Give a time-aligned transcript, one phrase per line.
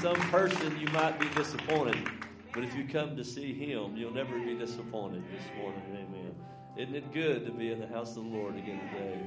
[0.00, 1.98] some person, you might be disappointed.
[2.54, 5.82] But if you come to see Him, you'll never be disappointed this morning.
[5.92, 6.34] Amen.
[6.76, 9.20] Isn't it good to be in the house of the Lord again today?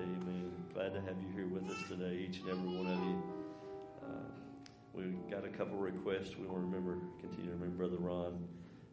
[0.00, 0.52] Amen.
[0.74, 3.22] Glad to have you here with us today, each and every one of you.
[4.04, 6.36] Uh, we got a couple requests.
[6.36, 8.46] We want to remember, continue to remember Brother Ron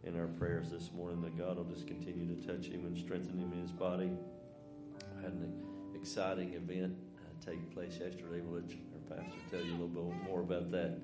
[0.04, 3.38] in our prayers this morning that God will just continue to touch him and strengthen
[3.38, 4.10] him in his body.
[5.18, 5.54] I had an
[5.94, 8.42] exciting event uh, take place yesterday.
[8.42, 8.64] Our
[9.10, 10.98] pastor tell you a little bit more about that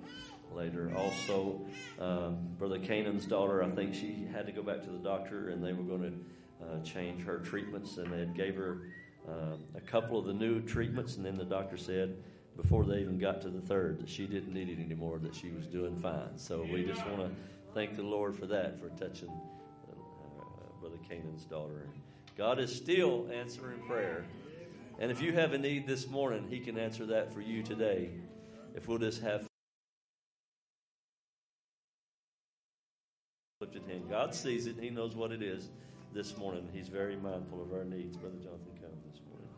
[0.52, 0.92] later.
[0.96, 1.62] Also,
[2.00, 5.64] um, Brother Canaan's daughter, I think she had to go back to the doctor, and
[5.64, 8.82] they were going to uh, change her treatments, and they had gave her
[9.28, 12.16] um, a couple of the new treatments, and then the doctor said
[12.56, 15.52] before they even got to the third that she didn't need it anymore, that she
[15.52, 16.38] was doing fine.
[16.38, 17.32] So we just want to
[17.74, 21.90] thank the Lord for that, for touching uh, Brother Canaan's daughter.
[22.38, 24.26] God is still answering prayer.
[24.98, 28.10] And if you have a need this morning, He can answer that for you today.
[28.74, 29.48] If we'll just have
[33.62, 34.10] lifted hand.
[34.10, 35.70] God sees it, He knows what it is
[36.14, 36.68] this morning.
[36.74, 38.16] He's very mindful of our needs.
[38.16, 39.50] Brother Jonathan, come this morning.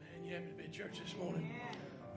[0.00, 1.54] Man, you happy to be at church this morning.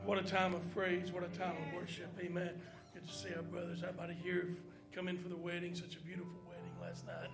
[0.05, 1.11] What a time of praise.
[1.11, 2.09] What a time of worship.
[2.19, 2.51] Amen.
[2.93, 3.83] Good to see our brothers.
[3.83, 4.49] Everybody here
[4.93, 5.75] come in for the wedding.
[5.75, 7.29] Such a beautiful wedding last night.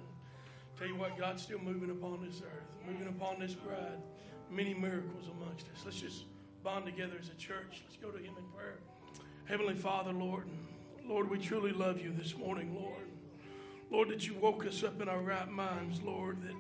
[0.81, 4.01] Tell you what, God's still moving upon this earth, moving upon this bride.
[4.49, 5.83] Many miracles amongst us.
[5.85, 6.23] Let's just
[6.63, 7.83] bond together as a church.
[7.85, 8.79] Let's go to Him in prayer.
[9.45, 10.47] Heavenly Father, Lord,
[11.05, 13.05] Lord, we truly love you this morning, Lord.
[13.91, 16.55] Lord, that you woke us up in our right minds, Lord, that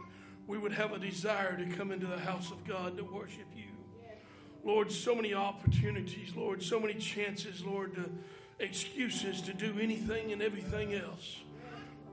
[0.45, 3.71] we would have a desire to come into the house of God to worship you.
[4.63, 8.07] Lord, so many opportunities, Lord, so many chances, Lord, to
[8.59, 11.37] excuses to do anything and everything else.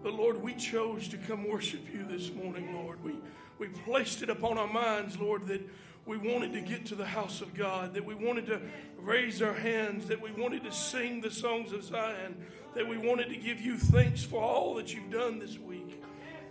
[0.02, 3.02] But Lord, we chose to come worship you this morning, Lord.
[3.02, 3.14] We,
[3.58, 5.60] we placed it upon our minds, Lord, that
[6.06, 8.60] we wanted to get to the house of God, that we wanted to
[9.00, 12.36] raise our hands, that we wanted to sing the songs of Zion,
[12.74, 16.02] that we wanted to give you thanks for all that you've done this week.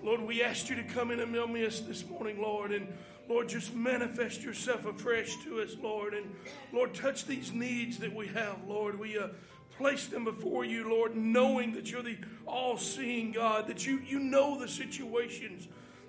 [0.03, 2.93] Lord, we asked you to come in and meet us this morning, Lord, and
[3.29, 6.35] Lord, just manifest yourself afresh to us, Lord, and
[6.71, 8.99] Lord, touch these needs that we have, Lord.
[8.99, 9.29] We uh,
[9.77, 14.19] place them before you, Lord, knowing that you're the all seeing God, that you, you
[14.19, 15.67] know the situations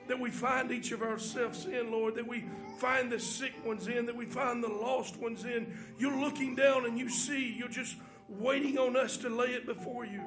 [0.09, 2.45] that we find each of ourselves in, Lord, that we
[2.79, 5.77] find the sick ones in, that we find the lost ones in.
[5.99, 7.97] You're looking down and you see, you're just
[8.29, 10.23] waiting on us to lay it before you.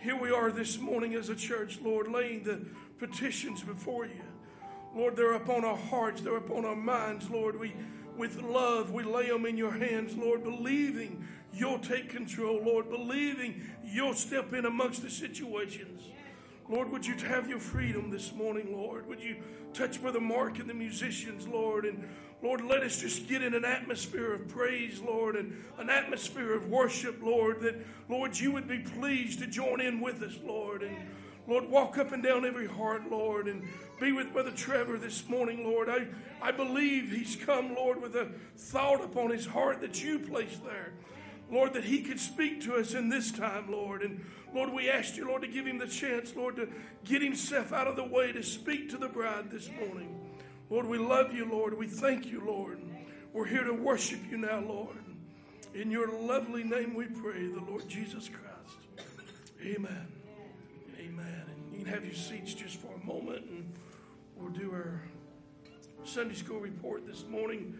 [0.00, 2.64] Here we are this morning as a church, Lord, laying the
[2.98, 4.22] petitions before you.
[4.94, 7.58] Lord, they're upon our hearts, they're upon our minds, Lord.
[7.58, 7.74] We
[8.16, 13.62] with love, we lay them in your hands, Lord, believing you'll take control, Lord, believing
[13.84, 16.02] you'll step in amongst the situations.
[16.68, 19.06] Lord, would you have your freedom this morning, Lord?
[19.06, 19.36] Would you
[19.74, 21.84] touch Brother Mark and the musicians, Lord?
[21.84, 22.08] And
[22.42, 26.68] Lord, let us just get in an atmosphere of praise, Lord, and an atmosphere of
[26.68, 27.76] worship, Lord, that,
[28.08, 30.82] Lord, you would be pleased to join in with us, Lord.
[30.82, 30.96] And
[31.46, 33.68] Lord, walk up and down every heart, Lord, and
[34.00, 35.90] be with Brother Trevor this morning, Lord.
[35.90, 36.06] I,
[36.40, 40.92] I believe he's come, Lord, with a thought upon his heart that you placed there.
[41.50, 44.02] Lord, that he could speak to us in this time, Lord.
[44.02, 44.24] And
[44.54, 46.68] Lord, we ask you, Lord, to give him the chance, Lord, to
[47.04, 50.20] get himself out of the way to speak to the bride this morning.
[50.70, 51.76] Lord, we love you, Lord.
[51.76, 52.80] We thank you, Lord.
[53.32, 54.96] We're here to worship you now, Lord.
[55.74, 59.08] In your lovely name we pray, the Lord Jesus Christ.
[59.60, 60.06] Amen.
[60.98, 61.44] Amen.
[61.48, 63.72] And you can have your seats just for a moment, and
[64.36, 65.02] we'll do our
[66.04, 67.76] Sunday school report this morning.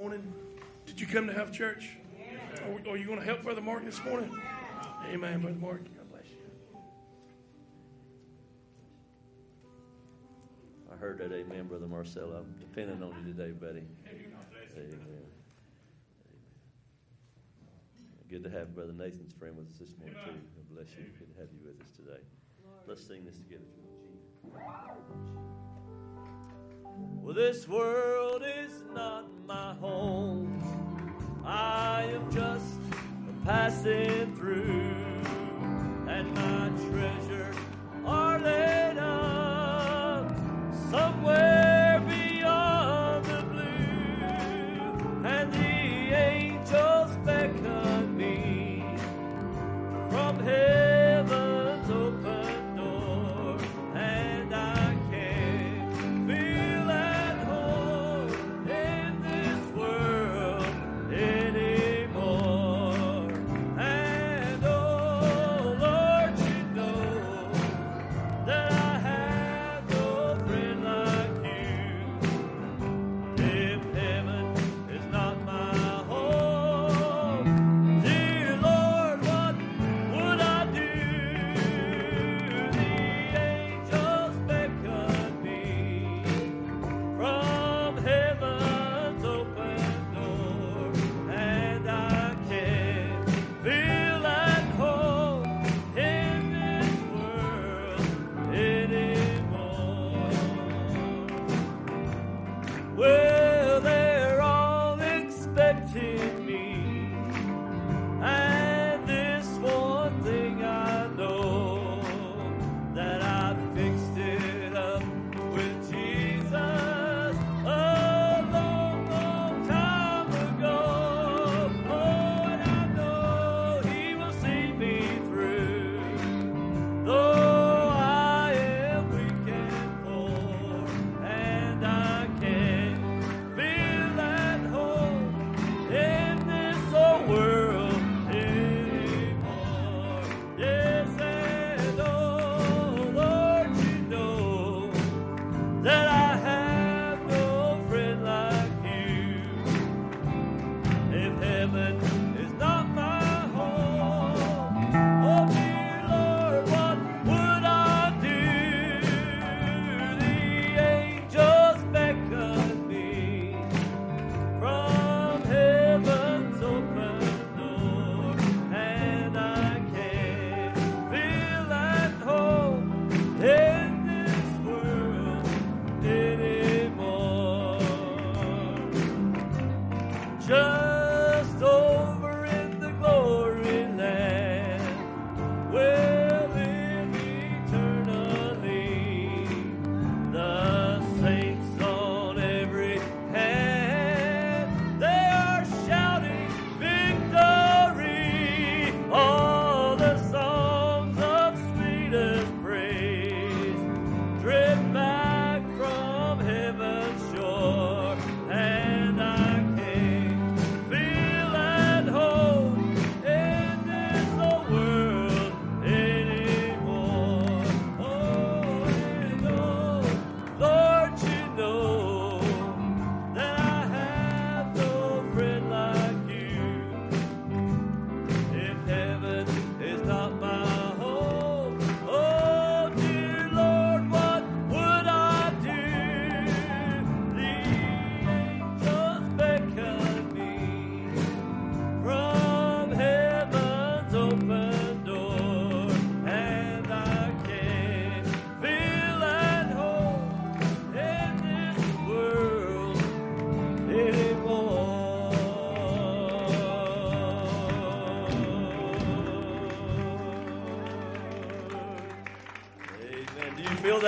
[0.00, 0.32] Morning.
[0.86, 1.90] Did you come to have church?
[2.64, 4.34] Are, are you going to help Brother Mark this morning?
[5.12, 5.84] Amen, Brother Mark.
[5.94, 6.78] God bless you.
[10.90, 11.34] I heard that.
[11.34, 12.32] Amen, Brother Marcel.
[12.32, 13.82] I'm depending on you today, buddy.
[14.74, 14.98] Amen.
[18.30, 20.30] Good to have Brother Nathan's friend with us this morning, too.
[20.30, 21.04] God bless you.
[21.18, 22.22] Good to have you with us today.
[22.86, 23.64] Let's sing this together.
[27.34, 30.60] This world is not my home.
[31.44, 32.80] I am just
[33.44, 34.96] passing through,
[36.08, 37.29] and my treasure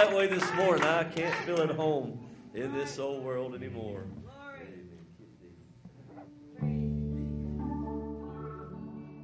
[0.02, 0.82] that way this morning?
[0.84, 4.04] I can't feel at home in this old world anymore.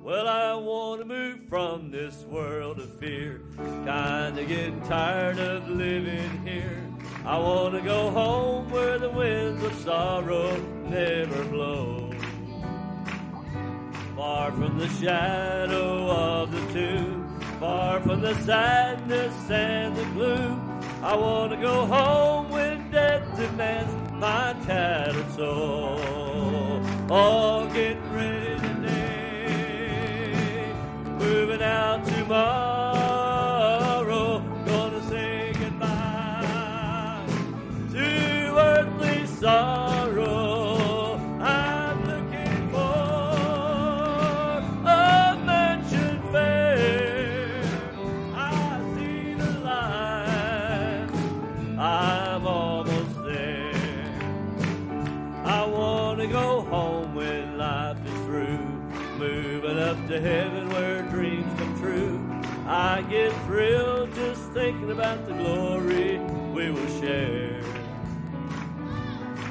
[0.01, 3.43] Well, I want to move from this world of fear.
[3.57, 6.81] Kinda getting tired of living here.
[7.25, 12.13] I want to go home where the winds of sorrow never blow.
[14.15, 19.78] Far from the shadow of the tomb, far from the sadness and.
[21.09, 22.18] I want to go home
[64.53, 66.19] thinking about the glory
[66.55, 67.63] we will share.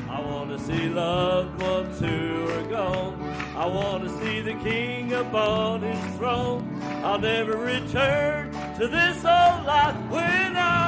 [0.10, 3.22] I want to see loved ones who are gone.
[3.56, 6.82] I want to see the King upon his throne.
[7.04, 10.87] I'll never return to this old life when I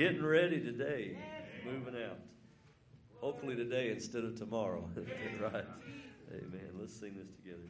[0.00, 1.18] Getting ready today.
[1.62, 2.16] Moving out.
[3.20, 4.88] Hopefully today instead of tomorrow.
[5.42, 5.66] right.
[6.32, 6.70] Amen.
[6.78, 7.68] Let's sing this together.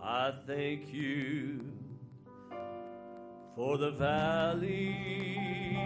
[0.00, 1.60] I thank you
[3.56, 5.76] for the valley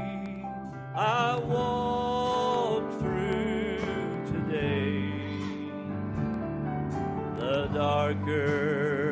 [0.94, 3.78] I walked through
[4.26, 5.08] today.
[7.38, 9.10] The darker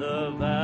[0.00, 0.59] the valley,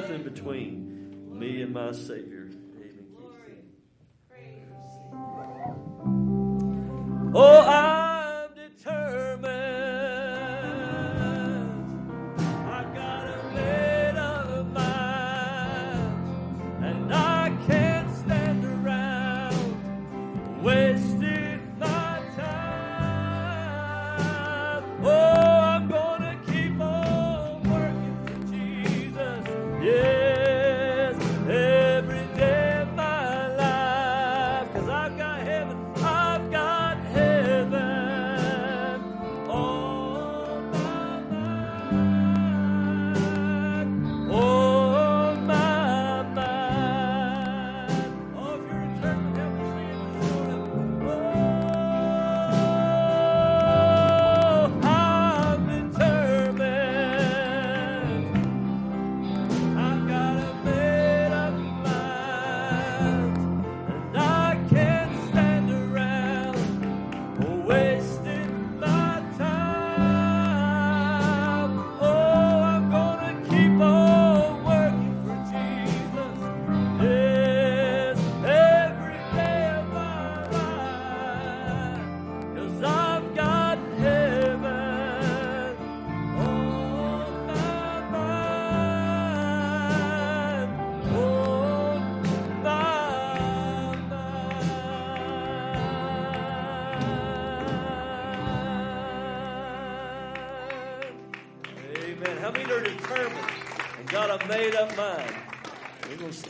[0.00, 2.19] nothing between me and my Savior.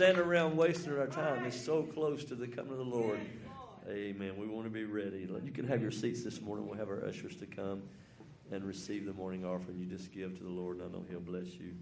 [0.01, 1.45] We're going stand around wasting our time.
[1.45, 3.21] It's so close to the coming of the Lord.
[3.87, 4.33] Amen.
[4.39, 5.29] We want to be ready.
[5.45, 6.67] You can have your seats this morning.
[6.67, 7.83] We'll have our ushers to come
[8.51, 10.79] and receive the morning offering you just give to the Lord.
[10.79, 11.75] And I know He'll bless you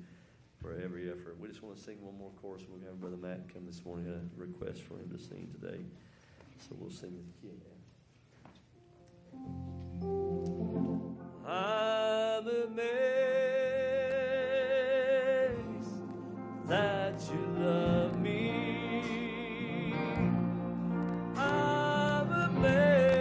[0.61, 1.37] for every effort.
[1.39, 2.65] We just want to sing one more chorus.
[2.69, 4.09] We'll have Brother Matt come this morning.
[4.09, 5.79] A request for him to sing today.
[6.59, 7.63] So we'll sing with kid.
[11.47, 13.68] I'm amazed
[16.69, 19.95] that you love me.
[21.37, 23.18] I'm amazed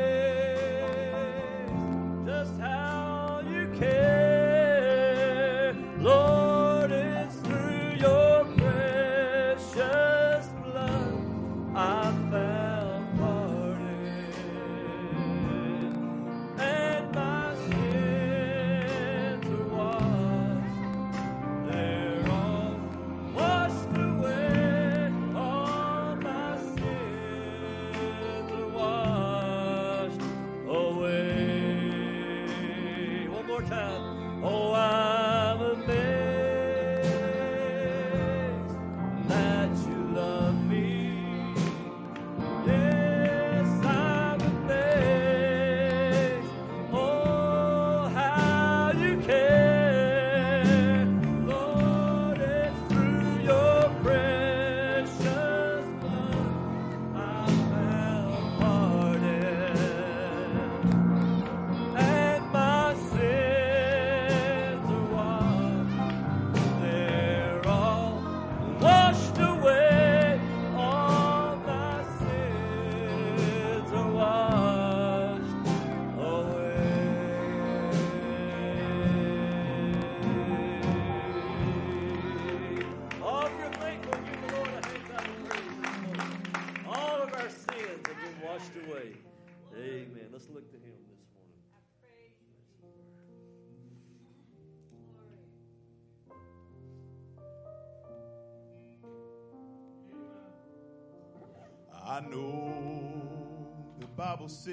[104.48, 104.64] Bible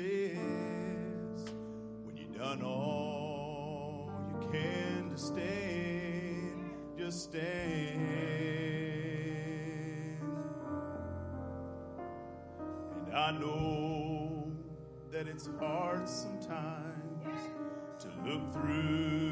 [2.04, 8.06] when you've done all you can to stand, just stand.
[13.06, 14.52] And I know
[15.10, 17.40] that it's hard sometimes
[17.98, 19.23] to look through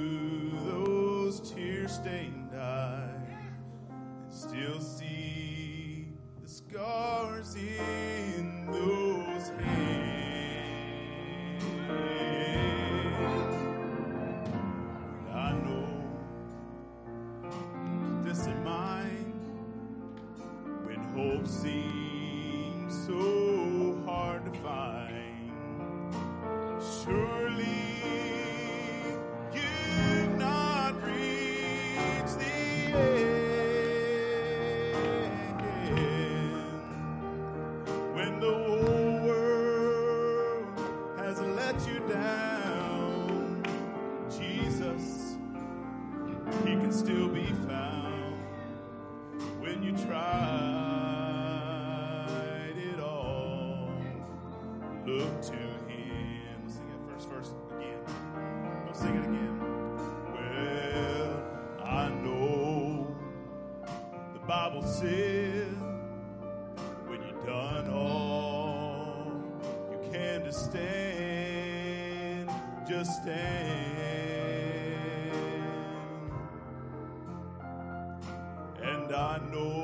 [79.15, 79.82] I know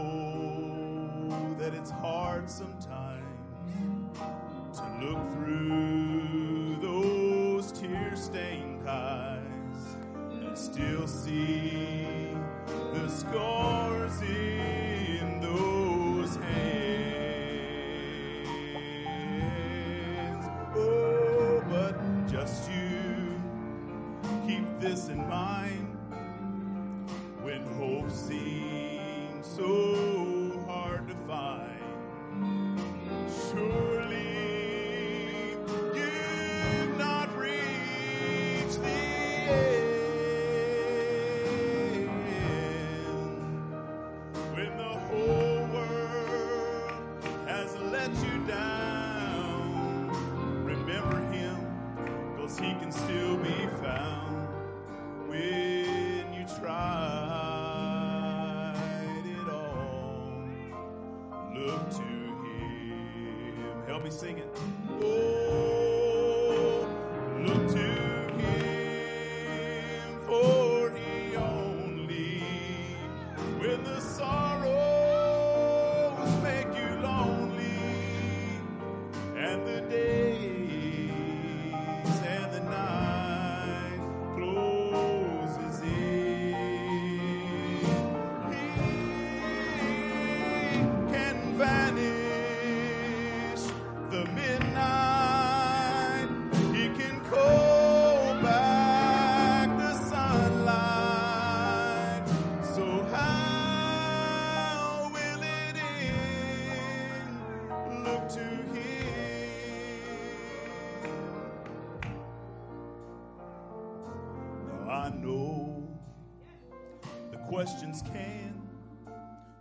[117.48, 118.60] questions can.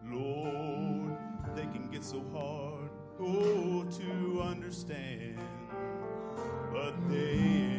[0.03, 1.17] Lord,
[1.55, 5.39] they can get so hard oh, to understand,
[6.73, 7.69] but then,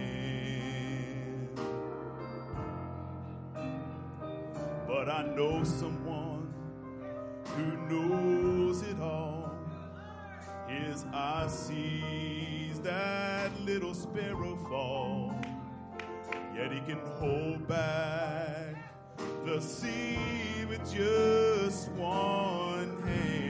[4.86, 6.54] but I know someone
[7.54, 9.54] who knows it all.
[10.68, 15.38] His eye sees that little sparrow fall,
[16.54, 18.77] yet he can hold back
[19.44, 20.18] the sea
[20.68, 23.47] with just one hand.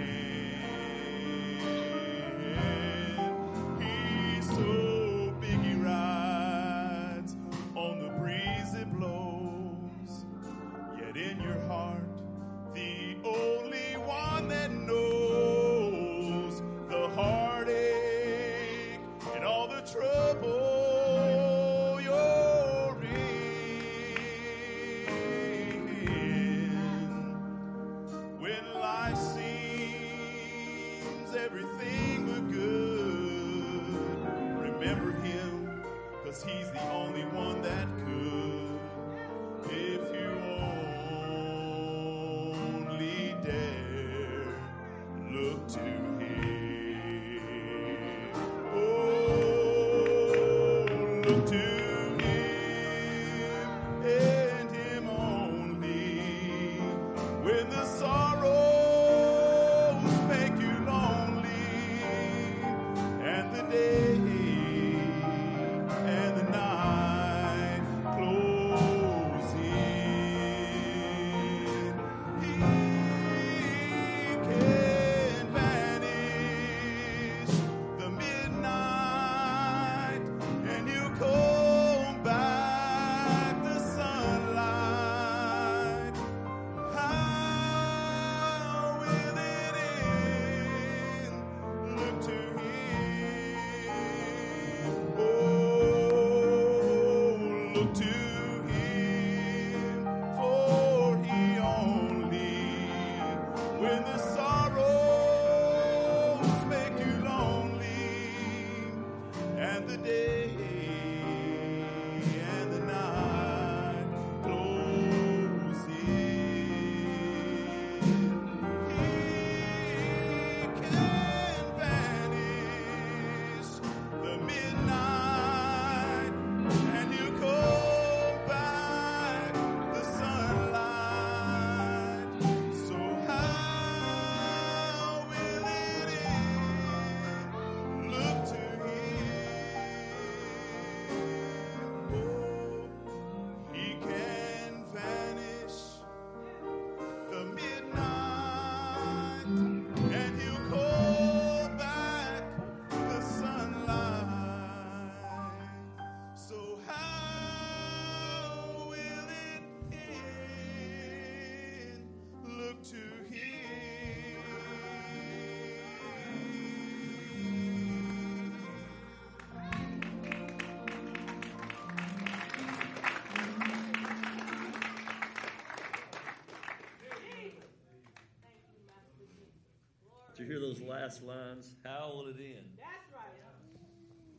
[180.48, 181.76] Hear those last lines?
[181.84, 182.64] How will it end?
[182.80, 183.36] That's right.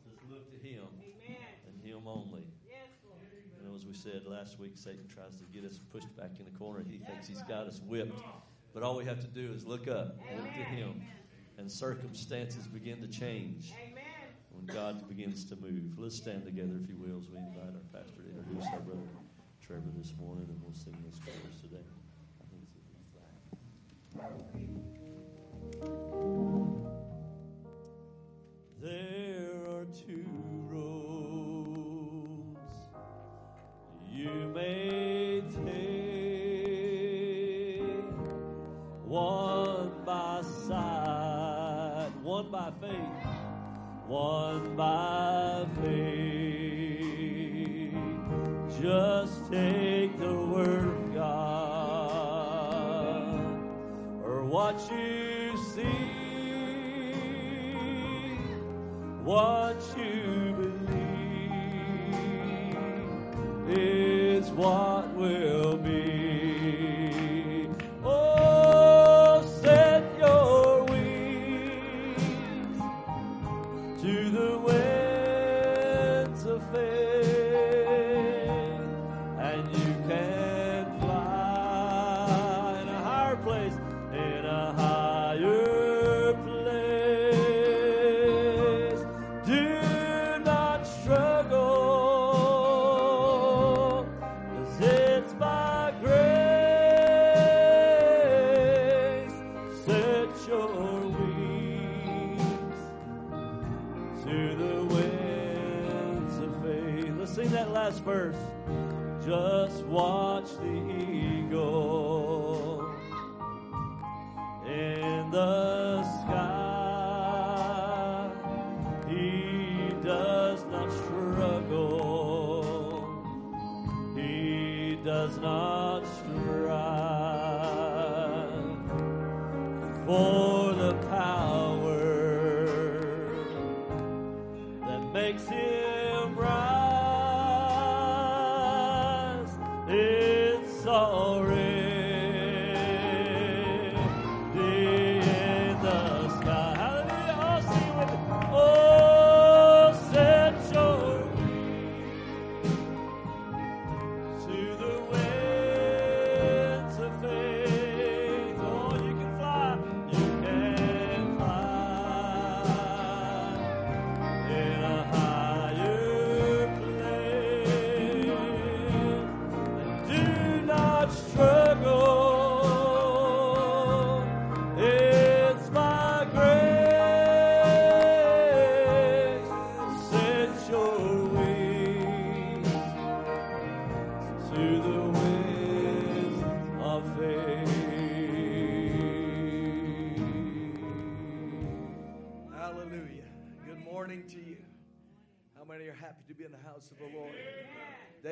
[0.09, 1.37] Just look to Him Amen.
[1.67, 2.47] and Him only.
[2.67, 3.21] Yes, Lord.
[3.61, 6.45] You know, as we said last week, Satan tries to get us pushed back in
[6.45, 6.83] the corner.
[6.89, 8.19] He thinks he's got us whipped.
[8.73, 10.99] But all we have to do is look up, look to Him,
[11.59, 14.03] and circumstances begin to change Amen.
[14.51, 15.97] when God begins to move.
[15.97, 19.01] Let's stand together, if you will, as we invite our pastor to introduce our brother
[19.61, 21.85] Trevor this morning, and we'll sing this chorus today.
[42.69, 43.27] By faith,
[44.07, 47.13] one by faith.
[48.81, 52.33] Just take the word of God
[54.23, 55.83] or what you see,
[59.23, 60.99] what you believe
[63.77, 64.88] is what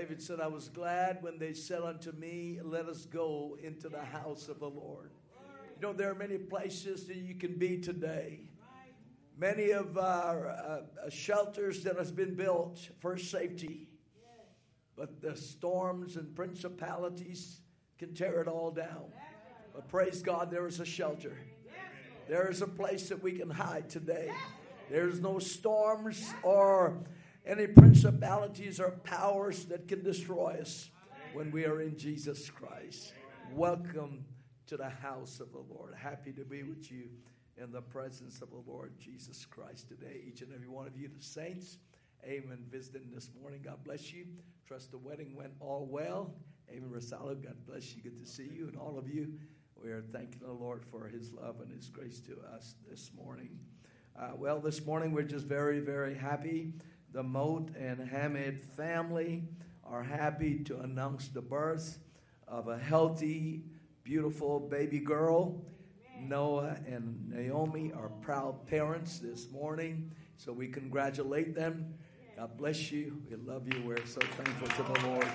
[0.07, 4.01] David said, I was glad when they said unto me, Let us go into the
[4.01, 5.11] house of the Lord.
[5.75, 8.39] You know, there are many places that you can be today.
[9.37, 13.89] Many of our uh, uh, shelters that has been built for safety,
[14.95, 17.59] but the storms and principalities
[17.99, 19.11] can tear it all down.
[19.75, 21.37] But praise God, there is a shelter.
[22.29, 24.31] There is a place that we can hide today.
[24.89, 27.03] There's no storms or
[27.47, 30.89] any principalities or powers that can destroy us
[31.33, 33.13] when we are in Jesus Christ.
[33.53, 34.25] Welcome
[34.67, 35.95] to the house of the Lord.
[35.95, 37.07] Happy to be with you
[37.55, 40.23] in the presence of the Lord Jesus Christ today.
[40.27, 41.77] Each and every one of you, the saints,
[42.25, 43.61] amen, visiting this morning.
[43.63, 44.25] God bless you.
[44.67, 46.33] Trust the wedding went all well.
[46.69, 48.01] Amen, Rosalo, God bless you.
[48.01, 48.67] Good to see you.
[48.67, 49.31] And all of you,
[49.81, 53.57] we are thanking the Lord for his love and his grace to us this morning.
[54.19, 56.73] Uh, well, this morning we're just very, very happy.
[57.13, 59.43] The Moat and Hamid family
[59.83, 61.99] are happy to announce the birth
[62.47, 63.63] of a healthy,
[64.03, 65.65] beautiful baby girl.
[66.19, 71.93] Noah and Naomi are proud parents this morning, so we congratulate them.
[72.35, 73.21] God bless you.
[73.29, 73.81] We love you.
[73.85, 75.27] We're so thankful to the Lord.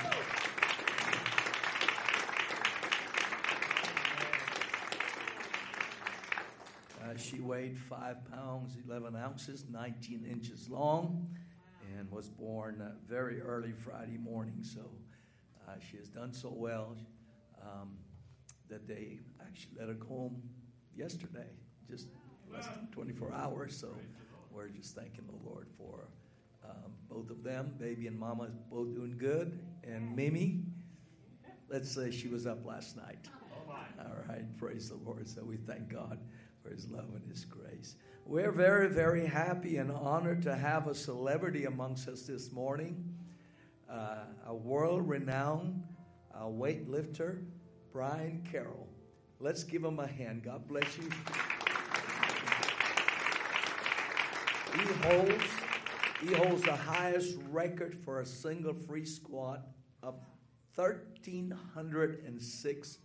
[7.03, 11.29] Uh, she weighed five pounds, 11 ounces, 19 inches long,
[11.99, 14.63] and was born uh, very early Friday morning.
[14.63, 14.81] So
[15.69, 16.97] uh, she has done so well
[17.63, 17.97] um,
[18.69, 20.43] that they actually let her go home
[20.97, 21.49] yesterday,
[21.89, 22.09] just
[22.53, 23.77] less than 24 hours.
[23.77, 23.89] So
[24.51, 26.09] we're just thanking the Lord for
[26.65, 27.75] um, both of them.
[27.79, 29.59] Baby and Mama both doing good.
[29.85, 30.61] And Mimi,
[31.69, 33.29] let's say she was up last night.
[33.99, 35.29] All right, praise the Lord.
[35.29, 36.19] So we thank God
[36.63, 37.97] for His love and His grace.
[38.25, 43.17] We're very, very happy and honored to have a celebrity amongst us this morning,
[43.91, 45.83] uh, a world renowned
[46.33, 47.43] uh, weightlifter,
[47.93, 48.89] Brian Carroll.
[49.41, 50.45] Let's give him a hand.
[50.45, 51.11] God bless you.
[54.73, 55.45] He holds,
[56.23, 59.67] he holds the highest record for a single free squat
[60.03, 60.15] of
[60.77, 62.99] 1,306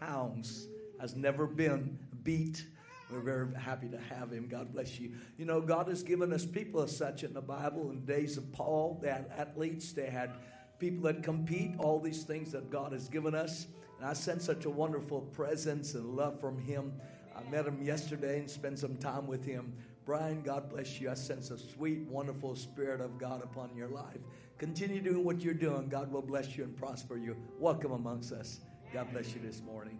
[0.00, 0.66] pounds.
[0.98, 2.64] Has never been beat.
[3.12, 4.48] We're very happy to have him.
[4.48, 5.12] God bless you.
[5.36, 7.90] You know, God has given us people as such in the Bible.
[7.90, 10.30] In the days of Paul, they had athletes, they had
[10.78, 13.66] people that compete, all these things that God has given us.
[13.98, 16.92] And I sense such a wonderful presence and love from him.
[17.36, 19.74] I met him yesterday and spent some time with him.
[20.04, 21.10] Brian, God bless you.
[21.10, 24.18] I sense a sweet, wonderful spirit of God upon your life.
[24.58, 25.88] Continue doing what you're doing.
[25.88, 27.36] God will bless you and prosper you.
[27.58, 28.60] Welcome amongst us.
[28.92, 29.98] God bless you this morning.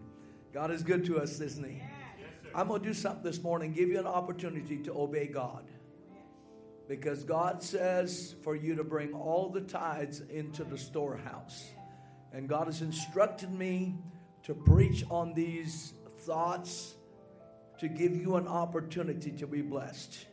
[0.53, 1.81] God is good to us, isn't He?
[2.55, 5.65] I'm going to do something this morning, give you an opportunity to obey God.
[6.89, 11.71] Because God says for you to bring all the tithes into the storehouse.
[12.33, 13.95] And God has instructed me
[14.45, 16.95] to preach on these thoughts
[17.79, 20.27] to give you an opportunity to be blessed.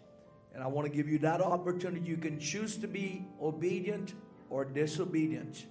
[0.54, 2.06] And I want to give you that opportunity.
[2.06, 4.14] You can choose to be obedient
[4.50, 5.66] or disobedient,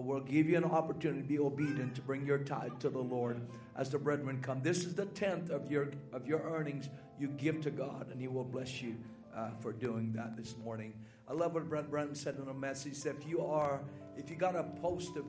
[0.00, 3.40] we'll give you an opportunity to be obedient to bring your tithe to the Lord
[3.76, 4.62] as the brethren come.
[4.62, 6.88] This is the tenth of your of your earnings
[7.18, 8.96] you give to God, and He will bless you
[9.36, 10.94] uh, for doing that this morning.
[11.28, 13.06] I love what Brother Branham said in a message.
[13.06, 13.80] If you are,
[14.16, 15.24] if you got a post of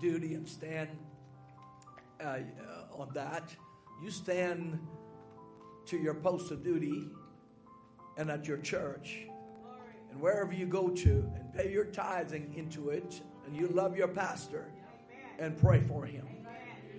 [0.00, 0.88] duty and stand
[2.20, 3.54] uh, uh, on that,
[4.02, 4.78] you stand
[5.86, 7.08] to your post of duty
[8.16, 9.26] and at your church
[10.10, 14.08] and wherever you go to and pay your tithing into it and you love your
[14.08, 14.66] pastor
[15.38, 16.26] and pray for him.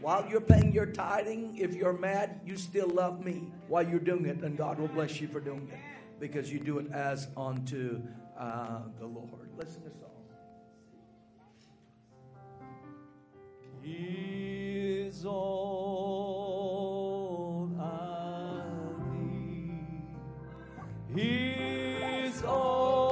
[0.02, 4.26] While you're paying your tithing, if you're mad, you still love me while you're doing
[4.26, 5.80] it, and God will bless you for doing it
[6.20, 8.02] because you do it as unto
[8.38, 9.50] uh, the Lord.
[9.58, 10.12] Listen to song.
[13.82, 15.32] He is all
[17.80, 18.62] I
[19.16, 20.04] need.
[21.16, 23.07] He's all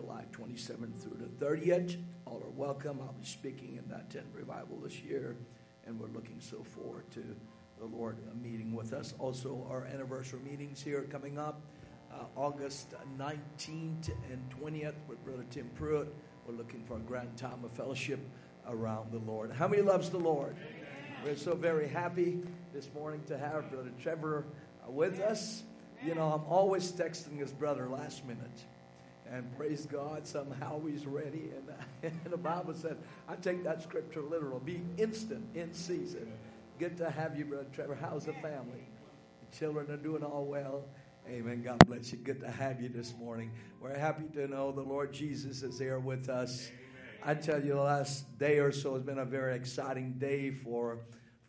[0.00, 2.00] July 27th through the 30th.
[2.24, 3.00] All are welcome.
[3.02, 5.36] I'll be speaking in that tent revival this year,
[5.86, 7.36] and we're looking so forward to
[7.78, 9.12] the Lord uh, meeting with us.
[9.18, 11.60] Also, our anniversary meetings here coming up
[12.12, 16.14] uh, August 19th and 20th with Brother Tim Pruitt.
[16.46, 18.20] We're looking for a grand time of fellowship
[18.68, 19.52] around the Lord.
[19.52, 20.56] How many loves the Lord?
[21.22, 22.40] We're so very happy
[22.72, 24.46] this morning to have Brother Trevor
[24.86, 25.62] uh, with us.
[26.02, 28.64] You know, I'm always texting his brother last minute.
[29.30, 31.50] And praise God, somehow he's ready.
[32.02, 34.58] And, and the Bible said, I take that scripture literal.
[34.58, 36.32] Be instant, in season.
[36.78, 37.96] Good to have you, Brother Trevor.
[38.00, 38.88] How's the family?
[39.48, 40.84] The children are doing all well.
[41.28, 41.62] Amen.
[41.62, 42.18] God bless you.
[42.18, 43.52] Good to have you this morning.
[43.80, 46.70] We're happy to know the Lord Jesus is here with us.
[47.24, 51.00] I tell you, the last day or so has been a very exciting day for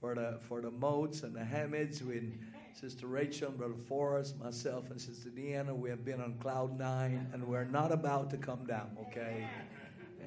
[0.01, 2.03] for the for the Moats and the Hamids.
[2.03, 2.33] We
[2.73, 7.29] Sister Rachel and Brother Forrest, myself and Sister Deanna, we have been on cloud nine,
[7.33, 8.97] and we're not about to come down.
[8.99, 9.47] Okay,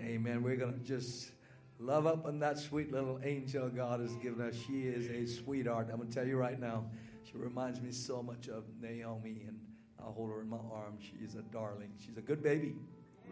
[0.03, 0.43] Amen.
[0.43, 1.33] We're gonna just
[1.79, 4.55] love up on that sweet little angel God has given us.
[4.55, 5.89] She is a sweetheart.
[5.91, 6.85] I'm gonna tell you right now.
[7.25, 9.59] She reminds me so much of Naomi, and
[9.99, 11.03] I'll hold her in my arms.
[11.03, 11.93] She's a darling.
[11.99, 12.77] She's a good baby,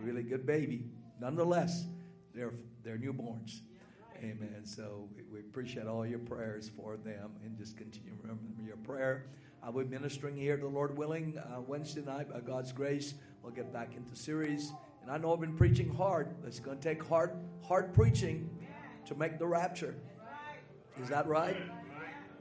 [0.01, 0.85] really good baby.
[1.21, 1.87] Nonetheless,
[2.35, 3.61] they're they're newborns.
[4.23, 4.61] Amen.
[4.65, 9.27] So we, appreciate all your prayers for them, and just continue to remember your prayer.
[9.63, 13.15] I will be ministering here, the Lord willing, uh, Wednesday night by God's grace.
[13.43, 16.29] We'll get back into series, and I know I've been preaching hard.
[16.47, 17.33] It's going to take hard
[17.67, 18.49] hard preaching
[19.07, 19.97] to make the rapture.
[21.03, 21.57] Is that right?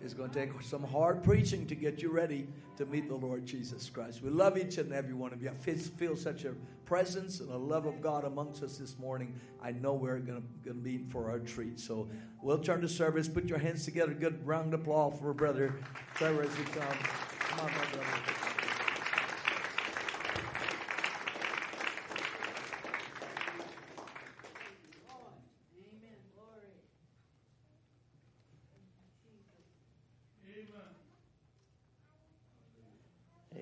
[0.03, 2.47] It's going to take some hard preaching to get you ready
[2.77, 4.23] to meet the Lord Jesus Christ.
[4.23, 5.49] We love each and every one of you.
[5.49, 6.53] I feel, such a
[6.85, 9.39] presence and a love of God amongst us this morning.
[9.61, 11.79] I know we're going to, going to be for our treat.
[11.79, 12.09] So
[12.41, 13.27] we'll turn to service.
[13.27, 14.13] Put your hands together.
[14.13, 15.75] Good round of applause for brother
[16.15, 16.97] Trevor as he comes.
[17.39, 18.51] Come on, my brother.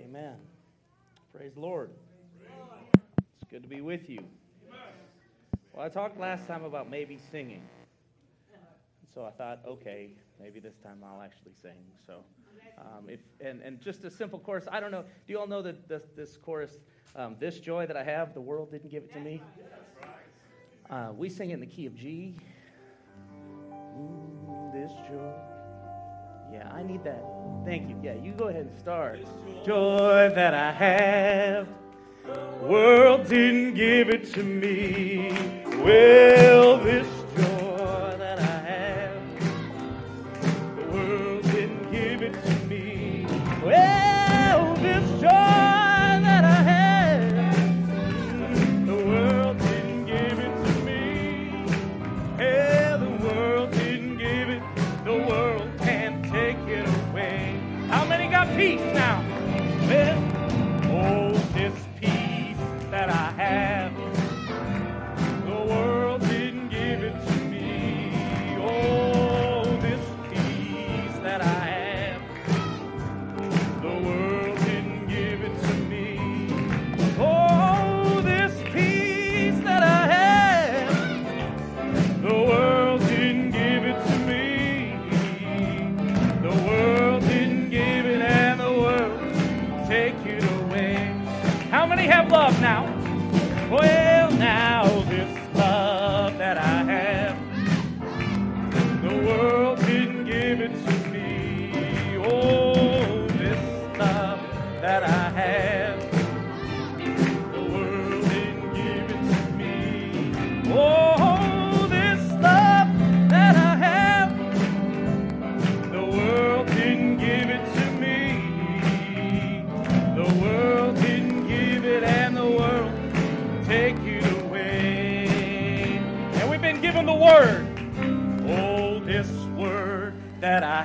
[0.10, 0.38] Amen.
[1.34, 1.92] Praise Lord.
[3.18, 4.24] It's good to be with you.
[5.74, 7.62] Well, I talked last time about maybe singing.
[9.14, 11.84] So I thought, okay, maybe this time I'll actually sing.
[12.08, 12.24] So,
[12.78, 14.66] um, if and, and just a simple chorus.
[14.72, 15.02] I don't know.
[15.02, 16.78] Do you all know that this, this chorus,
[17.16, 19.42] um, this joy that I have, the world didn't give it to me?
[20.90, 22.38] Uh, we sing it in the key of G.
[23.98, 25.59] Mm, this joy.
[26.52, 27.24] Yeah, I need that.
[27.66, 28.00] Thank you.
[28.02, 29.20] Yeah, you go ahead and start.
[29.66, 31.68] Joy that I have,
[32.62, 35.32] world didn't give it to me.
[35.84, 37.08] Well, this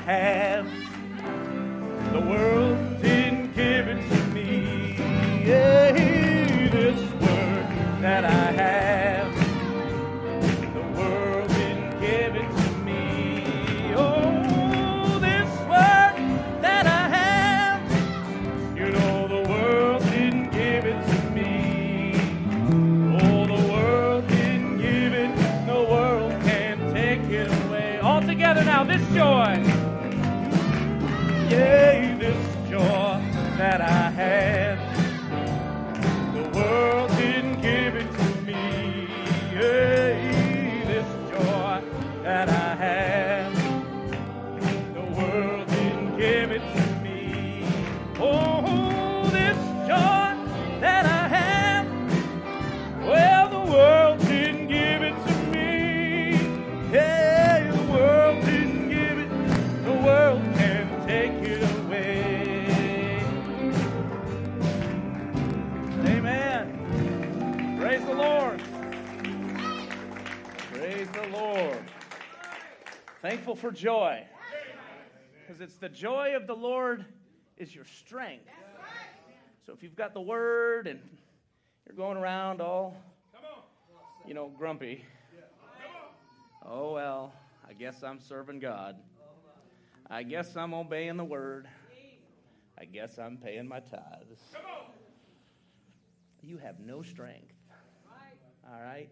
[0.07, 0.74] that
[46.25, 47.66] give it to me.
[48.18, 50.33] Oh, this joy
[50.81, 51.87] that I have.
[53.07, 56.39] Well, the world didn't give it to me.
[56.89, 59.29] Hey, the world didn't give it.
[59.85, 63.22] The world can take it away.
[66.07, 67.77] Amen.
[67.79, 68.62] Praise the Lord.
[70.72, 71.85] Praise the Lord.
[73.20, 74.25] Thankful for joy.
[75.55, 77.05] Because it's the joy of the Lord
[77.57, 78.48] is your strength.
[79.64, 80.98] So if you've got the word and
[81.86, 82.96] you're going around all,
[84.26, 85.05] you know, grumpy,
[86.66, 87.32] oh well,
[87.68, 88.96] I guess I'm serving God.
[90.11, 91.68] I guess I'm obeying the word.
[92.76, 94.40] I guess I'm paying my tithes.
[96.42, 97.55] You have no strength.
[98.68, 99.09] All right?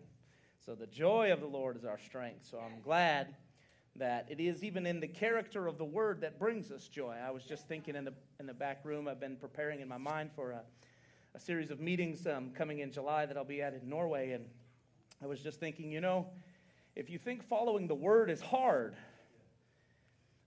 [0.67, 2.49] So the joy of the Lord is our strength.
[2.51, 3.37] So I'm glad
[3.97, 7.15] that it is even in the character of the word that brings us joy.
[7.25, 9.99] I was just thinking in the, in the back room, I've been preparing in my
[9.99, 10.63] mind for a,
[11.35, 14.33] a series of meetings um, coming in July that I'll be at in Norway.
[14.33, 14.47] And
[15.23, 16.27] I was just thinking, you know,
[16.97, 18.97] if you think following the word is hard,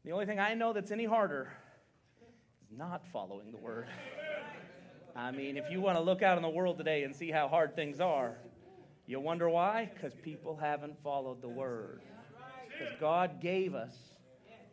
[0.04, 1.52] the only thing I know that's any harder
[2.64, 3.88] is not following the word.
[5.16, 7.48] I mean, if you want to look out in the world today and see how
[7.48, 8.36] hard things are,
[9.08, 9.90] you'll wonder why?
[9.94, 12.02] Because people haven't followed the word.
[12.78, 13.96] Because God gave us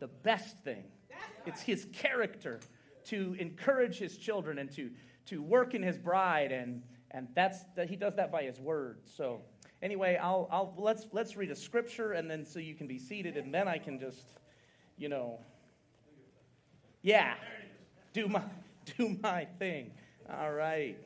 [0.01, 0.85] the best thing.
[1.47, 2.61] It's His character
[3.05, 4.91] to encourage His children and to,
[5.27, 8.99] to work in His bride, and, and that's that He does that by His word.
[9.05, 9.41] So,
[9.81, 13.37] anyway, I'll, I'll let's let's read a scripture, and then so you can be seated,
[13.37, 14.27] and then I can just,
[14.97, 15.39] you know,
[17.03, 17.35] yeah,
[18.13, 18.43] do my
[18.99, 19.93] do my thing.
[20.31, 20.97] All right,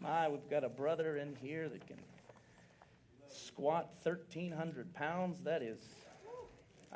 [0.00, 1.96] my we've got a brother in here that can
[3.28, 5.40] squat 1,300 pounds.
[5.42, 5.78] That is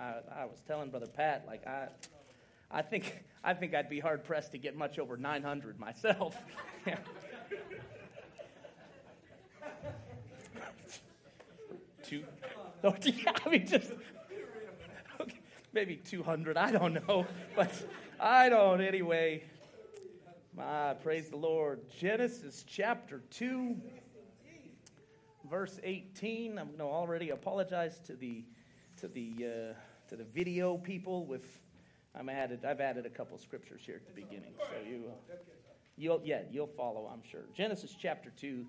[0.00, 1.88] I, I was telling Brother Pat, like I,
[2.70, 6.36] I think I think I'd be hard pressed to get much over 900 myself.
[12.02, 12.24] Two,
[12.82, 13.92] yeah, I mean just
[15.20, 15.38] okay,
[15.72, 16.56] maybe 200.
[16.56, 17.70] I don't know, but
[18.18, 19.44] I don't anyway.
[20.56, 21.80] My praise the Lord.
[21.96, 23.76] Genesis chapter two,
[25.48, 26.58] verse 18.
[26.58, 28.44] I'm going to already apologize to the
[28.96, 29.74] to the uh,
[30.10, 31.44] to the video people with
[32.16, 35.34] I'm added I've added a couple scriptures here at the beginning, so you uh,
[35.96, 37.42] you'll yeah you'll follow I'm sure.
[37.54, 38.66] Genesis chapter two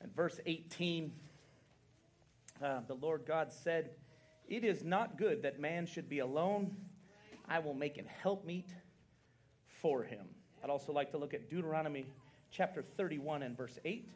[0.00, 1.12] and verse 18.
[2.64, 3.90] Uh, the Lord God said,
[4.48, 6.74] "It is not good that man should be alone.
[7.46, 8.70] I will make an helpmeet
[9.66, 10.24] for him."
[10.64, 12.06] I'd also like to look at Deuteronomy
[12.50, 14.08] chapter 31 and verse 8.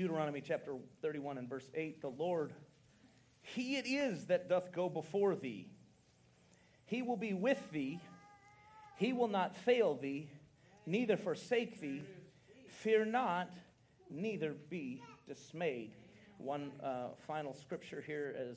[0.00, 2.54] Deuteronomy chapter 31 and verse 8 the Lord,
[3.42, 5.68] He it is that doth go before thee.
[6.86, 8.00] He will be with thee.
[8.96, 10.30] He will not fail thee,
[10.86, 12.02] neither forsake thee.
[12.66, 13.50] Fear not,
[14.08, 15.92] neither be dismayed.
[16.38, 18.56] One uh, final scripture here as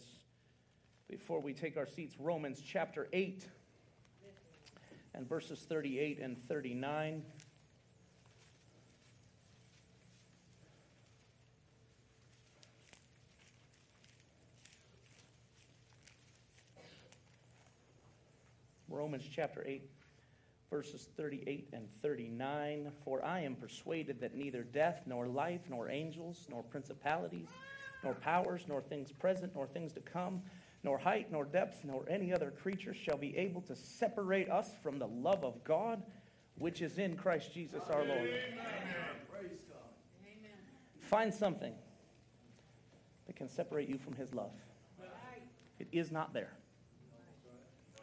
[1.09, 3.45] before we take our seats Romans chapter 8
[5.13, 7.21] and verses 38 and 39.
[18.93, 19.89] Romans chapter 8,
[20.69, 22.91] verses 38 and 39.
[23.03, 27.47] For I am persuaded that neither death, nor life, nor angels, nor principalities,
[28.03, 30.41] nor powers, nor things present, nor things to come,
[30.83, 34.99] nor height, nor depth, nor any other creature shall be able to separate us from
[34.99, 36.03] the love of God
[36.57, 38.29] which is in Christ Jesus our Lord.
[41.01, 41.73] Find something
[43.27, 44.51] that can separate you from his love.
[45.79, 46.53] It is not there.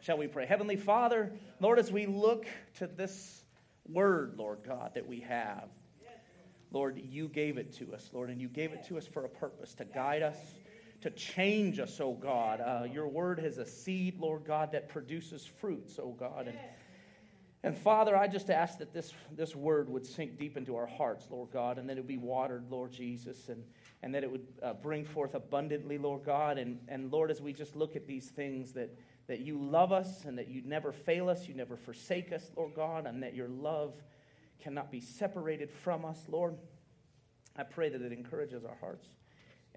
[0.01, 0.47] Shall we pray?
[0.47, 2.47] Heavenly Father, Lord, as we look
[2.79, 3.43] to this
[3.87, 5.69] word, Lord God, that we have,
[6.71, 9.29] Lord, you gave it to us, Lord, and you gave it to us for a
[9.29, 10.37] purpose to guide us,
[11.01, 12.61] to change us, oh God.
[12.61, 16.47] Uh, your word is a seed, Lord God, that produces fruits, oh God.
[16.47, 16.57] And,
[17.63, 21.27] and Father, I just ask that this, this word would sink deep into our hearts,
[21.29, 23.63] Lord God, and that it would be watered, Lord Jesus, and,
[24.01, 26.57] and that it would uh, bring forth abundantly, Lord God.
[26.57, 28.89] And, and Lord, as we just look at these things that
[29.31, 32.75] that you love us and that you never fail us, you never forsake us, Lord
[32.75, 33.93] God, and that your love
[34.61, 36.57] cannot be separated from us, Lord.
[37.55, 39.07] I pray that it encourages our hearts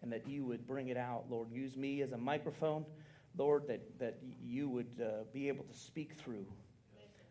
[0.02, 1.52] and that you would bring it out, Lord.
[1.52, 2.84] Use me as a microphone,
[3.38, 6.46] Lord, that, that you would uh, be able to speak through.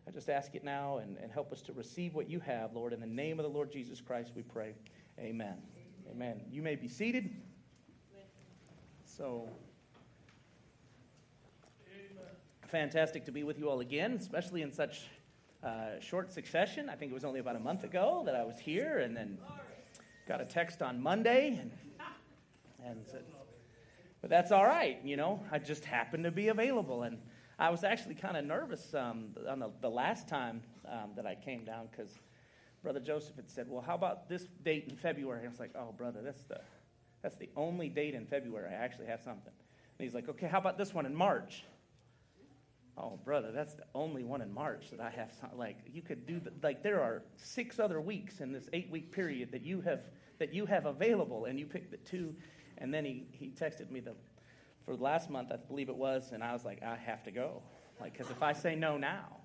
[0.07, 2.93] I just ask it now and, and help us to receive what you have, Lord.
[2.93, 4.75] In the name of the Lord Jesus Christ, we pray.
[5.19, 5.57] Amen.
[6.09, 6.39] Amen.
[6.49, 7.35] You may be seated.
[9.03, 9.49] So.
[12.73, 15.03] Fantastic to be with you all again, especially in such
[15.63, 16.89] uh, short succession.
[16.89, 19.37] I think it was only about a month ago that I was here, and then
[20.27, 21.69] got a text on Monday, and,
[22.83, 23.25] and said,
[24.21, 25.39] but that's all right, you know.
[25.51, 27.19] I just happened to be available, and
[27.59, 31.35] I was actually kind of nervous um, on the, the, last time um, that I
[31.35, 32.17] came down because
[32.81, 35.41] Brother Joseph had said, Well, how about this date in February?
[35.41, 36.59] And I was like, Oh, brother, that's the,
[37.21, 39.53] that's the only date in February I actually have something.
[39.99, 41.65] And he's like, Okay, how about this one in March?
[42.97, 45.31] Oh, brother, that's the only one in March that I have.
[45.55, 49.11] Like, you could do, the, like, there are six other weeks in this eight week
[49.11, 50.01] period that you have,
[50.37, 52.35] that you have available, and you picked the two.
[52.77, 54.13] And then he, he texted me the,
[54.85, 57.63] for last month, I believe it was, and I was like, I have to go.
[57.99, 59.37] Like, because if I say no now,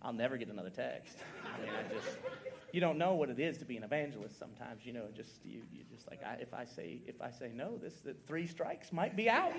[0.00, 1.18] I'll never get another text.
[1.44, 2.18] I mean, I just,
[2.72, 4.84] you don't know what it is to be an evangelist sometimes.
[4.84, 7.78] You know, just you, you just like I, if I say if I say no,
[7.78, 9.54] this the three strikes might be out.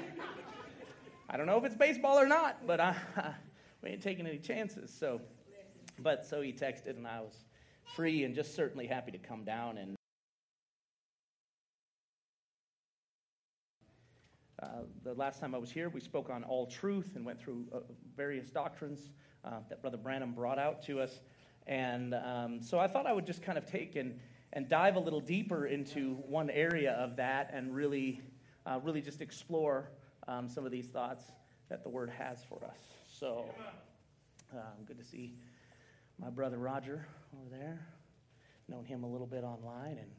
[1.28, 2.96] I don't know if it's baseball or not, but I,
[3.82, 4.94] we ain't taking any chances.
[4.94, 5.22] So,
[6.00, 7.46] but so he texted, and I was
[7.96, 9.96] free and just certainly happy to come down and.
[14.62, 17.66] Uh, the last time I was here, we spoke on all truth and went through
[17.74, 17.80] uh,
[18.16, 19.10] various doctrines
[19.44, 21.20] uh, that Brother Branham brought out to us.
[21.68, 24.18] And um, so I thought I would just kind of take and,
[24.54, 28.22] and dive a little deeper into one area of that and really,
[28.66, 29.92] uh, really just explore
[30.28, 31.26] um, some of these thoughts
[31.70, 32.80] that the Word has for us.
[33.08, 33.46] So
[34.54, 35.34] um, good to see
[36.20, 37.06] my brother Roger
[37.40, 37.86] over there.
[38.68, 40.10] Known him a little bit online, and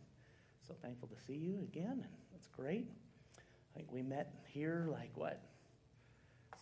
[0.67, 1.93] so thankful to see you again.
[2.03, 2.89] And that's great.
[3.39, 5.43] I think we met here like what,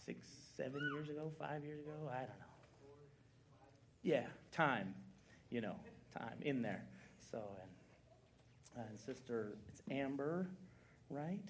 [0.04, 0.26] six,
[0.56, 2.10] seven years ago, five years ago?
[2.10, 2.54] I don't know.
[4.02, 4.94] Yeah, time,
[5.50, 5.76] you know,
[6.16, 6.84] time in there.
[7.30, 7.42] So,
[8.76, 10.48] and, and sister, it's Amber,
[11.08, 11.40] right?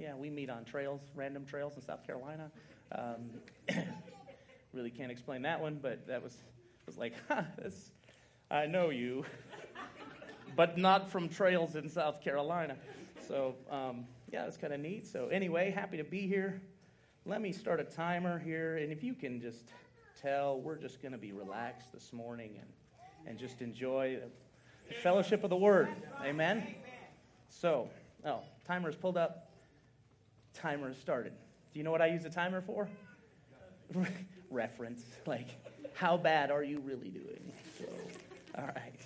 [0.00, 2.50] Yeah, we meet on trails, random trails in South Carolina.
[2.90, 3.28] Um,
[4.72, 6.38] really can't explain that one, but that was
[6.86, 7.90] was like, huh, this,
[8.50, 9.26] I know you,
[10.56, 12.76] but not from trails in South Carolina.
[13.28, 15.06] So um, yeah, it's kind of neat.
[15.06, 16.62] So anyway, happy to be here.
[17.26, 19.68] Let me start a timer here, and if you can just
[20.18, 22.68] tell, we're just going to be relaxed this morning and
[23.26, 24.18] and just enjoy
[24.88, 25.90] the fellowship of the Word.
[26.24, 26.74] Amen.
[27.50, 27.90] So,
[28.24, 29.49] oh, timer is pulled up.
[30.54, 31.32] Timer started.
[31.72, 32.88] Do you know what I use a timer for?
[34.50, 35.04] Reference.
[35.26, 35.48] Like,
[35.94, 37.52] how bad are you really doing?
[37.78, 37.84] So,
[38.58, 39.00] all right.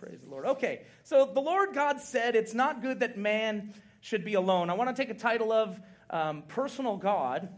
[0.00, 0.46] Praise the Lord.
[0.46, 4.70] Okay, so the Lord God said, It's not good that man should be alone.
[4.70, 5.80] I want to take a title of
[6.10, 7.48] um, Personal God.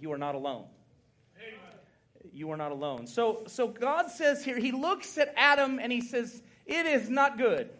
[0.00, 0.64] You are not alone.
[2.32, 3.06] You are not alone.
[3.06, 7.38] So, so God says here, He looks at Adam and He says, It is not
[7.38, 7.70] good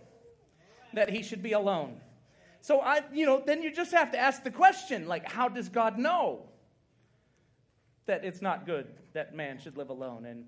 [0.92, 2.00] that he should be alone.
[2.68, 5.70] So I, you know, then you just have to ask the question, like, how does
[5.70, 6.42] God know
[8.04, 10.26] that it's not good that man should live alone?
[10.26, 10.44] And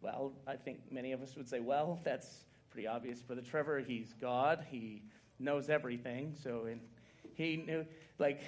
[0.00, 3.22] well, I think many of us would say, well, that's pretty obvious.
[3.22, 4.64] Brother Trevor, he's God.
[4.70, 5.02] He
[5.40, 6.36] knows everything.
[6.40, 6.80] So and
[7.34, 7.84] he knew,
[8.20, 8.42] like,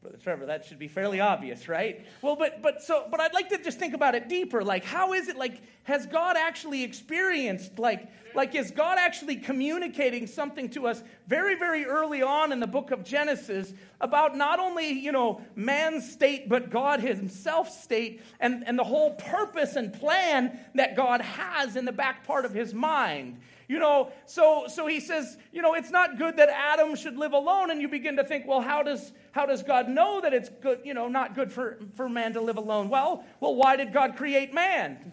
[0.00, 2.06] Brother Trevor, that should be fairly obvious, right?
[2.22, 4.62] Well, but but so but I'd like to just think about it deeper.
[4.62, 10.28] Like, how is it like has God actually experienced like like is God actually communicating
[10.28, 14.88] something to us very, very early on in the book of Genesis about not only,
[14.88, 20.60] you know, man's state, but God himself state and, and the whole purpose and plan
[20.76, 23.40] that God has in the back part of his mind.
[23.66, 27.32] You know, so so he says, you know, it's not good that Adam should live
[27.34, 30.48] alone, and you begin to think, well, how does how does God know that it's
[30.48, 32.88] good, you know, not good for, for man to live alone?
[32.88, 35.12] Well, well, why did God create man?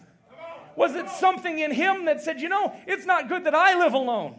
[0.74, 3.92] Was it something in him that said, you know, it's not good that I live
[3.92, 4.34] alone?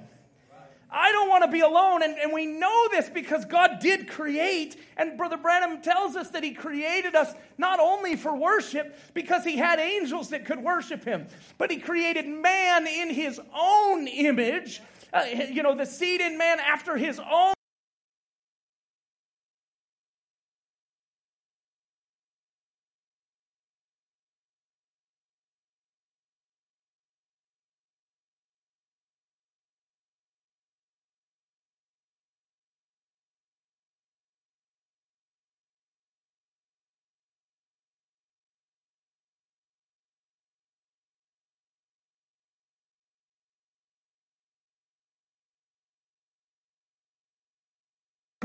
[0.91, 2.03] I don't want to be alone.
[2.03, 4.75] And, and we know this because God did create.
[4.97, 9.55] And Brother Branham tells us that He created us not only for worship, because He
[9.55, 11.27] had angels that could worship Him,
[11.57, 14.81] but He created man in His own image.
[15.13, 17.53] Uh, you know, the seed in man after His own.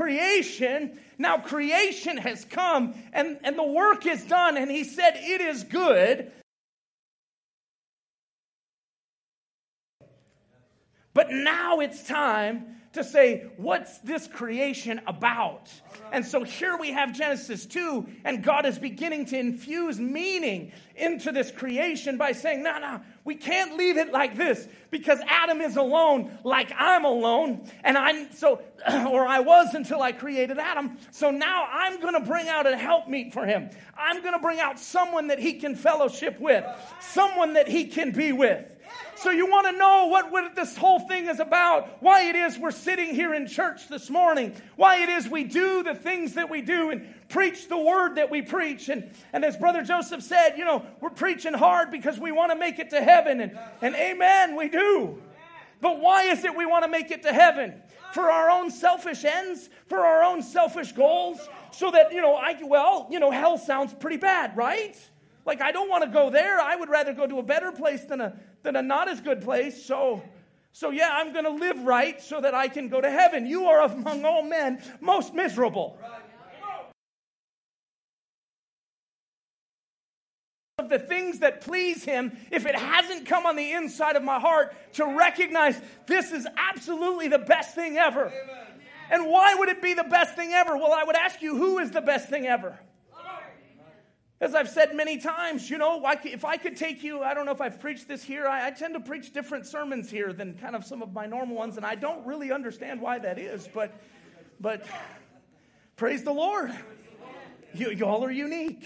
[0.03, 0.99] Creation.
[1.17, 5.63] Now, creation has come and, and the work is done, and he said, It is
[5.63, 6.29] good.
[11.13, 15.69] But now it's time to say, what's this creation about?
[16.11, 21.31] And so here we have Genesis 2, and God is beginning to infuse meaning into
[21.31, 25.75] this creation by saying, no, no, we can't leave it like this because Adam is
[25.75, 27.67] alone like I'm alone.
[27.83, 28.61] And I'm so,
[29.09, 30.97] or I was until I created Adam.
[31.11, 33.71] So now I'm going to bring out a helpmeet for him.
[33.97, 36.63] I'm going to bring out someone that he can fellowship with,
[36.99, 38.65] someone that he can be with.
[39.15, 42.57] So you want to know what, what this whole thing is about, why it is
[42.57, 46.49] we're sitting here in church this morning, why it is we do the things that
[46.49, 48.89] we do and preach the word that we preach.
[48.89, 52.57] And, and as Brother Joseph said, you know, we're preaching hard because we want to
[52.57, 53.39] make it to heaven.
[53.39, 55.21] And, and amen, we do.
[55.79, 57.81] But why is it we want to make it to heaven?
[58.13, 61.39] For our own selfish ends, for our own selfish goals,
[61.71, 64.97] so that, you know, I, well, you know, hell sounds pretty bad, right?
[65.45, 66.59] Like, I don't want to go there.
[66.59, 69.41] I would rather go to a better place than a, than a not as good
[69.41, 69.85] place.
[69.85, 70.21] So,
[70.71, 73.45] so yeah, I'm going to live right so that I can go to heaven.
[73.45, 75.99] You are among all men most miserable.
[80.79, 84.39] Of the things that please him, if it hasn't come on the inside of my
[84.39, 88.33] heart to recognize this is absolutely the best thing ever.
[89.11, 90.75] And why would it be the best thing ever?
[90.75, 92.79] Well, I would ask you, who is the best thing ever?
[94.43, 97.53] As I've said many times, you know, if I could take you, I don't know
[97.53, 100.75] if I've preached this here, I, I, tend to preach different sermons here than kind
[100.75, 103.97] of some of my normal ones, and I don't really understand why that is, but,
[104.59, 104.85] but
[105.95, 106.77] praise the Lord.
[107.73, 108.85] You, y'all are unique.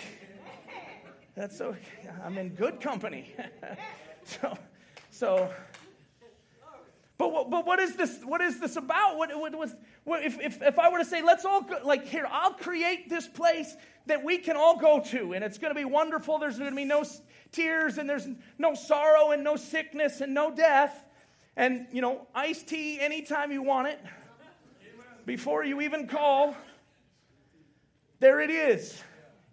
[1.34, 1.76] That's so,
[2.24, 3.34] I'm in good company.
[4.26, 4.56] so,
[5.10, 5.52] so,
[7.18, 8.20] but what, but what is this?
[8.24, 9.18] What is this about?
[9.18, 12.28] What, what was if, if, if I were to say, let's all go, like here,
[12.30, 15.86] I'll create this place that we can all go to, and it's going to be
[15.86, 16.38] wonderful.
[16.38, 17.04] There's going to be no
[17.52, 18.28] tears, and there's
[18.60, 21.06] no sorrow, and no sickness, and no death,
[21.56, 24.00] and you know, iced tea anytime you want it,
[25.26, 26.56] before you even call.
[28.20, 29.02] There it is.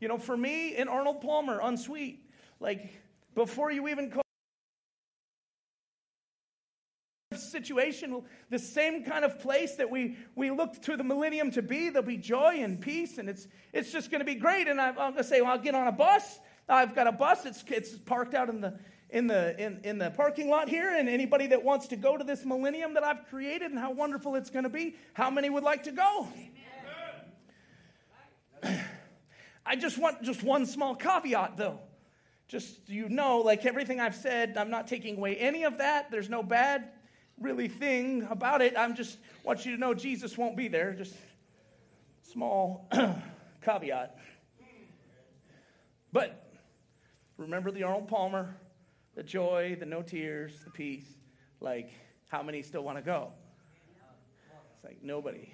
[0.01, 2.21] You know, for me and Arnold Palmer, unsweet,
[2.61, 3.01] like
[3.35, 4.24] before you even call.
[7.55, 11.89] Situation, the same kind of place that we, we look to the millennium to be.
[11.89, 14.67] There'll be joy and peace, and it's, it's just going to be great.
[14.69, 16.41] And I, am going to say, well, I'll get on a bus.
[16.69, 17.47] I've got a bus.
[17.47, 18.79] It's, it's parked out in the,
[19.11, 20.95] in, the, in, in the parking lot here.
[20.95, 24.35] And anybody that wants to go to this millennium that I've created and how wonderful
[24.35, 26.29] it's going to be, how many would like to go?
[29.67, 31.81] I just want just one small caveat, though
[32.49, 36.11] just you know, like everything I've said, I'm not taking away any of that.
[36.11, 36.91] There's no bad
[37.41, 38.75] really thing about it.
[38.77, 40.93] I'm just want you to know Jesus won't be there.
[40.93, 41.15] Just
[42.23, 42.89] small
[43.65, 44.17] caveat.
[46.13, 46.51] But
[47.37, 48.57] remember the Arnold Palmer,
[49.15, 51.07] the joy, the no tears, the peace.
[51.61, 51.91] Like,
[52.29, 53.33] how many still want to go?
[54.77, 55.54] It's like nobody.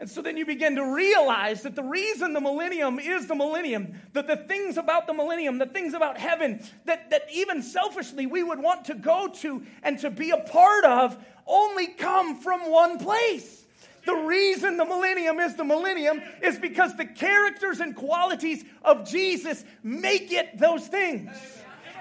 [0.00, 3.94] And so then you begin to realize that the reason the millennium is the millennium,
[4.12, 8.44] that the things about the millennium, the things about heaven, that, that even selfishly we
[8.44, 12.98] would want to go to and to be a part of, only come from one
[12.98, 13.64] place.
[14.06, 19.64] The reason the millennium is the millennium is because the characters and qualities of Jesus
[19.82, 21.30] make it those things.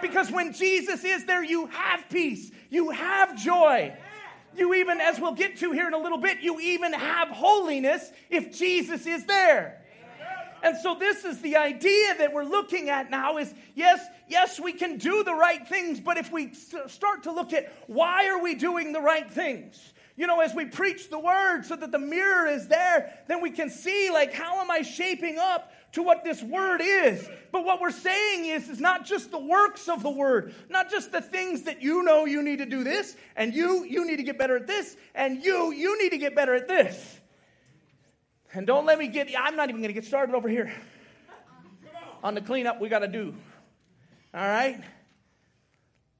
[0.01, 3.93] Because when Jesus is there, you have peace, you have joy.
[4.57, 8.11] You even, as we'll get to here in a little bit, you even have holiness
[8.29, 9.81] if Jesus is there.
[10.63, 14.73] And so this is the idea that we're looking at now is yes, yes, we
[14.73, 16.53] can do the right things, but if we
[16.87, 19.93] start to look at why are we doing the right things?
[20.15, 23.51] You know, as we preach the word so that the mirror is there, then we
[23.51, 27.27] can see like how am I shaping up to what this word is.
[27.51, 31.11] But what we're saying is, is not just the works of the word, not just
[31.11, 34.23] the things that you know you need to do this, and you, you need to
[34.23, 37.19] get better at this, and you, you need to get better at this.
[38.53, 40.71] And don't let me get, I'm not even going to get started over here
[42.23, 43.33] on the cleanup we got to do.
[44.33, 44.81] All right?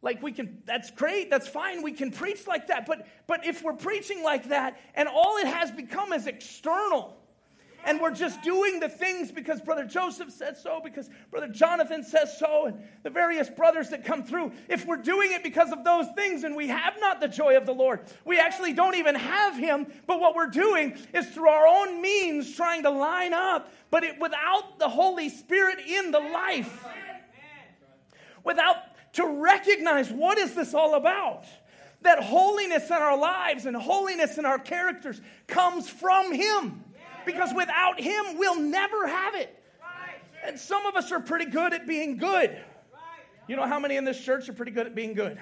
[0.01, 2.85] Like we can, that's great, that's fine, we can preach like that.
[2.85, 7.16] But, but if we're preaching like that and all it has become is external,
[7.85, 12.37] and we're just doing the things because Brother Joseph said so, because Brother Jonathan says
[12.37, 14.51] so, and the various brothers that come through.
[14.67, 17.65] If we're doing it because of those things and we have not the joy of
[17.65, 21.67] the Lord, we actually don't even have Him, but what we're doing is through our
[21.67, 26.85] own means trying to line up, but it, without the Holy Spirit in the life,
[28.43, 28.77] without
[29.13, 31.45] to recognize what is this all about
[32.01, 36.83] that holiness in our lives and holiness in our characters comes from him
[37.27, 39.53] because without Him, we'll never have it.
[40.43, 42.57] And some of us are pretty good at being good.
[43.47, 45.37] You know how many in this church are pretty good at being good?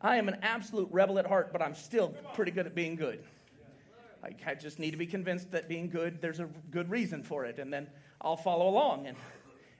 [0.00, 3.22] I am an absolute rebel at heart, but I'm still pretty good at being good.
[4.46, 7.58] I just need to be convinced that being good, there's a good reason for it,
[7.58, 7.86] and then
[8.20, 9.06] I'll follow along.
[9.06, 9.16] And,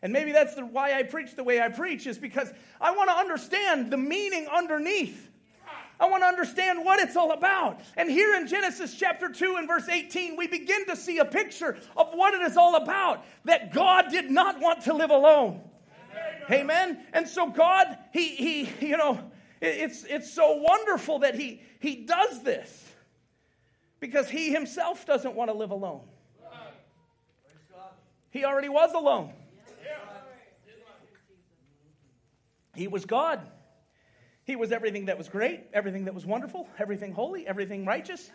[0.03, 3.11] And maybe that's the, why I preach the way I preach, is because I want
[3.11, 5.30] to understand the meaning underneath.
[6.01, 7.80] I want to understand what it's all about.
[7.96, 11.76] And here in Genesis chapter 2 and verse 18, we begin to see a picture
[11.94, 15.61] of what it is all about that God did not want to live alone.
[16.48, 16.61] Amen.
[16.61, 17.07] Amen.
[17.12, 19.20] And so God, he, he, you know,
[19.61, 22.88] it's, it's so wonderful that he, he does this
[24.01, 26.01] because he himself doesn't want to live alone.
[28.30, 29.34] He already was alone.
[32.74, 33.40] He was God.
[34.51, 38.32] He was everything that was great, everything that was wonderful, everything holy, everything righteous,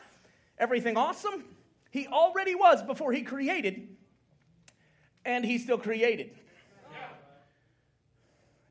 [0.57, 1.43] everything awesome.
[1.91, 3.89] He already was before he created,
[5.25, 6.31] and he still created.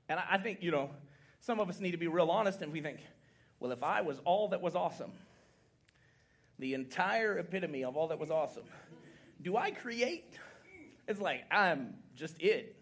[0.09, 0.89] And I think, you know,
[1.41, 3.01] some of us need to be real honest and we think,
[3.61, 5.13] well, if I was all that was awesome,
[6.59, 8.65] the entire epitome of all that was awesome,
[9.43, 10.33] do I create?
[11.07, 12.75] It's like, I'm just it.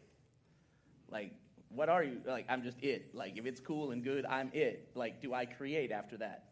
[1.10, 1.32] Like,
[1.74, 2.20] what are you?
[2.26, 3.14] Like, I'm just it.
[3.14, 4.90] Like, if it's cool and good, I'm it.
[4.94, 6.44] Like, do I create after that?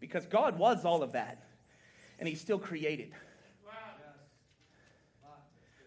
[0.00, 1.44] Because God was all of that,
[2.18, 3.12] and He still created.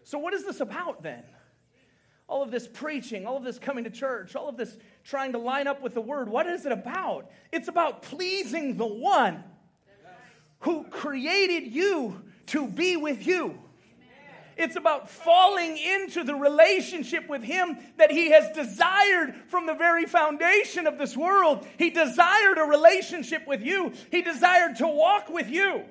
[0.04, 1.22] So, what is this about then?
[2.26, 5.38] All of this preaching, all of this coming to church, all of this trying to
[5.38, 7.30] line up with the word, what is it about?
[7.52, 9.44] It's about pleasing the one
[10.60, 13.58] who created you to be with you.
[14.60, 20.04] It's about falling into the relationship with Him that He has desired from the very
[20.04, 21.66] foundation of this world.
[21.78, 25.82] He desired a relationship with you, He desired to walk with you.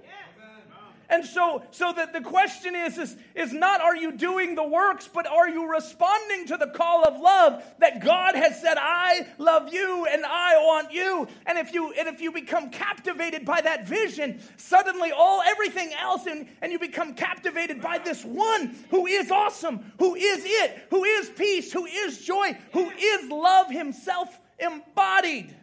[1.09, 5.09] And so, so that the question is, is, is not are you doing the works,
[5.11, 9.73] but are you responding to the call of love that God has said, I love
[9.73, 11.27] you and I want you.
[11.47, 16.27] And if you and if you become captivated by that vision, suddenly all everything else
[16.27, 21.03] and, and you become captivated by this one who is awesome, who is it, who
[21.03, 25.55] is peace, who is joy, who is love himself embodied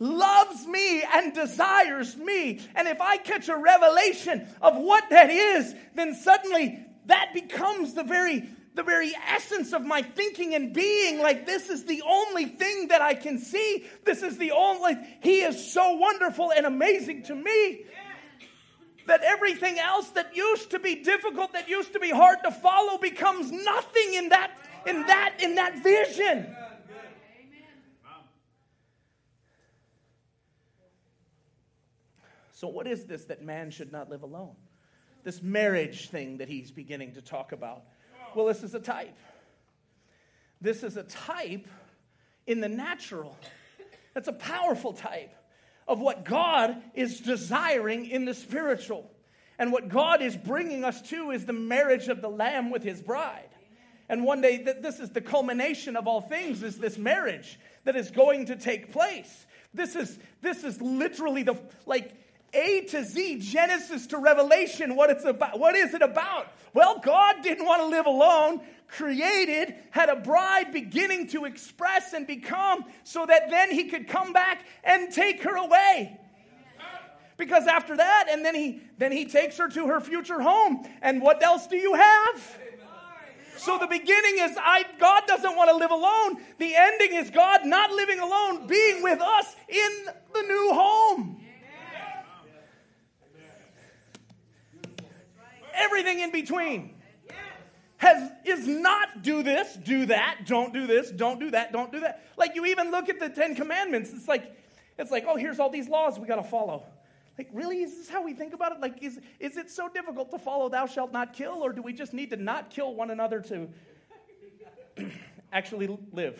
[0.00, 2.60] loves me and desires me.
[2.74, 8.02] And if I catch a revelation of what that is, then suddenly that becomes the
[8.02, 12.88] very the very essence of my thinking and being like this is the only thing
[12.88, 13.84] that I can see.
[14.04, 17.84] This is the only he is so wonderful and amazing to me.
[19.06, 22.96] That everything else that used to be difficult, that used to be hard to follow,
[22.96, 24.52] becomes nothing in that
[24.86, 26.54] in that in that vision.
[32.60, 34.54] So, what is this that man should not live alone?
[35.24, 37.84] This marriage thing that he's beginning to talk about.
[38.34, 39.16] Well, this is a type.
[40.60, 41.66] This is a type
[42.46, 43.34] in the natural.
[44.12, 45.34] That's a powerful type
[45.88, 49.10] of what God is desiring in the spiritual.
[49.58, 53.00] And what God is bringing us to is the marriage of the Lamb with his
[53.00, 53.48] bride.
[54.06, 58.10] And one day, this is the culmination of all things, is this marriage that is
[58.10, 59.46] going to take place.
[59.72, 62.12] This is, this is literally the, like,
[62.52, 65.58] a to Z, Genesis to Revelation, what it's about.
[65.58, 66.52] What is it about?
[66.74, 72.26] Well, God didn't want to live alone, created, had a bride beginning to express and
[72.26, 76.18] become, so that then he could come back and take her away.
[77.36, 80.86] Because after that, and then he then he takes her to her future home.
[81.00, 82.58] And what else do you have?
[83.56, 86.42] So the beginning is I God doesn't want to live alone.
[86.58, 91.40] The ending is God not living alone, being with us in the new home.
[95.80, 96.94] Everything in between.
[97.96, 102.00] Has, is not do this, do that, don't do this, don't do that, don't do
[102.00, 102.24] that.
[102.38, 104.56] Like you even look at the Ten Commandments, it's like,
[104.98, 106.84] it's like, oh, here's all these laws we got to follow.
[107.36, 107.82] Like, really?
[107.82, 108.80] Is this how we think about it?
[108.80, 111.92] Like, is, is it so difficult to follow thou shalt not kill, or do we
[111.92, 113.68] just need to not kill one another to
[115.52, 116.38] actually live?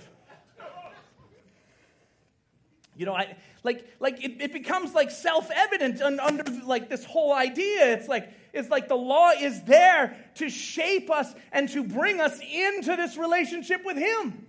[2.96, 7.94] You know, I like like it, it becomes like self-evident under like this whole idea.
[7.94, 12.38] It's like it's like the law is there to shape us and to bring us
[12.40, 14.46] into this relationship with Him.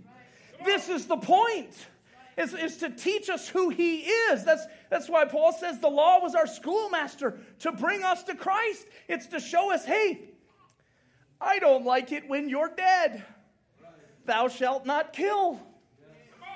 [0.66, 1.74] This is the point.
[2.38, 4.46] Is, is to teach us who he is.
[4.46, 8.88] That's, that's why Paul says the law was our schoolmaster to bring us to Christ.
[9.10, 10.30] It's to show us, hey,
[11.42, 13.24] I don't like it when you're dead.
[14.26, 15.60] Thou shalt not kill.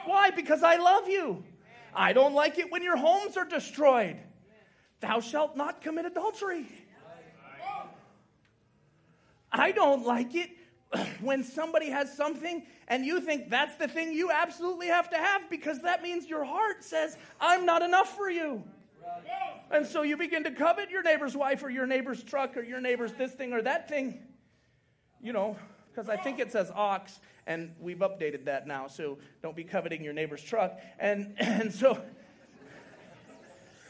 [0.06, 0.30] Why?
[0.32, 1.44] Because I love you.
[1.94, 4.18] I don't like it when your homes are destroyed.
[5.02, 6.68] Thou shalt not commit adultery.
[9.60, 10.50] I don't like it
[11.22, 15.50] when somebody has something and you think that's the thing you absolutely have to have
[15.50, 18.64] because that means your heart says, I'm not enough for you.
[19.72, 22.82] And so you begin to covet your neighbor's wife or your neighbor's truck or your
[22.82, 24.20] neighbor's this thing or that thing.
[25.22, 25.58] You know,
[25.92, 28.88] because I think it says ox, and we've updated that now.
[28.88, 30.80] So don't be coveting your neighbor's truck.
[31.00, 32.00] And and so,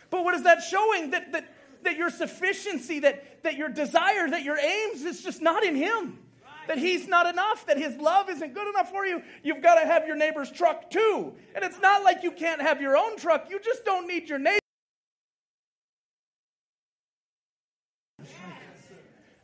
[0.10, 1.12] but what is that showing?
[1.12, 1.55] That that
[1.86, 6.20] that your sufficiency, that that your desire, that your aims is just not in Him.
[6.68, 9.22] That he's not enough, that his love isn't good enough for you.
[9.44, 11.32] You've got to have your neighbor's truck too.
[11.54, 14.40] And it's not like you can't have your own truck, you just don't need your
[14.40, 14.65] neighbor.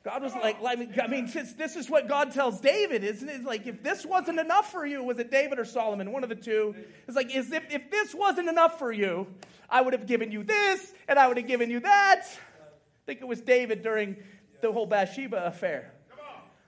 [0.03, 3.43] God was like, I mean, this is what God tells David, isn't it?
[3.43, 6.11] Like, if this wasn't enough for you, was it David or Solomon?
[6.11, 6.73] One of the two.
[7.07, 9.27] It's like, if, if this wasn't enough for you,
[9.69, 12.23] I would have given you this, and I would have given you that.
[12.25, 14.17] I think it was David during
[14.61, 15.93] the whole Bathsheba affair.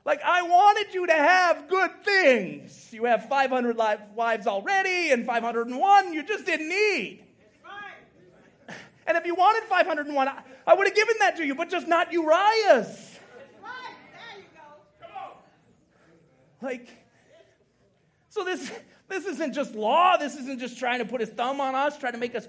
[0.05, 2.89] Like, I wanted you to have good things.
[2.91, 3.77] You have 500
[4.15, 7.23] wives already and 501 you just didn't need.
[9.07, 10.29] And if you wanted 501,
[10.67, 13.12] I would have given that to you, but just not Uriah's.
[16.63, 16.87] Like,
[18.29, 18.71] so this,
[19.09, 20.15] this isn't just law.
[20.15, 22.47] This isn't just trying to put his thumb on us, trying to make us.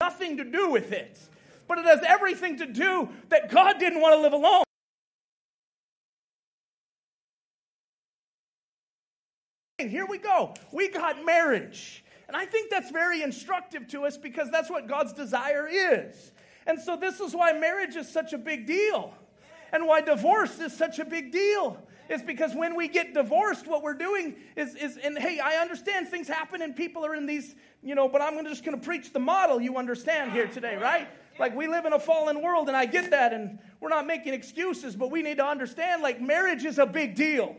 [0.00, 1.18] Nothing to do with it.
[1.68, 4.64] But it has everything to do that God didn't want to live alone.
[9.78, 10.54] And here we go.
[10.72, 12.02] We got marriage.
[12.26, 16.32] And I think that's very instructive to us because that's what God's desire is.
[16.66, 19.14] And so, this is why marriage is such a big deal
[19.72, 21.78] and why divorce is such a big deal.
[22.08, 26.08] Is because when we get divorced, what we're doing is, is and hey, I understand
[26.08, 29.12] things happen and people are in these, you know, but I'm just going to preach
[29.12, 31.08] the model you understand here today, right?
[31.38, 34.34] Like we live in a fallen world and I get that and we're not making
[34.34, 37.56] excuses, but we need to understand like marriage is a big deal.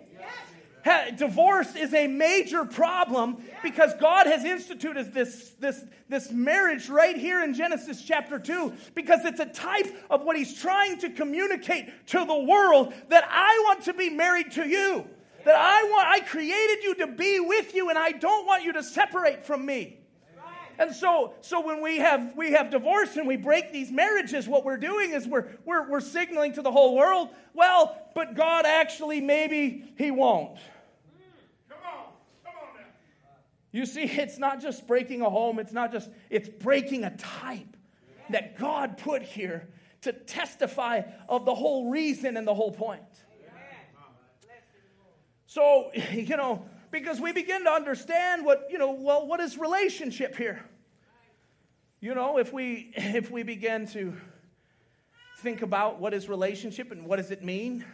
[1.15, 7.43] Divorce is a major problem because God has instituted this, this, this marriage right here
[7.43, 12.25] in Genesis chapter 2 because it's a type of what He's trying to communicate to
[12.25, 15.05] the world that I want to be married to you.
[15.45, 18.73] That I want, I created you to be with you and I don't want you
[18.73, 19.97] to separate from me.
[20.79, 24.63] And so, so when we have we have divorce and we break these marriages, what
[24.63, 29.19] we're doing is we're, we're, we're signaling to the whole world, well, but God actually
[29.19, 30.59] maybe He won't.
[33.77, 37.77] You see, it's not just breaking a home, it's not just, it's breaking a type
[38.31, 39.67] that God put here
[40.01, 43.03] to testify of the whole reason and the whole point.
[45.45, 50.35] So, you know, because we begin to understand what, you know, well, what is relationship
[50.35, 50.65] here?
[51.99, 54.15] You know, if we if we begin to
[55.39, 57.85] think about what is relationship and what does it mean,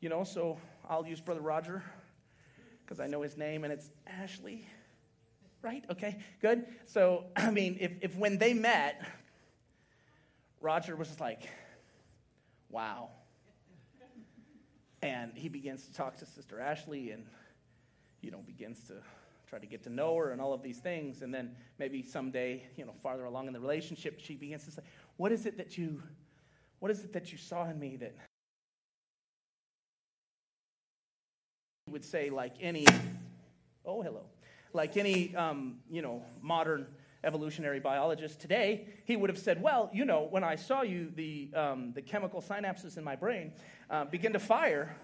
[0.00, 1.82] you know, so I'll use Brother Roger
[2.88, 4.66] because I know his name and it's Ashley.
[5.60, 5.84] Right?
[5.90, 6.64] Okay, good.
[6.86, 9.06] So, I mean, if, if when they met,
[10.60, 11.42] Roger was just like,
[12.70, 13.10] wow.
[15.02, 17.26] And he begins to talk to Sister Ashley and,
[18.22, 18.94] you know, begins to
[19.48, 21.20] try to get to know her and all of these things.
[21.22, 24.82] And then maybe someday, you know, farther along in the relationship, she begins to say,
[25.18, 26.02] What is it that you,
[26.78, 28.16] what is it that you saw in me that
[31.88, 32.86] would say, like any,
[33.84, 34.22] oh, hello,
[34.72, 36.86] like any, um, you know, modern
[37.24, 41.50] evolutionary biologist today, he would have said, well, you know, when I saw you, the,
[41.54, 43.52] um, the chemical synapses in my brain
[43.90, 44.96] uh, begin to fire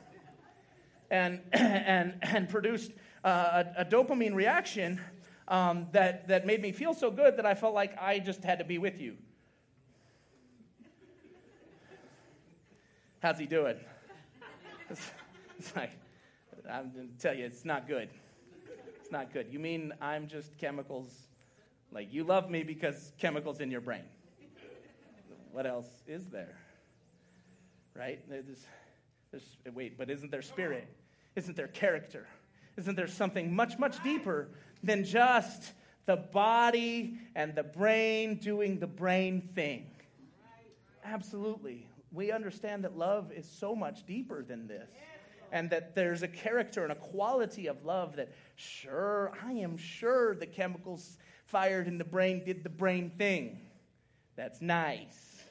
[1.11, 2.93] and, and, and produced
[3.24, 5.01] uh, a, a, dopamine reaction
[5.48, 8.59] um, that, that made me feel so good that I felt like I just had
[8.59, 9.16] to be with you.
[13.20, 13.77] How's he doing?
[14.90, 15.11] It's,
[15.59, 15.90] it's like,
[16.70, 18.09] I'm going to tell you, it's not good.
[19.01, 19.49] It's not good.
[19.51, 21.09] You mean I'm just chemicals?
[21.93, 24.05] Like, you love me because chemicals in your brain.
[25.53, 26.57] What else is there?
[27.95, 28.20] Right?
[28.28, 28.66] There's,
[29.31, 30.89] there's, wait, but isn't there spirit?
[31.36, 32.27] Isn't there character?
[32.77, 34.49] Isn't there something much, much deeper
[34.82, 35.73] than just
[36.07, 39.86] the body and the brain doing the brain thing?
[41.05, 41.86] Absolutely.
[42.11, 44.89] We understand that love is so much deeper than this
[45.55, 50.35] and that there's a character and a quality of love that, sure, I am sure
[50.35, 51.16] the chemicals
[51.47, 53.60] fired in the brain did the brain thing.
[54.35, 55.44] That's nice.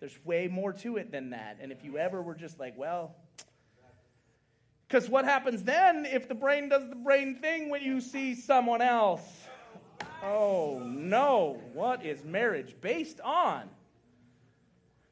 [0.00, 1.58] There's way more to it than that.
[1.60, 3.14] And if you ever were just like, well,
[4.88, 8.80] because what happens then if the brain does the brain thing when you see someone
[8.80, 9.22] else?
[10.22, 13.68] Oh no, what is marriage based on?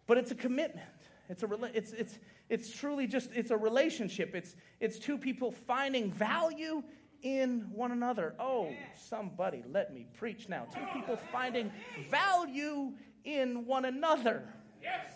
[0.07, 0.89] But it's a commitment.
[1.29, 2.19] It's a it's it's
[2.51, 4.35] it's truly just it's a relationship.
[4.35, 6.83] It's it's two people finding value
[7.23, 8.35] in one another.
[8.39, 10.67] Oh, somebody let me preach now.
[10.75, 11.71] Two people finding
[12.11, 12.93] value
[13.25, 14.43] in one another.
[14.83, 15.13] Yes.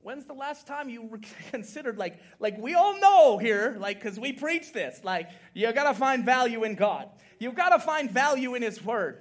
[0.00, 1.20] When's the last time you
[1.50, 5.84] considered, like, like we all know here, like, because we preach this, like, you got
[5.84, 7.08] to find value in God.
[7.38, 9.18] You've got to find value in His Word.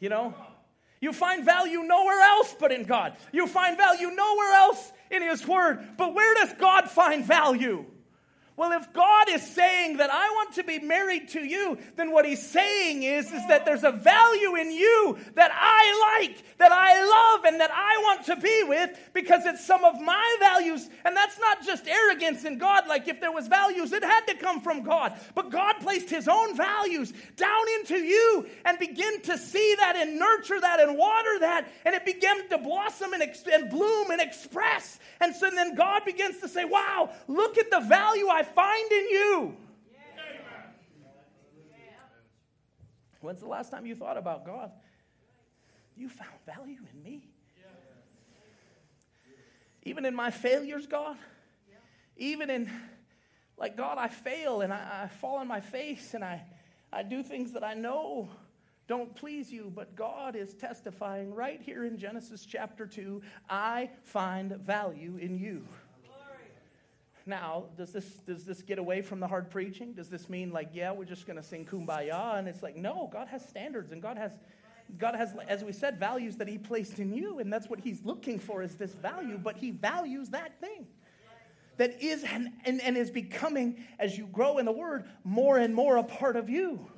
[0.00, 0.34] You know?
[1.00, 3.16] You find value nowhere else but in God.
[3.32, 5.84] You find value nowhere else in His Word.
[5.96, 7.84] But where does God find value?
[8.54, 12.26] Well, if God is saying that I want to be married to you, then what
[12.26, 17.02] he's saying is, is that there's a value in you that I like, that I
[17.02, 20.86] love, and that I want to be with because it's some of my values.
[21.06, 22.86] And that's not just arrogance in God.
[22.86, 25.18] Like if there was values, it had to come from God.
[25.34, 30.18] But God placed his own values down into you and begin to see that and
[30.18, 31.72] nurture that and water that.
[31.86, 34.98] And it began to blossom and, ex- and bloom and express.
[35.22, 39.08] And so then God begins to say, wow, look at the value I find in
[39.08, 39.56] you.
[43.20, 44.72] When's the last time you thought about God?
[45.96, 47.28] You found value in me.
[49.84, 51.16] Even in my failures, God.
[52.16, 52.70] Even in,
[53.56, 56.42] like, God, I fail and I, I fall on my face and I,
[56.92, 58.28] I do things that I know
[58.88, 64.52] don't please you, but God is testifying right here in Genesis chapter 2 I find
[64.52, 65.66] value in you.
[67.24, 69.92] Now, does this, does this get away from the hard preaching?
[69.92, 72.38] Does this mean, like, yeah, we're just going to sing kumbaya?
[72.38, 74.32] And it's like, no, God has standards and God has,
[74.98, 77.38] God has, as we said, values that He placed in you.
[77.38, 80.86] And that's what He's looking for is this value, but He values that thing
[81.76, 85.74] that is and, and, and is becoming, as you grow in the Word, more and
[85.74, 86.90] more a part of you.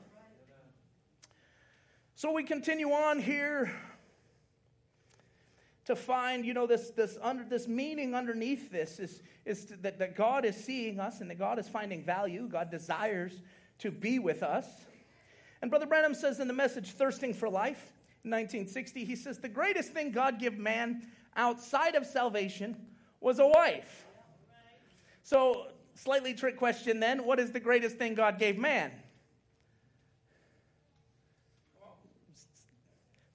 [2.17, 3.73] So we continue on here
[5.87, 10.17] to find, you know, this, this, under, this meaning underneath this is, is that, that
[10.17, 12.49] God is seeing us and that God is finding value.
[12.49, 13.43] God desires
[13.79, 14.67] to be with us.
[15.61, 17.93] And Brother Branham says in the message, Thirsting for Life,
[18.25, 21.03] in 1960, he says, The greatest thing God gave man
[21.37, 22.77] outside of salvation
[23.21, 24.07] was a wife.
[25.23, 28.93] So, slightly trick question then what is the greatest thing God gave man?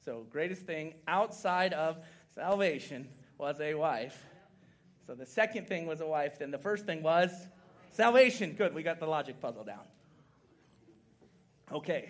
[0.04, 1.98] So, greatest thing outside of
[2.34, 3.07] salvation
[3.38, 4.26] was a wife.
[5.06, 6.39] So, the second thing was a wife.
[6.39, 7.31] Then the first thing was
[7.91, 8.53] salvation.
[8.53, 9.85] Good, we got the logic puzzle down.
[11.72, 12.10] Okay,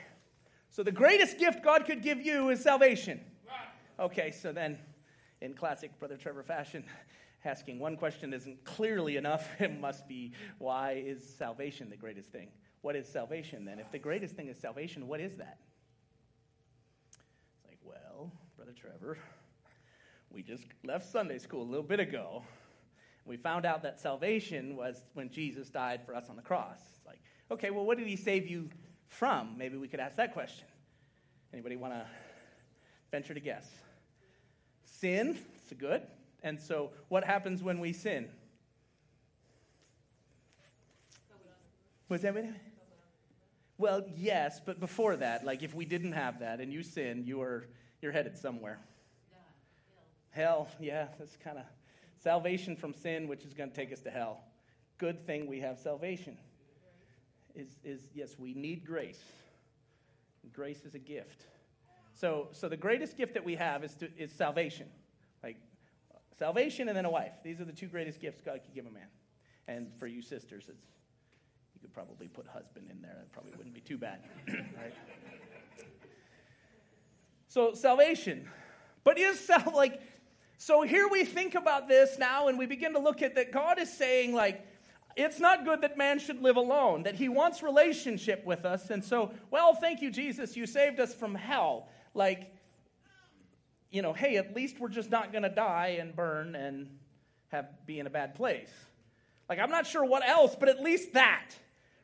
[0.69, 3.19] so the greatest gift God could give you is salvation.
[3.99, 4.77] Okay, so then
[5.41, 6.85] in classic Brother Trevor fashion,
[7.43, 9.49] asking one question isn't clearly enough.
[9.59, 12.47] It must be why is salvation the greatest thing?
[12.81, 13.79] What is salvation then?
[13.79, 15.57] If the greatest thing is salvation, what is that?
[17.09, 19.17] It's like, well, Brother Trevor,
[20.31, 22.43] we just left Sunday school a little bit ago.
[23.25, 26.79] We found out that salvation was when Jesus died for us on the cross.
[26.97, 27.19] It's like,
[27.51, 28.69] okay, well, what did he save you
[29.07, 29.57] from?
[29.57, 30.65] Maybe we could ask that question.
[31.53, 32.05] Anybody want to
[33.11, 33.69] venture to guess?
[34.83, 36.01] Sin, it's good.
[36.43, 38.29] And so, what happens when we sin?
[42.07, 42.35] Was that
[43.77, 47.37] Well, yes, but before that, like if we didn't have that and you sin, you
[47.37, 47.67] were
[48.01, 48.79] you're headed somewhere.
[50.31, 50.69] Hell.
[50.79, 51.65] yeah, that's kind of
[52.17, 54.41] salvation from sin, which is going to take us to hell.
[54.97, 56.37] Good thing we have salvation.
[57.55, 59.21] Is, is yes, we need grace.
[60.53, 61.45] Grace is a gift.
[62.13, 64.87] So, so the greatest gift that we have is, to, is salvation.
[65.41, 65.57] Like
[66.37, 67.33] salvation and then a wife.
[67.43, 69.07] These are the two greatest gifts God could give a man.
[69.67, 70.85] And for you sisters, it's,
[71.73, 73.17] you could probably put husband in there.
[73.21, 74.19] It probably wouldn't be too bad.
[74.47, 74.93] right?
[77.47, 78.47] So salvation.
[79.03, 80.01] But is like
[80.61, 83.79] so here we think about this now and we begin to look at that God
[83.79, 84.67] is saying like
[85.15, 88.89] it's not good that man should live alone, that he wants relationship with us.
[88.89, 91.87] And so, well, thank you, Jesus, you saved us from hell.
[92.13, 92.53] Like,
[93.89, 96.89] you know, hey, at least we're just not going to die and burn and
[97.53, 98.69] have be in a bad place.
[99.47, 101.51] Like, I'm not sure what else, but at least that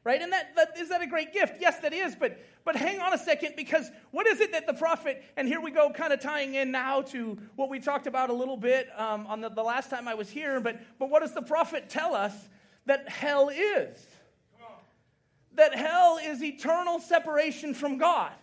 [0.06, 0.22] right?
[0.22, 1.56] And that, that is that a great gift?
[1.60, 2.16] Yes, that is.
[2.16, 5.24] But but hang on a second, because what is it that the prophet?
[5.38, 8.34] And here we go, kind of tying in now to what we talked about a
[8.34, 10.60] little bit um, on the, the last time I was here.
[10.60, 12.34] But but what does the prophet tell us
[12.88, 14.06] that hell is?
[15.54, 18.34] That hell is eternal separation from God.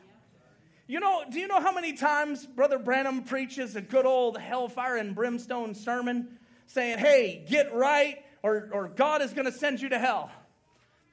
[0.87, 4.97] You know, do you know how many times Brother Branham preaches a good old hellfire
[4.97, 9.91] and brimstone sermon saying, hey, get right, or, or God is going to send you
[9.91, 10.31] to hell?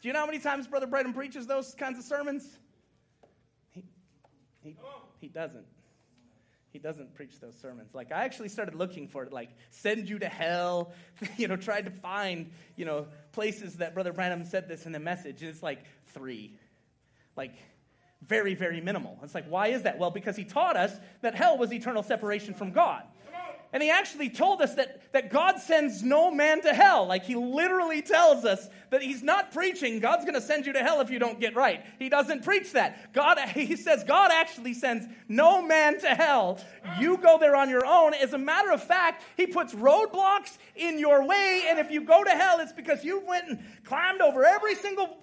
[0.02, 2.60] Do you know how many times Brother Branham preaches those kinds of sermons?
[4.64, 4.76] He,
[5.20, 5.66] he, doesn't.
[6.72, 7.94] He doesn't preach those sermons.
[7.94, 10.94] Like, I actually started looking for it, like, send you to hell,
[11.38, 15.00] you know, tried to find, you know, places that Brother Branham said this in the
[15.00, 15.80] message, and it's like
[16.14, 16.58] three.
[17.36, 17.54] Like,
[18.28, 19.18] very, very minimal.
[19.24, 19.98] It's like, why is that?
[19.98, 20.92] Well, because he taught us
[21.22, 23.04] that hell was eternal separation from God.
[23.72, 27.06] And he actually told us that, that God sends no man to hell.
[27.06, 30.80] Like he literally tells us that he's not preaching, God's going to send you to
[30.80, 31.86] hell if you don't get right.
[32.00, 33.14] He doesn't preach that.
[33.14, 36.60] God, he says, God actually sends no man to hell.
[37.00, 38.16] You go there on your own.
[38.16, 41.66] As a matter of fact, he puts roadblocks in your way.
[41.68, 45.20] And if you go to hell, it's because you went and climbed over every single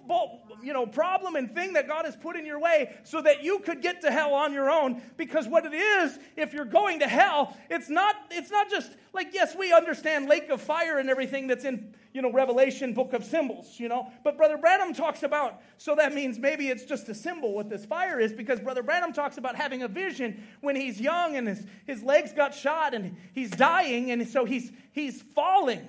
[0.63, 3.59] you know, problem and thing that God has put in your way so that you
[3.61, 5.03] could get to hell on your own.
[5.17, 9.33] Because what it is, if you're going to hell, it's not it's not just like,
[9.33, 13.25] yes, we understand lake of fire and everything that's in, you know, Revelation book of
[13.25, 14.11] symbols, you know.
[14.25, 17.87] But Brother Branham talks about, so that means maybe it's just a symbol what this
[17.87, 21.67] fire is, because Brother Branham talks about having a vision when he's young and his,
[21.87, 25.89] his legs got shot and he's dying, and so he's he's falling.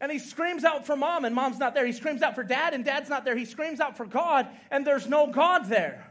[0.00, 1.86] And he screams out for mom, and mom's not there.
[1.86, 3.36] He screams out for dad, and dad's not there.
[3.36, 6.10] He screams out for God, and there's no God there.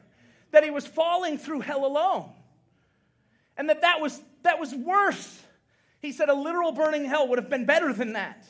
[0.51, 2.29] That he was falling through hell alone
[3.57, 5.41] and that that was, that was worse.
[6.01, 8.45] He said a literal burning hell would have been better than that.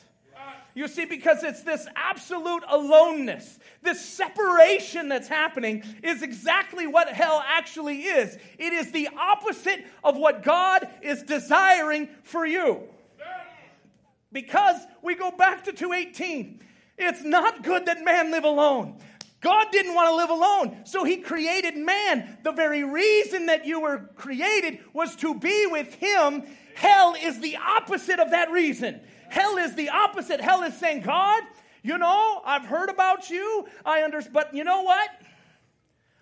[0.76, 7.44] You see, because it's this absolute aloneness, this separation that's happening is exactly what hell
[7.46, 8.36] actually is.
[8.58, 12.80] It is the opposite of what God is desiring for you.
[14.34, 16.60] Because we go back to 218.
[16.98, 18.98] It's not good that man live alone.
[19.40, 22.38] God didn't want to live alone, so He created man.
[22.42, 26.44] The very reason that you were created was to be with Him.
[26.74, 29.00] Hell is the opposite of that reason.
[29.28, 30.40] Hell is the opposite.
[30.40, 31.42] Hell is saying, God,
[31.82, 33.66] you know, I've heard about you.
[33.84, 35.10] I understand, but you know what?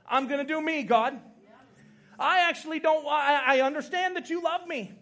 [0.06, 1.18] I'm going to do me, God.
[2.18, 4.92] I actually don't, I, I understand that you love me.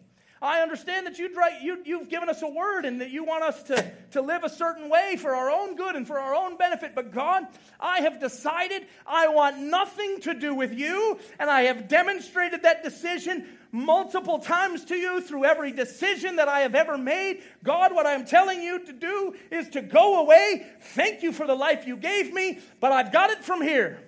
[0.43, 3.63] I understand that write, you, you've given us a word and that you want us
[3.65, 6.95] to, to live a certain way for our own good and for our own benefit.
[6.95, 7.47] But God,
[7.79, 12.83] I have decided I want nothing to do with you, and I have demonstrated that
[12.83, 17.43] decision multiple times to you through every decision that I have ever made.
[17.63, 20.67] God, what I'm telling you to do is to go away.
[20.81, 24.03] Thank you for the life you gave me, but I've got it from here.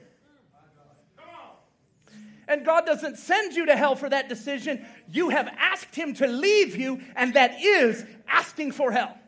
[2.52, 4.84] And God doesn't send you to hell for that decision.
[5.10, 9.18] You have asked Him to leave you, and that is asking for hell.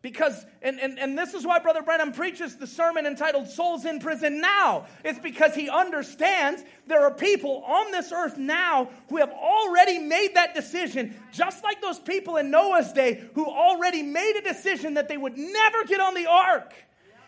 [0.00, 3.98] Because, and, and, and this is why Brother Branham preaches the sermon entitled Souls in
[3.98, 4.86] Prison Now.
[5.04, 10.34] It's because he understands there are people on this earth now who have already made
[10.34, 15.08] that decision, just like those people in Noah's day who already made a decision that
[15.08, 16.74] they would never get on the ark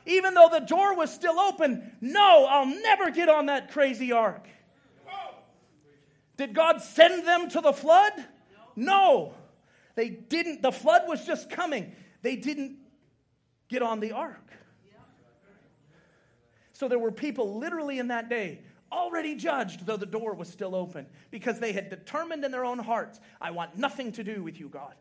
[0.06, 1.92] even though the door was still open.
[2.00, 4.46] No, I'll never get on that crazy ark.
[6.36, 8.12] Did God send them to the flood?
[8.76, 9.34] No.
[9.94, 10.62] They didn't.
[10.62, 11.92] The flood was just coming.
[12.22, 12.76] They didn't
[13.68, 14.40] get on the ark.
[16.72, 20.74] So there were people literally in that day already judged, though the door was still
[20.74, 24.58] open, because they had determined in their own hearts, I want nothing to do with
[24.58, 24.94] you, God.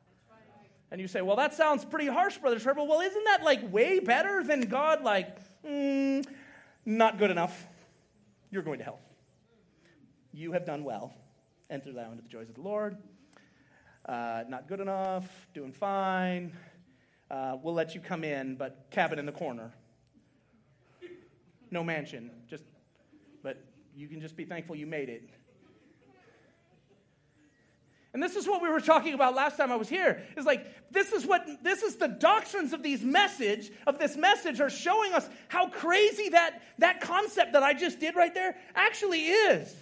[0.93, 2.83] And you say, well, that sounds pretty harsh, Brother Trevor.
[2.83, 6.23] Well, isn't that like way better than God, like, mm,
[6.85, 7.65] not good enough?
[8.51, 8.99] You're going to hell.
[10.31, 11.11] You have done well.
[11.71, 12.95] Enter thou into the joys of the Lord.
[14.07, 15.25] Uh, not good enough,
[15.55, 16.55] doing fine.
[17.31, 19.71] Uh, we'll let you come in, but cabin in the corner.
[21.71, 22.65] No mansion, just,
[23.41, 23.65] but
[23.95, 25.27] you can just be thankful you made it.
[28.13, 30.21] And this is what we were talking about last time I was here.
[30.37, 34.61] Is like this is what this is the doctrines of these message of this message
[34.61, 39.21] are showing us how crazy that that concept that I just did right there actually
[39.25, 39.75] is.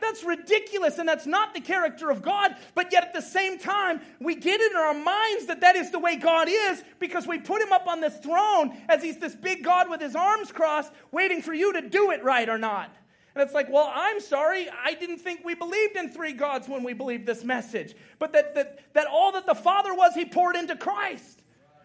[0.00, 4.00] That's ridiculous and that's not the character of God, but yet at the same time,
[4.20, 7.60] we get in our minds that that is the way God is because we put
[7.60, 11.42] him up on this throne as he's this big God with his arms crossed, waiting
[11.42, 12.94] for you to do it right or not.
[13.38, 16.82] And it's like, well, I'm sorry, I didn't think we believed in three gods when
[16.82, 17.94] we believed this message.
[18.18, 21.40] But that, that, that all that the Father was, He poured into Christ.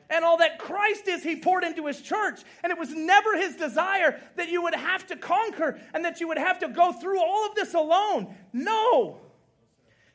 [0.10, 2.42] And all that Christ is, He poured into His church.
[2.64, 6.28] And it was never His desire that you would have to conquer and that you
[6.28, 8.36] would have to go through all of this alone.
[8.52, 9.22] No.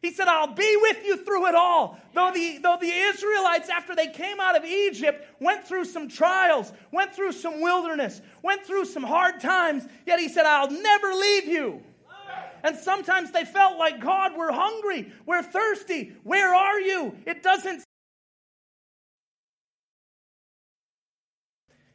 [0.01, 1.99] He said, I'll be with you through it all.
[2.15, 6.73] Though the, though the Israelites, after they came out of Egypt, went through some trials,
[6.93, 11.47] went through some wilderness, went through some hard times, yet he said, I'll never leave
[11.47, 11.83] you.
[12.63, 17.17] And sometimes they felt like, God, we're hungry, we're thirsty, where are you?
[17.27, 17.83] It doesn't.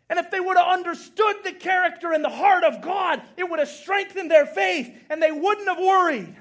[0.09, 3.59] And if they would have understood the character and the heart of God, it would
[3.59, 6.35] have strengthened their faith and they wouldn't have worried.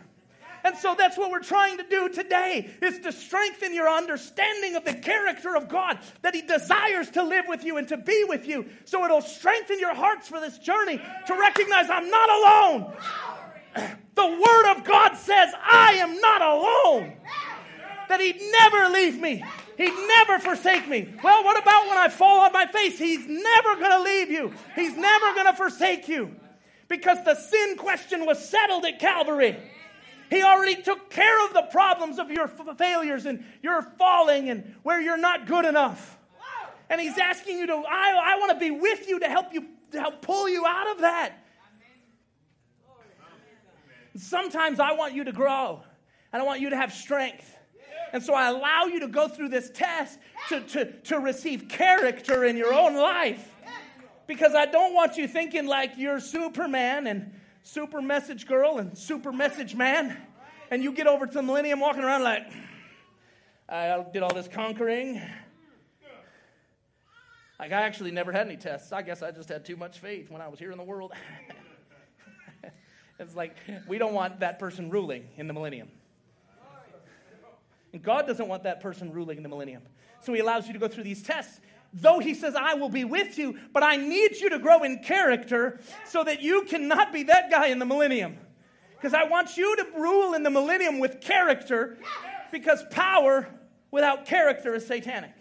[0.65, 4.85] And so that's what we're trying to do today is to strengthen your understanding of
[4.85, 8.47] the character of God that he desires to live with you and to be with
[8.47, 8.67] you.
[8.85, 12.97] So it'll strengthen your hearts for this journey to recognize I'm not alone.
[14.15, 17.17] The word of God says I am not alone.
[18.11, 19.43] That he'd never leave me.
[19.79, 21.15] He'd never forsake me.
[21.25, 22.99] Well, what about when I fall on my face?
[22.99, 24.53] He's never going to leave you.
[24.75, 26.37] He's never going to forsake you.
[26.89, 29.57] Because the sin question was settled at Calvary.
[30.33, 34.75] He already took care of the problems of your f- failures and your falling and
[34.83, 36.19] where you're not good enough.
[36.89, 39.67] And he's asking you to, I, I want to be with you to help you,
[39.91, 41.35] to help pull you out of that.
[44.17, 45.83] Sometimes I want you to grow
[46.33, 47.55] and I want you to have strength.
[48.15, 50.19] And so I allow you to go through this test
[50.49, 53.51] to, to, to receive character in your own life.
[54.27, 59.33] Because I don't want you thinking like you're Superman and super message girl and super
[59.33, 60.17] message man.
[60.71, 62.47] And you get over to the millennium walking around like,
[63.69, 65.21] I did all this conquering.
[67.59, 68.93] Like, I actually never had any tests.
[68.93, 71.13] I guess I just had too much faith when I was here in the world.
[73.21, 73.57] it's like,
[73.87, 75.89] we don't want that person ruling in the millennium.
[77.93, 79.83] And God doesn't want that person ruling in the millennium.
[80.23, 81.61] So He allows you to go through these tests.
[81.93, 85.03] Though He says, I will be with you, but I need you to grow in
[85.03, 88.39] character so that you cannot be that guy in the millennium.
[88.97, 91.99] Because I want you to rule in the millennium with character,
[92.51, 93.49] because power
[93.91, 95.33] without character is satanic.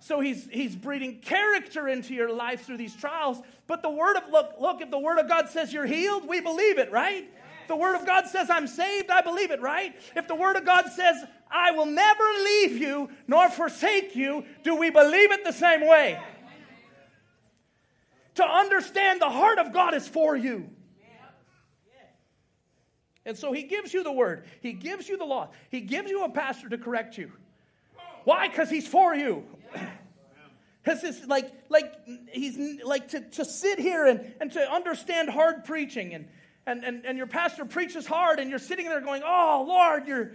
[0.00, 3.40] So he's, he's breeding character into your life through these trials.
[3.66, 6.40] But the word of, look, look, if the word of God says you're healed, we
[6.40, 7.28] believe it, right?
[7.68, 9.94] the word of God says I'm saved, I believe it, right?
[10.16, 14.76] If the word of God says I will never leave you nor forsake you, do
[14.76, 16.20] we believe it the same way?
[18.36, 20.70] To understand the heart of God is for you.
[23.24, 26.24] And so he gives you the word, he gives you the law, he gives you
[26.24, 27.30] a pastor to correct you.
[28.24, 28.48] Why?
[28.48, 29.44] Because he's for you.
[30.80, 31.92] Because it's like, like
[32.32, 36.28] he's like to, to sit here and, and to understand hard preaching and,
[36.66, 40.32] and, and, and your pastor preaches hard and you're sitting there going, Oh Lord, you're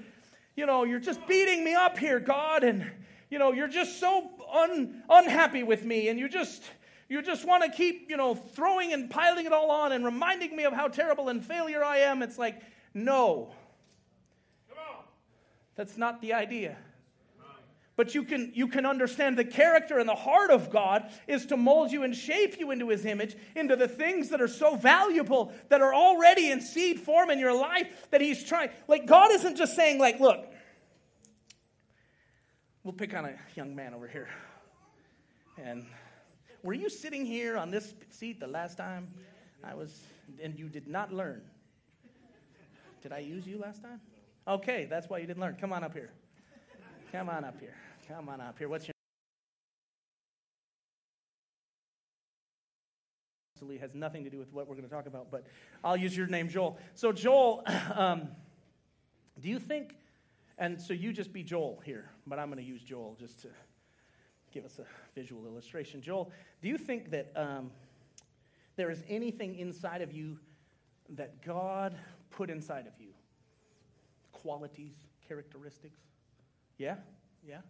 [0.56, 2.90] you know, you're just beating me up here, God, and
[3.30, 6.64] you know, you're just so un, unhappy with me, and you just
[7.10, 10.56] you just want to keep, you know, throwing and piling it all on and reminding
[10.56, 12.24] me of how terrible and failure I am.
[12.24, 12.62] It's like,
[12.94, 13.52] no.
[15.76, 16.78] That's not the idea.
[17.96, 21.58] But you can, you can understand the character and the heart of God is to
[21.58, 25.54] mold you and shape you into His image, into the things that are so valuable,
[25.70, 28.70] that are already in seed form in your life, that He's trying.
[28.88, 30.52] Like, God isn't just saying, like, look,
[32.84, 34.30] we'll pick on a young man over here.
[35.58, 35.86] And
[36.64, 39.08] were you sitting here on this seat the last time
[39.64, 40.02] I was,
[40.42, 41.44] and you did not learn?
[43.04, 44.02] Did I use you last time?
[44.48, 45.58] Okay, that's why you didn't learn.
[45.60, 46.12] Come on up here.
[47.14, 47.76] Come on up here.
[48.08, 48.68] Come on up here.
[48.68, 48.94] What's your
[53.56, 55.46] absolutely has nothing to do with what we're going to talk about, but
[55.84, 56.80] I'll use your name, Joel.
[56.96, 57.64] So, Joel,
[57.96, 58.30] um,
[59.40, 59.96] do you think,
[60.58, 63.50] and so you just be Joel here, but I'm going to use Joel just to
[64.52, 66.02] give us a visual illustration.
[66.02, 66.32] Joel,
[66.64, 67.70] do you think that um,
[68.76, 70.40] there is anything inside of you
[71.10, 71.94] that God
[72.32, 73.10] put inside of you?
[74.32, 74.96] Qualities,
[75.28, 76.00] characteristics?
[76.84, 76.96] Yeah?
[77.48, 77.62] Yeah?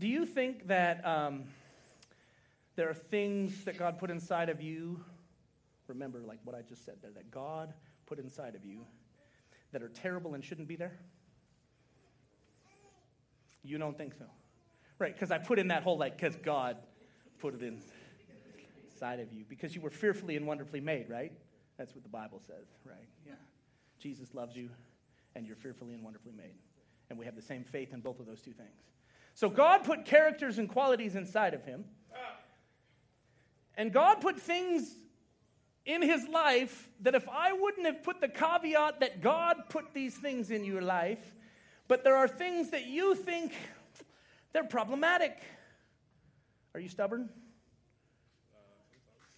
[0.00, 1.44] Do you think that um,
[2.74, 5.04] there are things that God put inside of you?
[5.88, 7.74] Remember, like what I just said there, that God
[8.06, 8.86] put inside of you
[9.72, 10.98] that are terrible and shouldn't be there?
[13.62, 14.24] You don't think so?
[14.98, 16.78] Right, because I put in that whole, like, because God
[17.40, 19.44] put it inside of you.
[19.46, 21.32] Because you were fearfully and wonderfully made, right?
[21.76, 23.08] That's what the Bible says, right?
[23.26, 23.34] Yeah.
[23.98, 24.70] Jesus loves you,
[25.34, 26.54] and you're fearfully and wonderfully made.
[27.10, 28.82] And we have the same faith in both of those two things.
[29.34, 31.84] So God put characters and qualities inside of him.
[33.76, 34.94] And God put things
[35.84, 40.14] in his life that if I wouldn't have put the caveat that God put these
[40.14, 41.34] things in your life,
[41.88, 43.52] but there are things that you think
[44.52, 45.36] they're problematic.
[46.74, 47.28] Are you stubborn?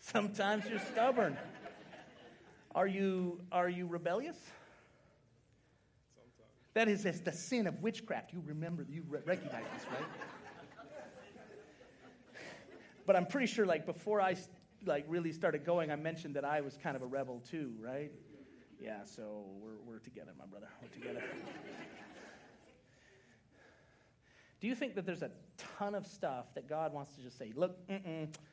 [0.01, 1.37] Sometimes you're stubborn.
[2.75, 4.37] Are you, are you rebellious?
[6.77, 8.35] That is the sin of witchcraft.
[8.35, 10.05] You remember, you recognize this, right?
[13.07, 14.37] but I'm pretty sure, like before I
[14.85, 18.13] like really started going, I mentioned that I was kind of a rebel too, right?
[18.79, 19.05] Yeah.
[19.07, 20.69] So we're we're together, my brother.
[20.83, 21.25] We're together.
[24.61, 25.31] Do you think that there's a
[25.79, 27.79] ton of stuff that God wants to just say, look,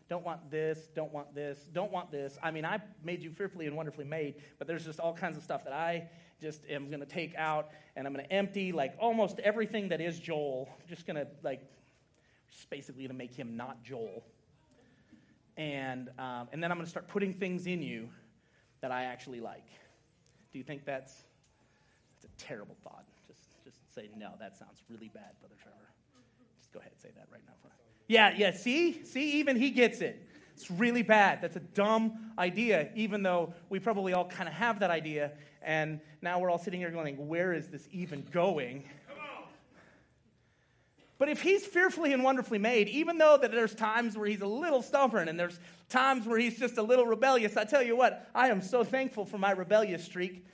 [0.09, 2.37] don't want this, don't want this, don't want this?
[2.41, 5.43] I mean, I made you fearfully and wonderfully made, but there's just all kinds of
[5.43, 6.09] stuff that I
[6.43, 10.01] just am going to take out and I'm going to empty like almost everything that
[10.01, 10.69] is Joel.
[10.87, 11.61] Just going to like,
[12.51, 14.23] just basically to make him not Joel.
[15.55, 18.09] And, um, and then I'm going to start putting things in you
[18.81, 19.65] that I actually like.
[20.51, 21.13] Do you think that's,
[22.11, 23.05] that's a terrible thought?
[23.27, 25.77] Just, just say, no, that sounds really bad, Brother Trevor.
[26.59, 27.53] Just go ahead and say that right now.
[28.07, 29.03] Yeah, yeah, see?
[29.05, 30.27] See, even he gets it.
[30.55, 31.41] It's really bad.
[31.41, 35.31] That's a dumb idea, even though we probably all kind of have that idea.
[35.61, 38.83] And now we're all sitting here going, where is this even going?
[41.19, 44.47] But if he's fearfully and wonderfully made, even though that there's times where he's a
[44.47, 45.57] little stubborn and there's
[45.87, 49.23] times where he's just a little rebellious, I tell you what, I am so thankful
[49.23, 50.45] for my rebellious streak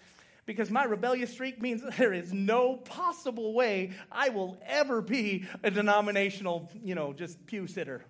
[0.46, 5.72] because my rebellious streak means there is no possible way I will ever be a
[5.72, 8.04] denominational, you know, just pew sitter.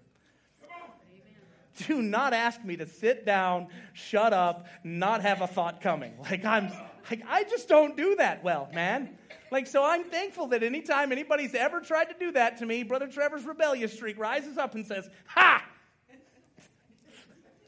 [1.88, 6.14] Do not ask me to sit down, shut up, not have a thought coming.
[6.20, 6.72] Like I'm
[7.10, 9.18] like I just don't do that well, man.
[9.52, 13.08] Like, so I'm thankful that anytime anybody's ever tried to do that to me, Brother
[13.08, 15.66] Trevor's rebellious streak rises up and says, Ha!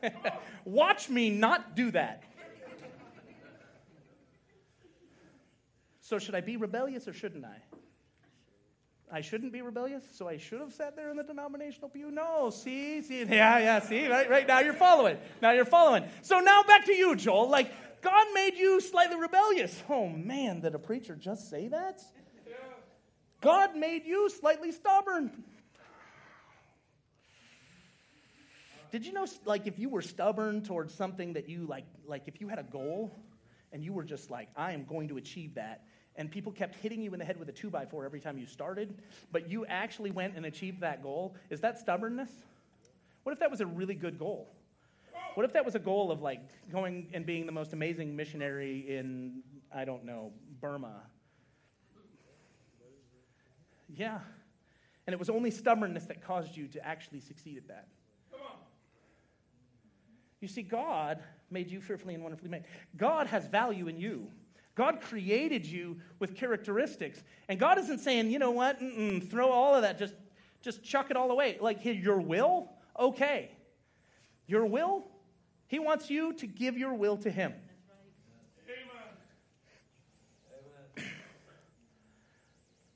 [0.66, 2.24] Watch me not do that.
[6.02, 7.71] So, should I be rebellious or shouldn't I?
[9.12, 12.12] I shouldn't be rebellious, so I should have sat there in the denominational pew.
[12.12, 15.18] No, see, see, yeah, yeah, see, right, right now you're following.
[15.42, 16.06] Now you're following.
[16.22, 17.50] So now back to you, Joel.
[17.50, 17.72] Like
[18.02, 19.84] God made you slightly rebellious.
[19.90, 22.02] Oh man, did a preacher just say that?
[23.42, 25.44] God made you slightly stubborn.
[28.92, 32.42] Did you know, like, if you were stubborn towards something that you like, like if
[32.42, 33.18] you had a goal
[33.72, 35.86] and you were just like, I am going to achieve that,
[36.16, 38.38] and people kept hitting you in the head with a two by four every time
[38.38, 39.02] you started,
[39.32, 42.30] but you actually went and achieved that goal, is that stubbornness?
[43.24, 44.54] What if that was a really good goal?
[45.36, 48.86] What if that was a goal of like going and being the most amazing missionary
[48.98, 49.42] in,
[49.74, 51.02] I don't know, Burma?
[53.96, 54.20] Yeah.
[55.08, 57.88] And it was only stubbornness that caused you to actually succeed at that.
[60.42, 61.20] You see, God
[61.52, 62.64] made you fearfully and wonderfully made.
[62.98, 64.28] God has value in you.
[64.82, 67.22] God created you with characteristics.
[67.48, 70.16] And God isn't saying, you know what, Mm-mm, throw all of that, just,
[70.64, 71.60] just chuck it all away.
[71.62, 72.68] Like your will,
[73.00, 73.52] okay.
[74.48, 75.06] Your will,
[75.68, 77.54] he wants you to give your will to Him.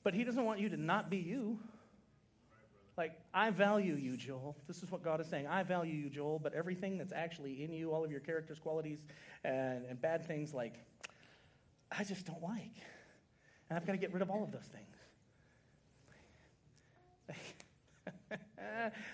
[0.03, 1.59] But He doesn't want you to not be you.
[2.97, 4.55] Like, I value you, Joel.
[4.67, 5.47] This is what God is saying.
[5.47, 9.03] I value you, Joel, but everything that's actually in you, all of your characters, qualities,
[9.43, 10.79] and, and bad things, like,
[11.91, 12.75] I just don't like.
[13.69, 14.95] And I've got to get rid of all of those things.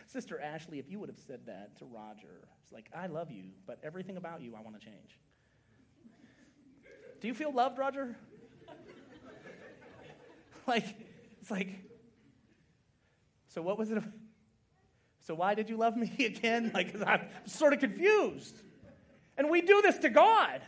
[0.07, 3.43] Sister Ashley, if you would have said that to Roger, it's like, I love you,
[3.65, 5.17] but everything about you I want to change.
[7.21, 8.15] Do you feel loved, Roger?
[10.67, 10.85] like,
[11.39, 11.69] it's like,
[13.47, 14.01] so what was it?
[15.21, 16.71] So why did you love me again?
[16.73, 18.57] Like, I'm sort of confused.
[19.37, 20.61] And we do this to God.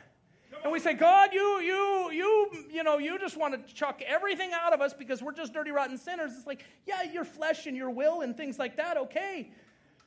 [0.63, 4.51] And we say, God, you, you, you, you know, you just want to chuck everything
[4.53, 6.31] out of us because we're just dirty, rotten sinners.
[6.37, 9.51] It's like, yeah, your flesh and your will and things like that, okay.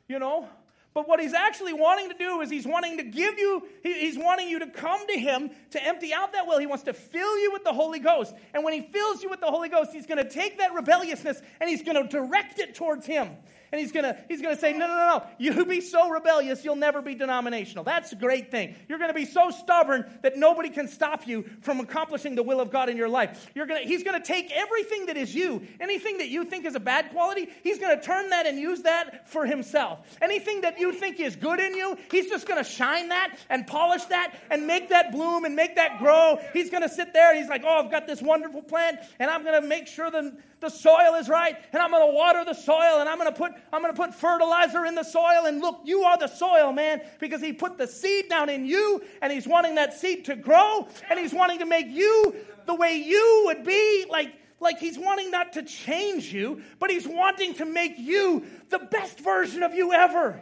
[0.08, 0.48] You know,
[0.96, 4.48] but what he's actually wanting to do is he's wanting to give you, he's wanting
[4.48, 6.58] you to come to him to empty out that will.
[6.58, 8.34] He wants to fill you with the Holy Ghost.
[8.54, 11.42] And when he fills you with the Holy Ghost, he's going to take that rebelliousness
[11.60, 13.28] and he's going to direct it towards him.
[13.72, 15.26] And he's gonna, he's gonna say, no, no, no, no.
[15.38, 17.84] You be so rebellious, you'll never be denominational.
[17.84, 18.74] That's a great thing.
[18.88, 22.70] You're gonna be so stubborn that nobody can stop you from accomplishing the will of
[22.70, 23.50] God in your life.
[23.54, 26.80] You're gonna, he's gonna take everything that is you, anything that you think is a
[26.80, 30.00] bad quality, he's gonna turn that and use that for himself.
[30.22, 34.04] Anything that you think is good in you, he's just gonna shine that and polish
[34.04, 36.38] that and make that bloom and make that grow.
[36.52, 39.44] He's gonna sit there and he's like, oh, I've got this wonderful plant and I'm
[39.44, 43.08] gonna make sure the, the soil is right and I'm gonna water the soil and
[43.08, 45.46] I'm gonna put I'm going to put fertilizer in the soil.
[45.46, 49.02] And look, you are the soil, man, because He put the seed down in you
[49.22, 52.34] and He's wanting that seed to grow and He's wanting to make you
[52.66, 54.06] the way you would be.
[54.08, 58.78] Like, like He's wanting not to change you, but He's wanting to make you the
[58.78, 60.40] best version of you ever.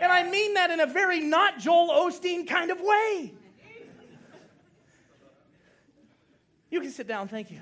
[0.00, 3.32] And I mean that in a very not Joel Osteen kind of way.
[6.70, 7.28] You can sit down.
[7.28, 7.60] Thank you.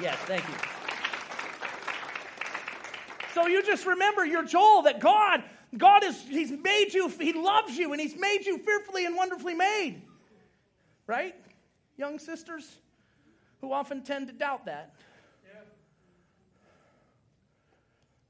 [0.00, 0.81] Yes, thank you.
[3.34, 5.42] So you just remember your Joel that God,
[5.76, 9.54] God is, He's made you, He loves you, and He's made you fearfully and wonderfully
[9.54, 10.02] made.
[11.06, 11.34] Right?
[11.96, 12.76] Young sisters
[13.60, 14.94] who often tend to doubt that.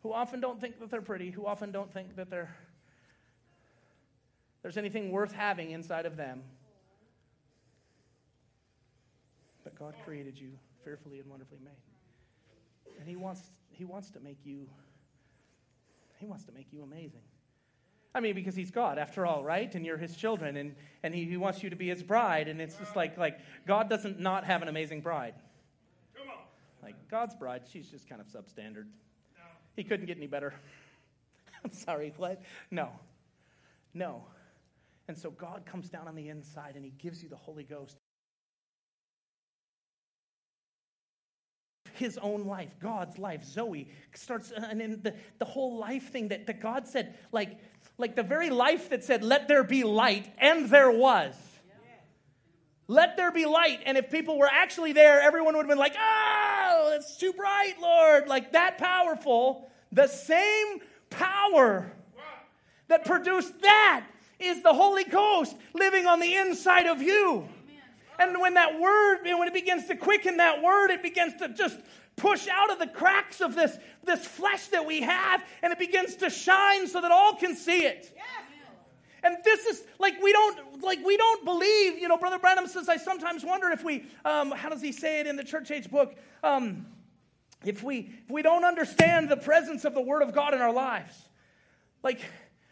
[0.03, 2.55] Who often don't think that they're pretty, who often don't think that they're,
[4.62, 6.43] there's anything worth having inside of them.
[9.62, 10.51] But God created you
[10.85, 12.99] fearfully and wonderfully made.
[12.99, 14.66] And he wants, he wants to make you,
[16.23, 17.23] he wants to make you amazing.
[18.15, 19.74] I mean, because he's God, after all, right?
[19.74, 22.47] And you're his children, and, and he, he wants you to be his bride.
[22.47, 25.35] And it's just like, like God doesn't not have an amazing bride.
[26.15, 26.44] Come on.
[26.82, 28.86] Like God's bride, she's just kind of substandard.
[29.74, 30.55] He couldn't get any better.
[31.65, 32.43] I'm sorry, what?
[32.70, 32.90] No.
[33.94, 34.23] No.
[35.09, 37.97] And so God comes down on the inside and he gives you the Holy Ghost.
[41.94, 46.28] His own life, God's life, Zoe starts, uh, and then the, the whole life thing
[46.28, 47.59] that, that God said, like,
[47.98, 51.35] like the very life that said, let there be light, and there was.
[52.89, 53.81] Let there be light.
[53.86, 57.74] And if people were actually there, everyone would have been like, oh, it's too bright,
[57.81, 58.28] Lord.
[58.28, 59.70] Like that powerful.
[59.93, 61.90] The same power
[62.89, 64.06] that produced that
[64.39, 67.48] is the Holy Ghost living on the inside of you.
[68.18, 71.78] And when that word, when it begins to quicken that word, it begins to just
[72.16, 76.16] push out of the cracks of this, this flesh that we have, and it begins
[76.16, 78.16] to shine so that all can see it.
[79.24, 81.98] And this is like we don't like we don't believe.
[81.98, 85.20] You know, Brother Branham says I sometimes wonder if we um, how does he say
[85.20, 86.16] it in the church age book?
[86.43, 86.86] Um,
[87.64, 90.72] if we if we don't understand the presence of the Word of God in our
[90.72, 91.14] lives,
[92.02, 92.20] like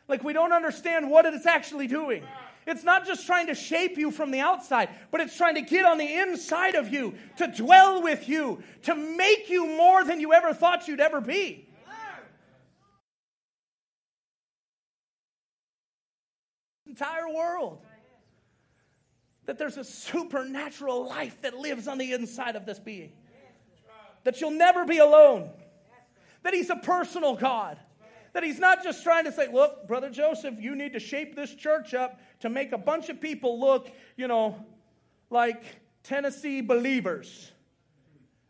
[0.09, 2.25] like we don't understand what it's actually doing.
[2.67, 5.85] It's not just trying to shape you from the outside, but it's trying to get
[5.85, 10.33] on the inside of you, to dwell with you, to make you more than you
[10.33, 11.67] ever thought you'd ever be.
[16.87, 17.79] Entire world.
[19.47, 23.13] That there's a supernatural life that lives on the inside of this being.
[24.25, 25.51] That you'll never be alone.
[26.43, 27.79] That He's a personal God.
[28.33, 31.55] That He's not just trying to say, look, Brother Joseph, you need to shape this
[31.55, 34.65] church up to make a bunch of people look, you know,
[35.31, 35.63] like
[36.03, 37.51] Tennessee believers.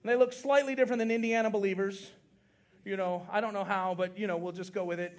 [0.02, 2.10] And they look slightly different than Indiana believers.
[2.84, 5.18] You know, I don't know how, but, you know, we'll just go with it.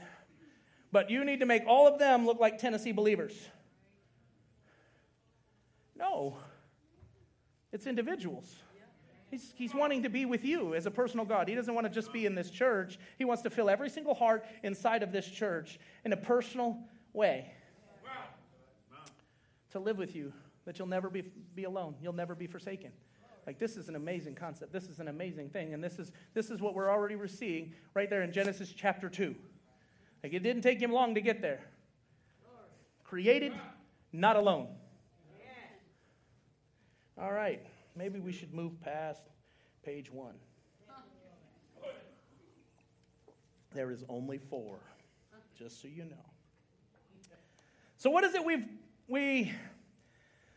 [0.91, 3.33] But you need to make all of them look like Tennessee believers.
[5.97, 6.37] No,
[7.71, 8.55] it's individuals.
[9.31, 11.47] He's, he's wanting to be with you as a personal God.
[11.47, 12.99] He doesn't want to just be in this church.
[13.17, 16.77] He wants to fill every single heart inside of this church in a personal
[17.13, 17.53] way.
[19.71, 20.33] To live with you,
[20.65, 21.23] that you'll never be,
[21.55, 21.95] be alone.
[22.01, 22.91] You'll never be forsaken.
[23.47, 24.73] Like this is an amazing concept.
[24.73, 25.73] This is an amazing thing.
[25.73, 29.33] And this is this is what we're already seeing right there in Genesis chapter 2.
[30.23, 31.61] Like it didn't take him long to get there.
[33.05, 33.53] Created,
[34.11, 34.67] not alone.
[37.17, 37.65] All right.
[37.95, 39.23] Maybe we should move past
[39.83, 40.35] page one.
[43.73, 44.79] There is only four,
[45.57, 46.25] just so you know.
[47.97, 48.65] So, what is it we've
[49.07, 49.53] we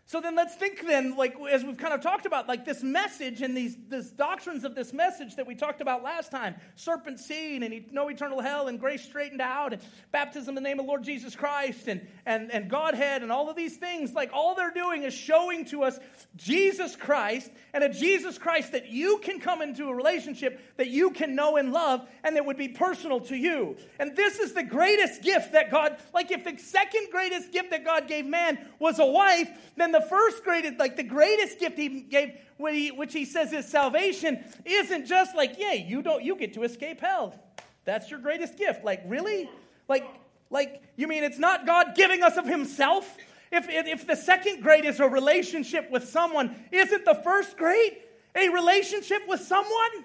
[0.06, 3.40] so then let's think then, like as we've kind of talked about, like this message
[3.40, 7.62] and these, these doctrines of this message that we talked about last time, serpent seed
[7.62, 9.80] and no eternal hell and grace straightened out and
[10.12, 13.56] baptism in the name of Lord Jesus Christ and, and, and Godhead and all of
[13.56, 15.98] these things, like all they're doing is showing to us
[16.36, 21.12] Jesus Christ and a Jesus Christ that you can come into a relationship that you
[21.12, 23.74] can know and love and that would be personal to you.
[23.98, 27.86] And this is the greatest gift that God, like if the second greatest gift that
[27.86, 32.00] God gave man was a wife, then the first greatest, like the greatest gift he
[32.00, 36.64] gave, which he says is salvation, isn't just like, yay, you don't, you get to
[36.64, 37.38] escape hell.
[37.84, 38.84] That's your greatest gift.
[38.84, 39.48] Like, really?
[39.88, 40.04] Like,
[40.50, 43.16] like, you mean it's not God giving us of himself?
[43.52, 47.98] If, if the second grade is a relationship with someone, isn't the first grade
[48.34, 50.04] a relationship with someone?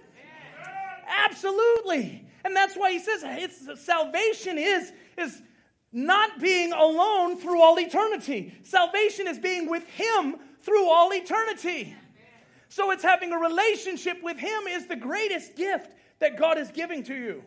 [1.25, 2.27] Absolutely.
[2.45, 5.41] And that's why he says it's salvation is, is
[5.91, 8.53] not being alone through all eternity.
[8.63, 11.95] Salvation is being with Him through all eternity.
[12.69, 17.03] So it's having a relationship with Him is the greatest gift that God is giving
[17.03, 17.43] to you.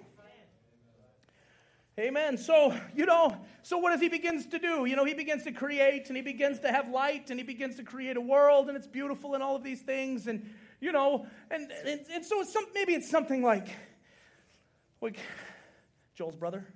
[2.01, 2.39] Amen.
[2.39, 4.87] So, you know, so what does he begins to do?
[4.87, 7.77] You know, he begins to create and he begins to have light and he begins
[7.77, 10.27] to create a world and it's beautiful and all of these things.
[10.27, 10.51] And,
[10.81, 13.69] you know, and, and, and so some, maybe it's something like,
[15.03, 15.19] like
[16.15, 16.67] Joel's brother.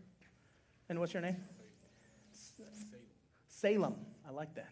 [0.90, 1.36] And what's your name?
[3.56, 3.94] Salem.
[4.28, 4.68] I like that.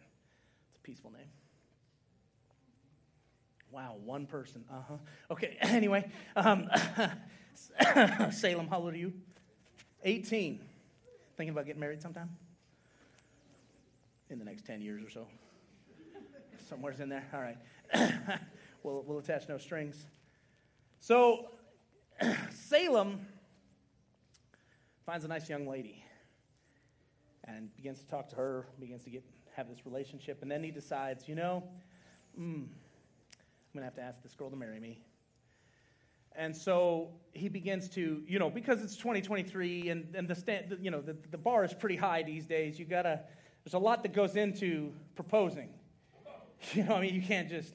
[0.69, 1.29] It's a peaceful name.
[3.71, 4.63] Wow, one person.
[4.71, 4.97] Uh huh.
[5.31, 6.11] Okay, anyway.
[6.37, 6.69] Um,
[8.31, 9.15] Salem, how old are you?
[10.05, 10.61] 18.
[11.37, 12.29] Thinking about getting married sometime?
[14.29, 15.27] In the next 10 years or so.
[16.69, 17.25] Somewhere's in there.
[17.33, 17.57] All right.
[18.83, 20.05] we'll, we'll attach no strings.
[21.01, 21.49] So,
[22.51, 23.21] Salem
[25.07, 26.04] finds a nice young lady
[27.47, 29.25] and begins to talk to her, begins to get
[29.57, 31.63] have this relationship, and then he decides, you know,
[32.39, 32.65] mm,
[33.75, 35.01] I'm to have to ask this girl to marry me.
[36.37, 40.91] And so he begins to, you know, because it's 2023 and, and the, stand, you
[40.91, 43.21] know, the, the bar is pretty high these days, you got to,
[43.65, 45.69] there's a lot that goes into proposing.
[46.73, 47.75] You know, I mean, you can't just,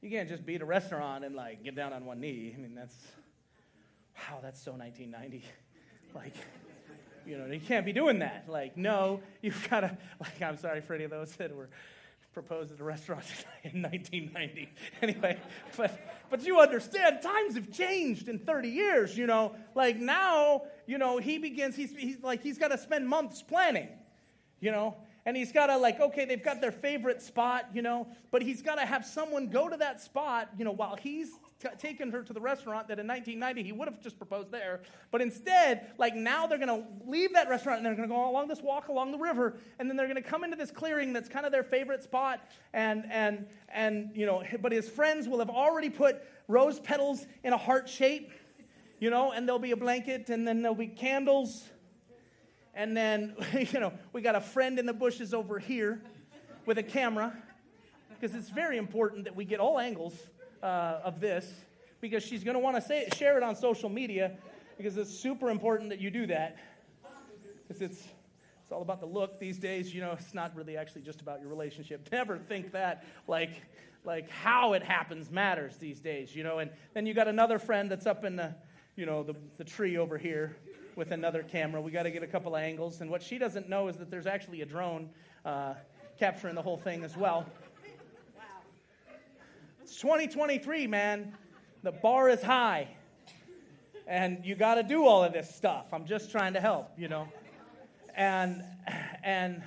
[0.00, 2.54] you can't just be at a restaurant and like get down on one knee.
[2.56, 2.94] I mean, that's,
[4.16, 5.44] wow, that's so 1990.
[6.14, 6.34] Like,
[7.26, 8.44] you know, you can't be doing that.
[8.48, 11.68] Like, no, you've got to, like, I'm sorry for any of those that were
[12.32, 13.24] proposed at a restaurant
[13.64, 14.68] in 1990.
[15.02, 15.38] Anyway,
[15.76, 15.98] but
[16.30, 19.54] but you understand times have changed in 30 years, you know.
[19.74, 23.88] Like now, you know, he begins he's, he's like he's got to spend months planning.
[24.60, 28.06] You know, and he's got to like okay they've got their favorite spot you know
[28.30, 31.30] but he's got to have someone go to that spot you know while he's
[31.62, 34.80] t- taken her to the restaurant that in 1990 he would have just proposed there
[35.10, 38.28] but instead like now they're going to leave that restaurant and they're going to go
[38.28, 41.12] along this walk along the river and then they're going to come into this clearing
[41.12, 42.40] that's kind of their favorite spot
[42.72, 47.52] and and and you know but his friends will have already put rose petals in
[47.52, 48.32] a heart shape
[48.98, 51.68] you know and there'll be a blanket and then there'll be candles
[52.74, 53.34] and then,
[53.72, 56.02] you know, we got a friend in the bushes over here
[56.66, 57.36] with a camera
[58.08, 60.14] because it's very important that we get all angles
[60.62, 61.50] uh, of this
[62.00, 64.32] because she's going to want to share it on social media
[64.76, 66.56] because it's super important that you do that
[67.66, 68.08] because it's,
[68.62, 69.94] it's all about the look these days.
[69.94, 72.08] You know, it's not really actually just about your relationship.
[72.12, 73.62] Never think that like,
[74.04, 76.58] like how it happens matters these days, you know.
[76.58, 78.54] And then you got another friend that's up in the,
[78.96, 80.56] you know, the, the tree over here
[80.96, 81.80] with another camera.
[81.80, 83.00] We got to get a couple of angles.
[83.00, 85.08] And what she doesn't know is that there's actually a drone
[85.44, 85.74] uh,
[86.18, 87.46] capturing the whole thing as well.
[89.92, 91.34] It's 2023, man.
[91.82, 92.88] The bar is high.
[94.06, 95.88] And you got to do all of this stuff.
[95.92, 97.28] I'm just trying to help, you know.
[98.16, 98.64] And
[99.22, 99.62] and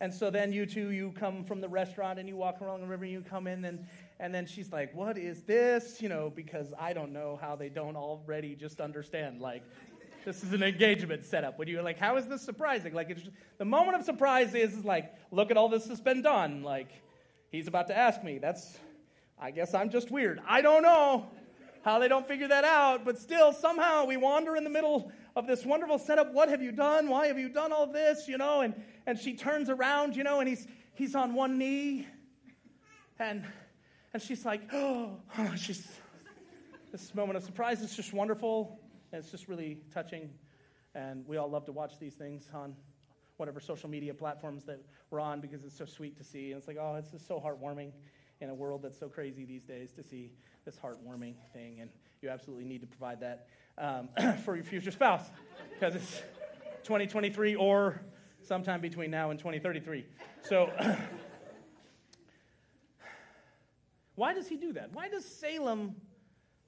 [0.00, 2.88] and so then you two, you come from the restaurant and you walk along the
[2.88, 3.86] river and you come in and
[4.18, 6.02] and then she's like, What is this?
[6.02, 9.40] You know, because I don't know how they don't already just understand.
[9.40, 9.62] Like,
[10.24, 11.56] this is an engagement setup.
[11.56, 12.94] When you're like, how is this surprising?
[12.94, 16.00] Like, it's just, the moment of surprise is, is like, look at all this has
[16.00, 16.64] been done.
[16.64, 16.90] Like,
[17.52, 18.38] he's about to ask me.
[18.38, 18.76] That's,
[19.38, 20.40] I guess I'm just weird.
[20.46, 21.26] I don't know
[21.82, 25.46] how they don't figure that out, but still, somehow we wander in the middle of
[25.46, 26.32] this wonderful setup.
[26.32, 27.08] What have you done?
[27.08, 28.26] Why have you done all this?
[28.26, 28.74] You know, and,
[29.06, 32.06] and she turns around, you know, and he's, he's on one knee.
[33.18, 33.44] And,
[34.14, 35.20] and she's like, oh,
[35.54, 35.86] she's,
[36.90, 38.80] this moment of surprise is just wonderful.
[39.12, 40.30] And it's just really touching.
[40.94, 42.74] And we all love to watch these things on
[43.36, 44.80] whatever social media platforms that
[45.10, 46.52] we're on because it's so sweet to see.
[46.52, 47.92] And it's like, oh, it's just so heartwarming
[48.40, 50.32] in a world that's so crazy these days to see
[50.64, 51.80] this heartwarming thing.
[51.80, 51.90] And
[52.22, 53.48] you absolutely need to provide that
[53.78, 54.08] um,
[54.44, 55.30] for your future spouse
[55.72, 56.22] because it's
[56.84, 58.00] 2023 or
[58.42, 60.06] sometime between now and 2033.
[60.42, 60.70] So,
[64.14, 64.92] why does he do that?
[64.92, 65.96] Why does Salem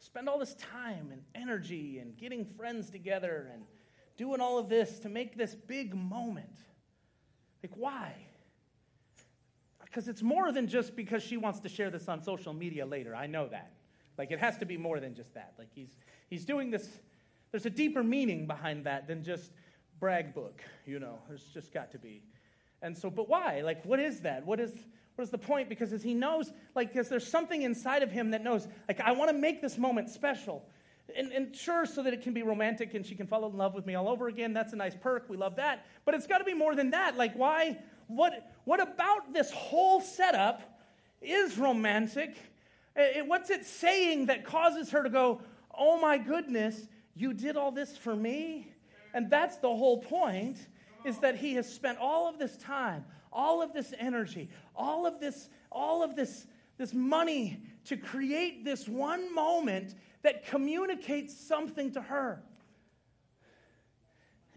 [0.01, 3.65] spend all this time and energy and getting friends together and
[4.17, 6.57] doing all of this to make this big moment.
[7.63, 8.15] Like, why?
[9.89, 13.15] Because it's more than just because she wants to share this on social media later.
[13.15, 13.73] I know that.
[14.19, 15.55] Like, it has to be more than just that.
[15.59, 15.97] Like, he's,
[16.29, 16.89] he's doing this,
[17.53, 19.53] there's a deeper meaning behind that than just
[20.01, 21.21] brag book, you know.
[21.29, 22.23] There's just got to be.
[22.83, 23.63] And so, but why?
[23.63, 24.45] Like, what is that?
[24.45, 24.73] What is,
[25.15, 25.69] what is the point?
[25.69, 29.13] Because as he knows, like, because there's something inside of him that knows, like, I
[29.13, 30.65] want to make this moment special.
[31.17, 33.75] And, and, sure, so that it can be romantic and she can fall in love
[33.75, 34.53] with me all over again.
[34.53, 35.31] That's a nice perk.
[35.31, 35.87] We love that.
[36.05, 37.17] But it's got to be more than that.
[37.17, 37.79] Like, why?
[38.09, 40.63] What, what about this whole setup
[41.23, 42.37] is romantic?
[42.97, 45.43] It, what's it saying that causes her to go,
[45.77, 48.73] oh my goodness, you did all this for me?
[49.15, 50.59] And that's the whole point,
[51.05, 55.21] is that he has spent all of this time, all of this energy, all of
[55.21, 62.03] this, all of this, this money to create this one moment that communicates something to
[62.03, 62.43] her.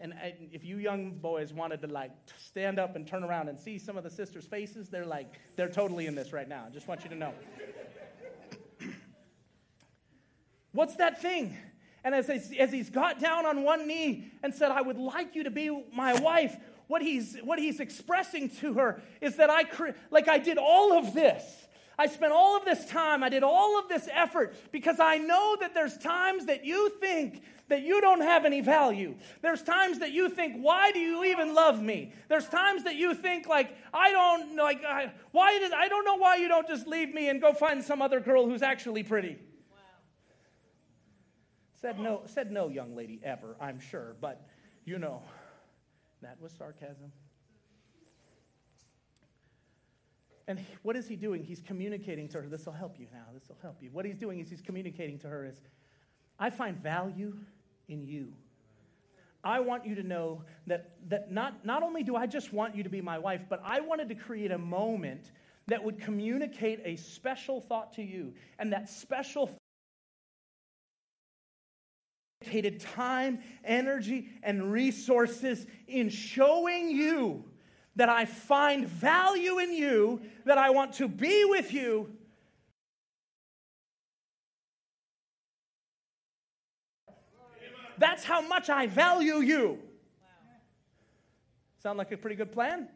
[0.02, 0.16] And
[0.52, 2.10] if you young boys wanted to like
[2.44, 5.70] stand up and turn around and see some of the sisters' faces, they're like, they're
[5.70, 6.66] totally in this right now.
[6.68, 7.34] I just want you to know.
[10.72, 11.56] What's that thing?
[12.04, 15.44] And as, as he's got down on one knee and said, I would like you
[15.44, 16.58] to be my wife,
[16.88, 20.94] what he's, what he's expressing to her is that I, cre- like I did all
[20.94, 21.44] of this.
[22.00, 25.58] I spent all of this time, I did all of this effort because I know
[25.60, 29.16] that there's times that you think that you don't have any value.
[29.42, 32.14] There's times that you think, why do you even love me?
[32.30, 36.16] There's times that you think, like, I don't, like, I, why did, I don't know
[36.16, 39.40] why you don't just leave me and go find some other girl who's actually pretty.
[39.72, 39.78] Wow.
[41.82, 44.48] Said no, said no, young lady, ever, I'm sure, but
[44.86, 45.24] you know.
[46.22, 47.12] That was sarcasm.
[50.48, 51.44] And what is he doing?
[51.44, 52.48] He's communicating to her.
[52.48, 53.26] This will help you now.
[53.34, 53.90] This will help you.
[53.92, 55.62] What he's doing is he's communicating to her is,
[56.38, 57.38] I find value
[57.92, 58.34] in you.
[59.44, 62.84] I want you to know that, that not, not only do I just want you
[62.84, 65.32] to be my wife, but I wanted to create a moment
[65.68, 68.34] that would communicate a special thought to you.
[68.60, 69.58] And that special thought
[72.42, 77.46] dedicated time, energy, and resources in showing you
[77.96, 82.10] that I find value in you, that I want to be with you.
[88.02, 89.78] That's how much I value you.
[91.84, 92.90] Sound like a pretty good plan?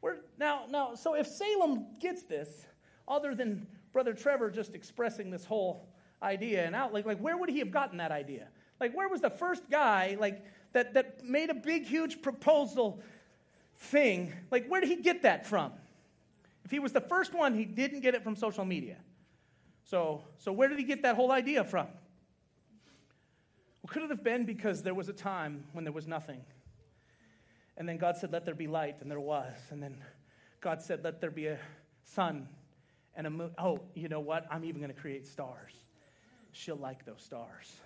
[0.00, 2.66] We're, now, now, so if Salem gets this,
[3.08, 5.88] other than Brother Trevor just expressing this whole
[6.22, 8.46] idea and out, like, like where would he have gotten that idea?
[8.78, 13.02] Like, where was the first guy like that, that made a big, huge proposal
[13.76, 14.32] thing?
[14.52, 15.72] Like, where did he get that from?
[16.64, 18.98] If he was the first one, he didn't get it from social media.
[19.82, 21.88] So, so where did he get that whole idea from?
[23.86, 26.40] Well, could it have been because there was a time when there was nothing?
[27.76, 29.54] And then God said, Let there be light, and there was.
[29.70, 30.02] And then
[30.60, 31.58] God said, Let there be a
[32.02, 32.48] sun
[33.14, 33.52] and a moon.
[33.58, 34.44] Oh, you know what?
[34.50, 35.70] I'm even going to create stars.
[36.50, 37.76] She'll like those stars.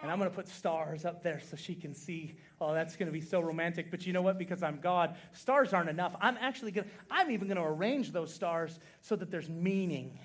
[0.00, 2.38] And I'm going to put stars up there so she can see.
[2.58, 3.90] Oh, that's going to be so romantic.
[3.90, 4.38] But you know what?
[4.38, 6.16] Because I'm God, stars aren't enough.
[6.22, 10.18] I'm actually going to, I'm even going to arrange those stars so that there's meaning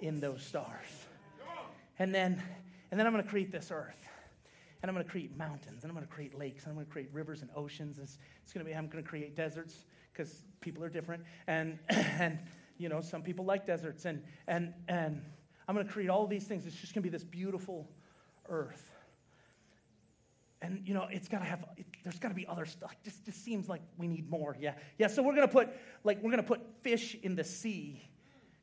[0.00, 0.86] in those stars.
[1.98, 2.42] And then,
[2.90, 4.08] and then I'm going to create this earth.
[4.80, 5.82] And I'm going to create mountains.
[5.82, 6.64] And I'm going to create lakes.
[6.64, 7.98] And I'm going to create rivers and oceans.
[7.98, 11.24] It's, it's going to be, I'm going to create deserts because people are different.
[11.48, 12.38] And, and,
[12.78, 14.04] you know, some people like deserts.
[14.04, 15.20] And, and, and
[15.66, 16.64] I'm going to create all these things.
[16.64, 17.90] It's just going to be this beautiful
[18.48, 18.90] earth
[20.60, 23.24] and you know it's got to have it, there's got to be other stuff just
[23.24, 25.68] just seems like we need more yeah yeah so we're going to put
[26.04, 28.02] like we're going to put fish in the sea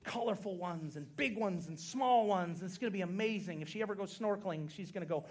[0.05, 3.69] colorful ones and big ones and small ones and it's going to be amazing if
[3.69, 5.25] she ever goes snorkeling she's going to go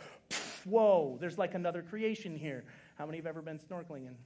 [0.64, 2.64] whoa there's like another creation here
[2.96, 4.16] how many have ever been snorkeling and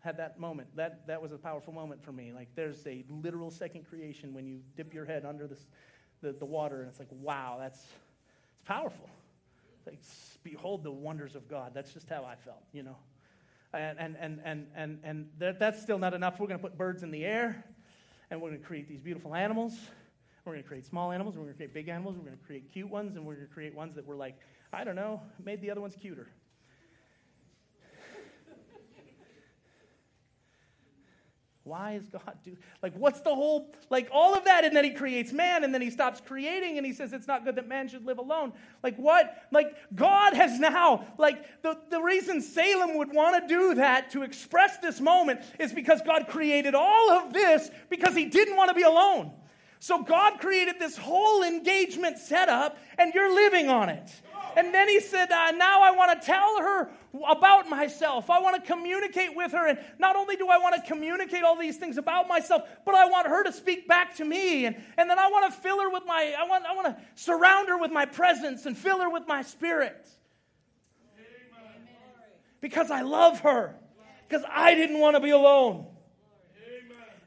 [0.00, 3.50] had that moment that that was a powerful moment for me like there's a literal
[3.50, 5.48] second creation when you dip your head under
[6.22, 9.08] the, the water and it's like wow that's it's powerful
[9.86, 10.00] like,
[10.42, 11.72] behold the wonders of God.
[11.72, 12.96] That's just how I felt, you know.
[13.72, 16.40] And, and, and, and, and, and that, that's still not enough.
[16.40, 17.64] We're going to put birds in the air,
[18.30, 19.74] and we're going to create these beautiful animals.
[20.44, 22.16] We're going to create small animals, we're going to create big animals.
[22.16, 24.36] We're going to create cute ones, and we're going to create ones that were like,
[24.72, 26.28] I don't know, made the other ones cuter.
[31.66, 34.90] Why is God do like what's the whole like all of that and then he
[34.90, 37.88] creates man and then he stops creating and he says it's not good that man
[37.88, 38.52] should live alone.
[38.84, 39.36] Like what?
[39.50, 44.22] Like God has now like the, the reason Salem would want to do that to
[44.22, 48.74] express this moment is because God created all of this because he didn't want to
[48.74, 49.32] be alone.
[49.80, 54.08] So God created this whole engagement setup and you're living on it.
[54.56, 56.88] And then he said, uh, Now I want to tell her
[57.28, 58.30] about myself.
[58.30, 59.68] I want to communicate with her.
[59.68, 63.06] And not only do I want to communicate all these things about myself, but I
[63.06, 64.64] want her to speak back to me.
[64.64, 66.96] And, and then I want to fill her with my, I want, I want to
[67.16, 70.08] surround her with my presence and fill her with my spirit.
[72.62, 73.76] Because I love her.
[74.26, 75.86] Because I didn't want to be alone.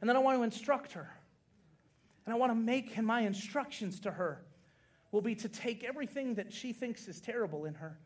[0.01, 1.13] And then I want to instruct her.
[2.25, 4.41] And I want to make my instructions to her
[5.11, 7.97] will be to take everything that she thinks is terrible in her,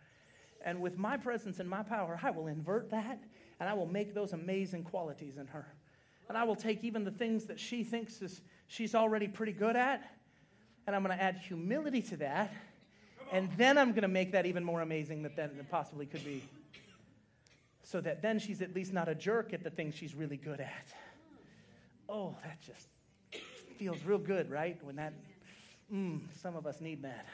[0.65, 3.21] and with my presence and my power, I will invert that,
[3.59, 5.67] and I will make those amazing qualities in her.
[6.30, 9.75] And I will take even the things that she thinks is she's already pretty good
[9.75, 10.01] at,
[10.88, 12.53] and I'm going to add humility to that,
[13.31, 16.43] and then I'm going to make that even more amazing than it possibly could be.
[17.84, 20.61] So that then she's at least not a jerk at the things she's really good
[20.61, 20.93] at.
[22.07, 22.88] Oh, that just
[23.77, 24.77] feels real good, right?
[24.84, 25.13] When that
[25.94, 27.26] Mm, some of us need that.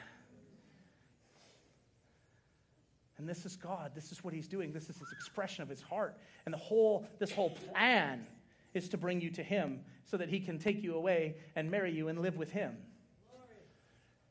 [3.16, 3.92] And this is God.
[3.94, 4.72] This is what He's doing.
[4.72, 6.18] This is His expression of His heart.
[6.44, 8.26] And the whole, this whole plan
[8.74, 11.92] is to bring you to Him so that He can take you away and marry
[11.92, 12.76] you and live with Him.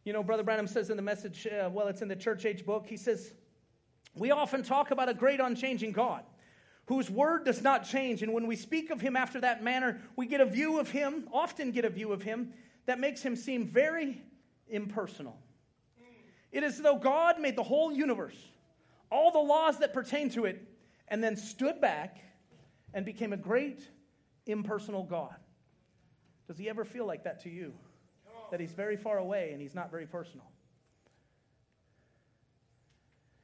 [0.06, 2.66] You know, Brother Branham says in the message, uh, well, it's in the church age
[2.66, 3.34] book, he says,
[4.16, 6.24] We often talk about a great unchanging God
[6.86, 8.24] whose word does not change.
[8.24, 11.28] And when we speak of Him after that manner, we get a view of Him,
[11.32, 12.54] often get a view of Him
[12.90, 14.20] that makes him seem very
[14.68, 15.38] impersonal.
[16.52, 18.38] It is as though God made the whole universe,
[19.12, 20.68] all the laws that pertain to it,
[21.08, 22.18] and then stood back
[22.96, 23.88] and became a great
[24.48, 25.36] impersonal God.
[26.48, 27.74] Does he ever feel like that to you?
[28.50, 30.48] That he's very far away and he's not very personal.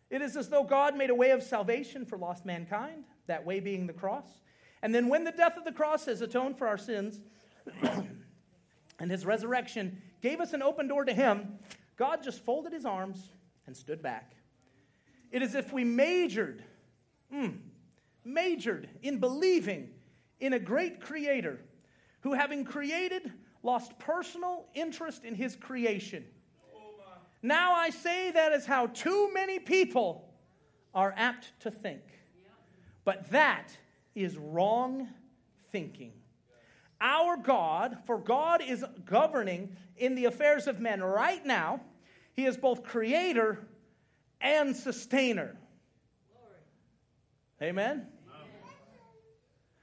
[0.09, 3.59] It is as though God made a way of salvation for lost mankind, that way
[3.59, 4.26] being the cross.
[4.81, 7.22] And then, when the death of the cross has atoned for our sins,
[8.99, 11.59] and his resurrection gave us an open door to him,
[11.97, 13.30] God just folded his arms
[13.67, 14.34] and stood back.
[15.31, 16.63] It is if we majored,
[17.34, 17.57] mm,
[18.23, 19.89] majored in believing
[20.39, 21.59] in a great creator
[22.22, 23.31] who, having created,
[23.63, 26.26] lost personal interest in his creation.
[27.41, 30.34] Now I say that is how too many people
[30.93, 32.01] are apt to think.
[33.03, 33.77] But that
[34.15, 35.07] is wrong
[35.72, 36.13] thinking.
[37.01, 41.81] Our God, for God is governing in the affairs of men right now,
[42.34, 43.65] He is both creator
[44.41, 45.55] and sustainer.
[47.61, 48.07] Amen?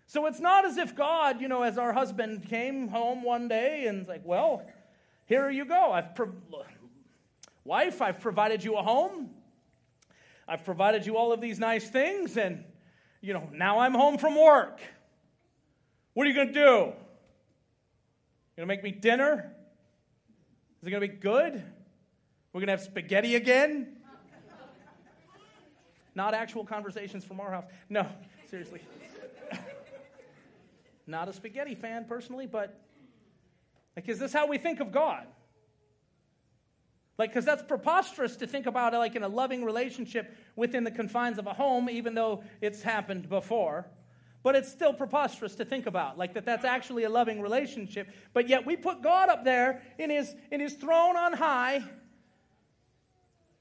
[0.06, 3.86] So it's not as if God, you know, as our husband came home one day
[3.86, 4.62] and like, well,
[5.24, 5.90] here you go.
[5.90, 6.34] I've pro-
[7.64, 9.30] wife, I've provided you a home.
[10.46, 12.64] I've provided you all of these nice things, and
[13.22, 14.80] you know, now I'm home from work.
[16.12, 16.92] What are you going to do?
[18.62, 19.52] To make me dinner?
[20.80, 21.64] Is it to be good?
[22.52, 23.96] We're to have spaghetti again?
[26.14, 27.64] Not actual conversations from our house.
[27.88, 28.06] No,
[28.48, 28.80] seriously.
[31.08, 32.80] Not a spaghetti fan personally, but
[33.96, 35.26] like, is this how we think of God?
[37.18, 41.38] Like, because that's preposterous to think about like in a loving relationship within the confines
[41.38, 43.88] of a home, even though it's happened before.
[44.42, 48.08] But it's still preposterous to think about, like that that's actually a loving relationship.
[48.32, 51.84] But yet we put God up there in his, in his throne on high,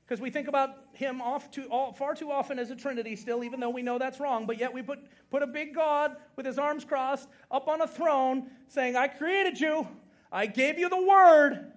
[0.04, 3.44] because we think about him off too, all, far too often as a Trinity still,
[3.44, 4.46] even though we know that's wrong.
[4.46, 5.00] But yet we put,
[5.30, 9.60] put a big God with his arms crossed up on a throne saying, I created
[9.60, 9.88] you,
[10.32, 11.72] I gave you the word.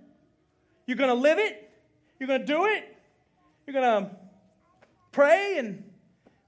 [0.87, 1.71] You're going to live it,
[2.19, 2.97] you're going to do it?
[3.67, 4.11] You're going to
[5.13, 5.85] pray and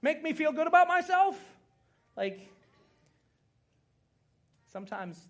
[0.01, 1.39] make me feel good about myself?
[2.17, 2.49] Like,
[4.65, 5.27] sometimes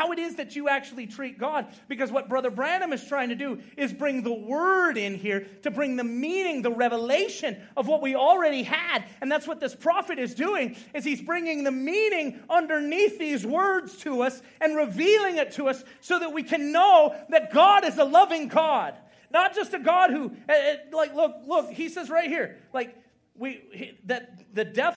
[0.00, 1.66] how it is that you actually treat God.
[1.86, 5.70] Because what Brother Branham is trying to do is bring the word in here to
[5.70, 9.04] bring the meaning, the revelation of what we already had.
[9.20, 13.98] And that's what this prophet is doing is he's bringing the meaning underneath these words
[13.98, 17.98] to us and revealing it to us so that we can know that God is
[17.98, 18.94] a loving God.
[19.30, 22.96] Not just a God who eh, eh, like look look he says right here like
[23.36, 24.96] we that the death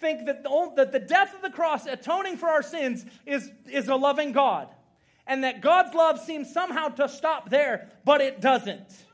[0.00, 3.88] think that the, that the death of the cross, atoning for our sins, is, is
[3.88, 4.68] a loving God.
[5.26, 9.04] And that God's love seems somehow to stop there, but it doesn't.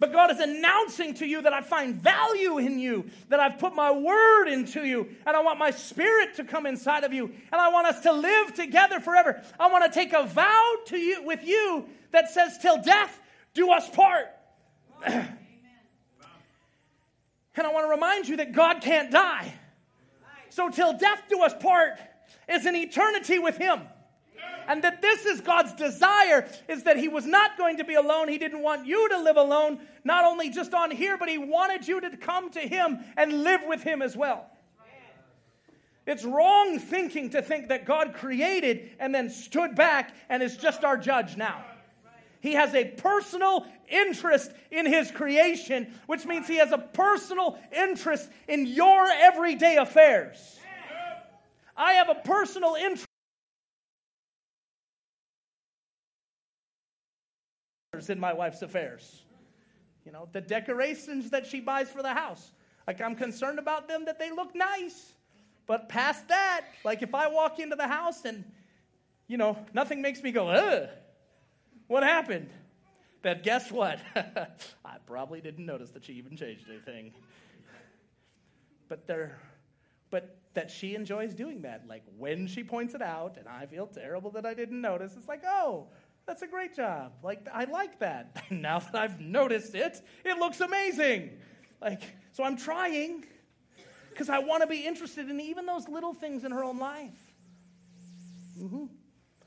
[0.00, 3.74] But God is announcing to you that I find value in you, that I've put
[3.74, 7.60] my word into you, and I want my spirit to come inside of you, and
[7.60, 9.40] I want us to live together forever.
[9.58, 13.18] I want to take a vow to you with you that says, Till death
[13.54, 14.26] do us part.
[17.56, 19.54] And I want to remind you that God can't die.
[20.50, 21.98] So, till death do us part
[22.48, 23.80] is an eternity with Him.
[24.66, 28.28] And that this is God's desire is that He was not going to be alone.
[28.28, 31.86] He didn't want you to live alone, not only just on here, but He wanted
[31.86, 34.50] you to come to Him and live with Him as well.
[36.06, 40.84] It's wrong thinking to think that God created and then stood back and is just
[40.84, 41.64] our judge now.
[42.44, 48.28] He has a personal interest in his creation, which means he has a personal interest
[48.46, 50.60] in your everyday affairs.
[51.74, 53.06] I have a personal interest
[58.10, 59.22] in my wife's affairs.
[60.04, 62.52] You know, the decorations that she buys for the house.
[62.86, 65.14] Like, I'm concerned about them that they look nice.
[65.66, 68.44] But past that, like if I walk into the house and,
[69.28, 70.90] you know, nothing makes me go, ugh.
[71.86, 72.50] What happened?
[73.22, 74.00] But guess what?
[74.84, 77.12] I probably didn't notice that she even changed anything.
[78.88, 79.38] But there,
[80.10, 81.88] but that she enjoys doing that.
[81.88, 85.14] Like when she points it out, and I feel terrible that I didn't notice.
[85.16, 85.88] It's like, oh,
[86.26, 87.12] that's a great job.
[87.22, 88.44] Like I like that.
[88.50, 91.30] now that I've noticed it, it looks amazing.
[91.80, 92.02] Like
[92.32, 93.24] so, I'm trying
[94.10, 97.32] because I want to be interested in even those little things in her own life.
[98.58, 98.84] Mm-hmm.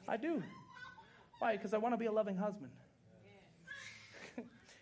[0.08, 0.44] I do.
[1.40, 1.56] Why?
[1.56, 2.72] Because I want to be a loving husband.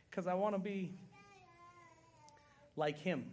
[0.10, 0.94] Because I want to be
[2.76, 3.26] like him.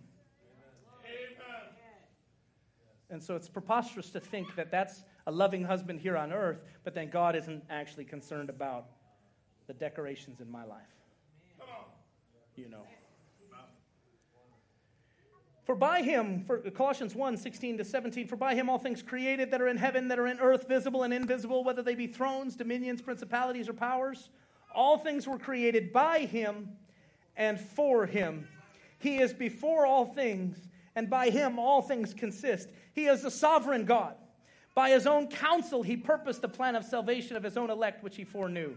[3.11, 6.94] And so it's preposterous to think that that's a loving husband here on earth, but
[6.94, 8.86] then God isn't actually concerned about
[9.66, 10.81] the decorations in my life.
[12.57, 12.86] You know.
[15.64, 19.51] For by him, for Colossians 1 16 to 17, for by him all things created
[19.52, 22.56] that are in heaven, that are in earth, visible and invisible, whether they be thrones,
[22.56, 24.30] dominions, principalities, or powers,
[24.74, 26.70] all things were created by him
[27.36, 28.48] and for him.
[28.98, 30.59] He is before all things,
[30.97, 32.68] and by him all things consist.
[32.93, 34.14] He is the sovereign God.
[34.74, 38.16] By his own counsel, he purposed the plan of salvation of his own elect, which
[38.16, 38.76] he foreknew.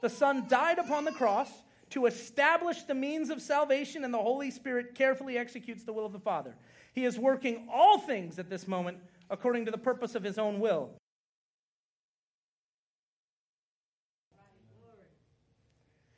[0.00, 1.50] The Son died upon the cross
[1.90, 6.12] to establish the means of salvation, and the Holy Spirit carefully executes the will of
[6.12, 6.56] the Father.
[6.92, 8.98] He is working all things at this moment
[9.30, 10.90] according to the purpose of his own will.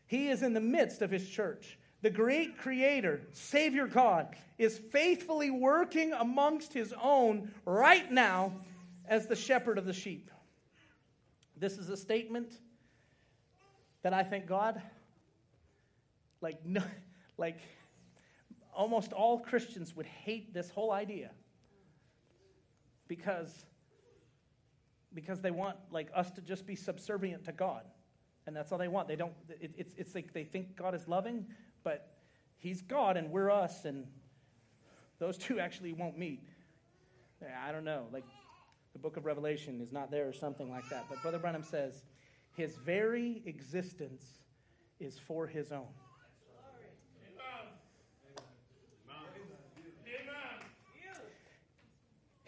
[0.06, 1.78] He is in the midst of his church.
[2.00, 8.52] The great creator, Savior God, is faithfully working amongst his own right now
[9.06, 10.30] as the shepherd of the sheep.
[11.56, 12.52] This is a statement
[14.02, 14.80] that I think God
[16.40, 16.82] like, no,
[17.36, 17.58] like
[18.74, 21.30] almost all Christians would hate this whole idea
[23.08, 23.66] because,
[25.14, 27.84] because they want like us to just be subservient to God.
[28.46, 29.08] And that's all they want.
[29.08, 31.46] They don't, it, it's, it's like they think God is loving,
[31.84, 32.14] but
[32.56, 34.06] He's God and we're us, and
[35.18, 36.42] those two actually won't meet.
[37.64, 38.06] I don't know.
[38.12, 38.24] Like
[38.92, 41.04] the book of Revelation is not there or something like that.
[41.08, 42.02] But Brother Branham says
[42.56, 44.24] his very existence
[44.98, 45.86] is for his own.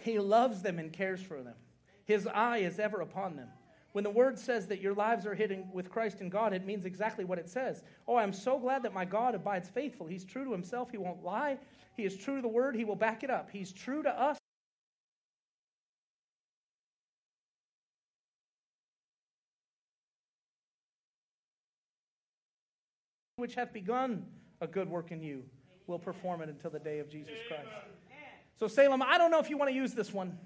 [0.03, 1.55] He loves them and cares for them.
[2.05, 3.49] His eye is ever upon them.
[3.93, 6.85] When the word says that your lives are hidden with Christ in God, it means
[6.85, 7.83] exactly what it says.
[8.07, 10.07] Oh, I'm so glad that my God abides faithful.
[10.07, 10.91] He's true to himself.
[10.91, 11.59] He won't lie.
[11.97, 12.77] He is true to the word.
[12.77, 13.51] He will back it up.
[13.51, 14.39] He's true to us.
[23.37, 24.27] Which hath begun
[24.61, 25.43] a good work in you
[25.87, 27.69] will perform it until the day of Jesus Christ.
[28.61, 30.39] So, Salem, I don't know if you want to use this one,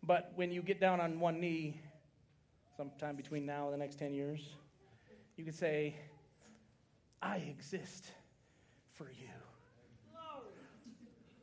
[0.00, 1.80] but when you get down on one knee,
[2.76, 4.48] sometime between now and the next 10 years,
[5.36, 5.96] you could say,
[7.20, 8.12] I exist
[8.92, 9.26] for you.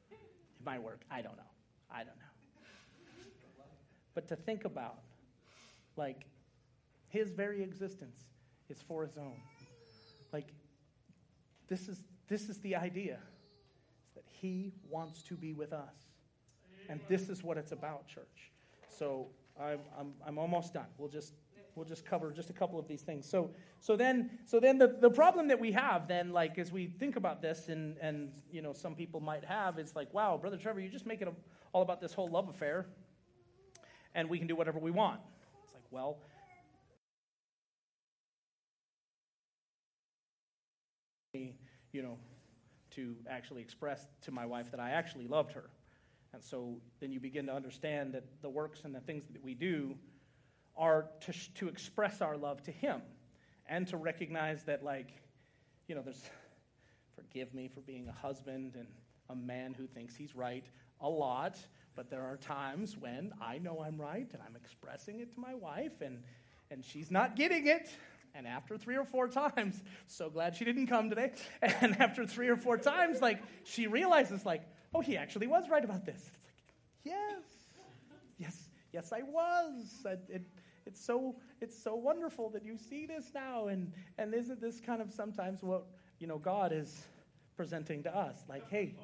[0.10, 1.02] It might work.
[1.12, 1.44] I don't know.
[1.92, 3.26] I don't know.
[4.14, 5.00] But to think about,
[5.98, 6.28] like,
[7.10, 8.22] his very existence
[8.70, 9.36] is for his own.
[10.32, 10.48] Like,
[11.68, 13.20] this is, this is the idea.
[14.26, 15.96] He wants to be with us.
[16.90, 18.52] And this is what it's about, church.
[18.90, 19.28] So
[19.60, 20.88] I'm, I'm, I'm almost done.
[20.98, 21.34] We'll just
[21.76, 23.28] we'll just cover just a couple of these things.
[23.28, 23.50] So
[23.80, 27.16] so then so then the, the problem that we have then like as we think
[27.16, 30.80] about this and and you know some people might have is like wow brother Trevor
[30.80, 31.28] you just make it
[31.72, 32.86] all about this whole love affair
[34.16, 35.20] and we can do whatever we want.
[35.64, 36.18] It's like well
[41.34, 42.18] you know
[42.96, 45.70] to actually express to my wife that I actually loved her.
[46.34, 49.54] And so then you begin to understand that the works and the things that we
[49.54, 49.96] do
[50.76, 53.02] are to, to express our love to Him
[53.68, 55.10] and to recognize that, like,
[55.88, 56.24] you know, there's,
[57.16, 58.88] forgive me for being a husband and
[59.30, 60.66] a man who thinks he's right
[61.02, 61.58] a lot,
[61.96, 65.54] but there are times when I know I'm right and I'm expressing it to my
[65.54, 66.20] wife and,
[66.72, 67.90] and she's not getting it.
[68.36, 71.34] And after three or four times, so glad she didn't come today.
[71.62, 75.84] And after three or four times, like, she realizes, like, oh, he actually was right
[75.84, 76.32] about this.
[76.34, 76.64] It's like,
[77.04, 77.44] yes,
[78.38, 80.06] yes, yes, I was.
[80.06, 80.42] It, it,
[80.86, 83.68] it's so it's so wonderful that you see this now.
[83.68, 85.86] And and isn't this kind of sometimes what
[86.20, 87.06] you know God is
[87.56, 88.38] presenting to us?
[88.50, 88.96] Like, hey,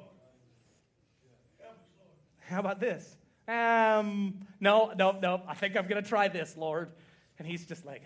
[2.40, 3.16] how about this?
[3.48, 5.42] Um, no, no, no.
[5.48, 6.92] I think I'm gonna try this, Lord.
[7.38, 8.02] And he's just like.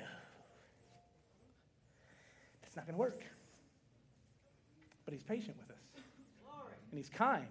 [2.74, 3.22] It's not going to work.
[5.04, 5.84] But he's patient with us.
[6.90, 7.46] And he's kind.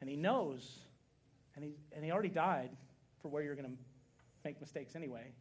[0.00, 0.78] And he knows.
[1.56, 2.70] And he, and he already died
[3.20, 3.76] for where you're going to
[4.44, 5.32] make mistakes anyway.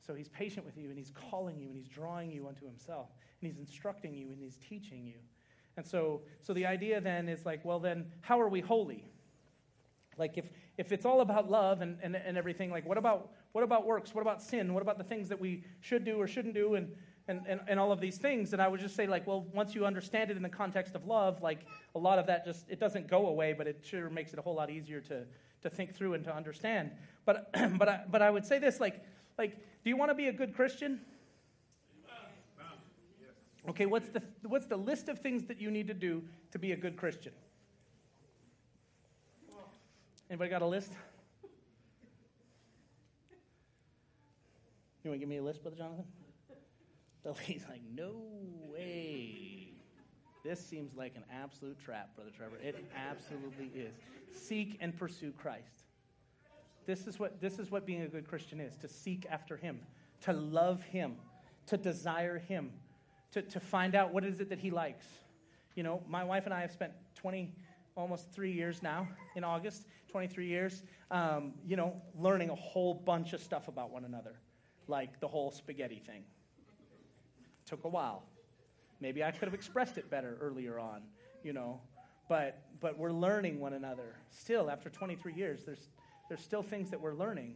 [0.00, 3.08] So he's patient with you and he's calling you and he's drawing you unto himself.
[3.42, 5.18] And he's instructing you and he's teaching you.
[5.76, 9.04] And so, so the idea then is like, well, then, how are we holy?
[10.16, 10.46] Like, if,
[10.78, 14.14] if it's all about love and, and, and everything, like, what about, what about works?
[14.14, 14.72] What about sin?
[14.72, 16.76] What about the things that we should do or shouldn't do?
[16.76, 16.88] And,
[17.28, 18.52] and, and, and all of these things.
[18.52, 21.06] And I would just say, like, well, once you understand it in the context of
[21.06, 24.32] love, like, a lot of that just, it doesn't go away, but it sure makes
[24.32, 25.24] it a whole lot easier to,
[25.62, 26.90] to think through and to understand.
[27.24, 29.04] But, but, I, but I would say this, like,
[29.38, 31.00] like, do you want to be a good Christian?
[33.68, 36.72] Okay, what's the, what's the list of things that you need to do to be
[36.72, 37.32] a good Christian?
[40.28, 40.92] Anybody got a list?
[45.04, 46.04] You want to give me a list, Brother Jonathan?
[47.24, 48.14] So he's like, no
[48.68, 49.74] way.
[50.44, 52.56] This seems like an absolute trap, Brother Trevor.
[52.60, 53.94] It absolutely is.
[54.32, 55.84] Seek and pursue Christ.
[56.84, 59.78] This is what this is what being a good Christian is to seek after him,
[60.22, 61.14] to love him,
[61.66, 62.72] to desire him,
[63.30, 65.06] to, to find out what is it that he likes.
[65.76, 67.54] You know, my wife and I have spent 20,
[67.96, 70.82] almost three years now in August, 23 years,
[71.12, 74.34] um, you know, learning a whole bunch of stuff about one another,
[74.88, 76.24] like the whole spaghetti thing.
[77.72, 78.22] Took a while.
[79.00, 81.00] Maybe I could have expressed it better earlier on,
[81.42, 81.80] you know,
[82.28, 84.14] but, but we're learning one another.
[84.28, 85.88] Still, after 23 years, there's,
[86.28, 87.54] there's still things that we're learning.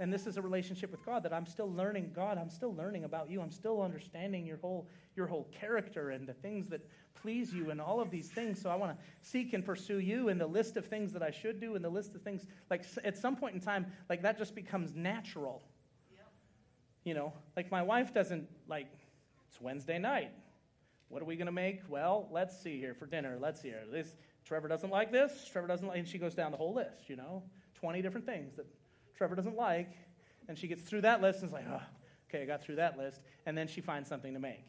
[0.00, 2.12] And this is a relationship with God that I'm still learning.
[2.14, 3.40] God, I'm still learning about you.
[3.40, 4.86] I'm still understanding your whole,
[5.16, 8.60] your whole character and the things that please you and all of these things.
[8.60, 11.30] So I want to seek and pursue you and the list of things that I
[11.30, 12.44] should do and the list of things.
[12.68, 15.62] Like at some point in time, like that just becomes natural.
[17.02, 18.88] You know, like my wife doesn't like,
[19.54, 20.32] it's Wednesday night.
[21.08, 21.82] What are we going to make?
[21.88, 23.38] Well, let's see here for dinner.
[23.40, 23.84] Let's see here.
[23.88, 25.48] This Trevor doesn't like this.
[25.52, 27.08] Trevor doesn't like, and she goes down the whole list.
[27.08, 27.44] You know,
[27.78, 28.66] twenty different things that
[29.16, 29.90] Trevor doesn't like,
[30.48, 31.80] and she gets through that list and is like, oh,
[32.28, 34.64] okay, I got through that list, and then she finds something to make.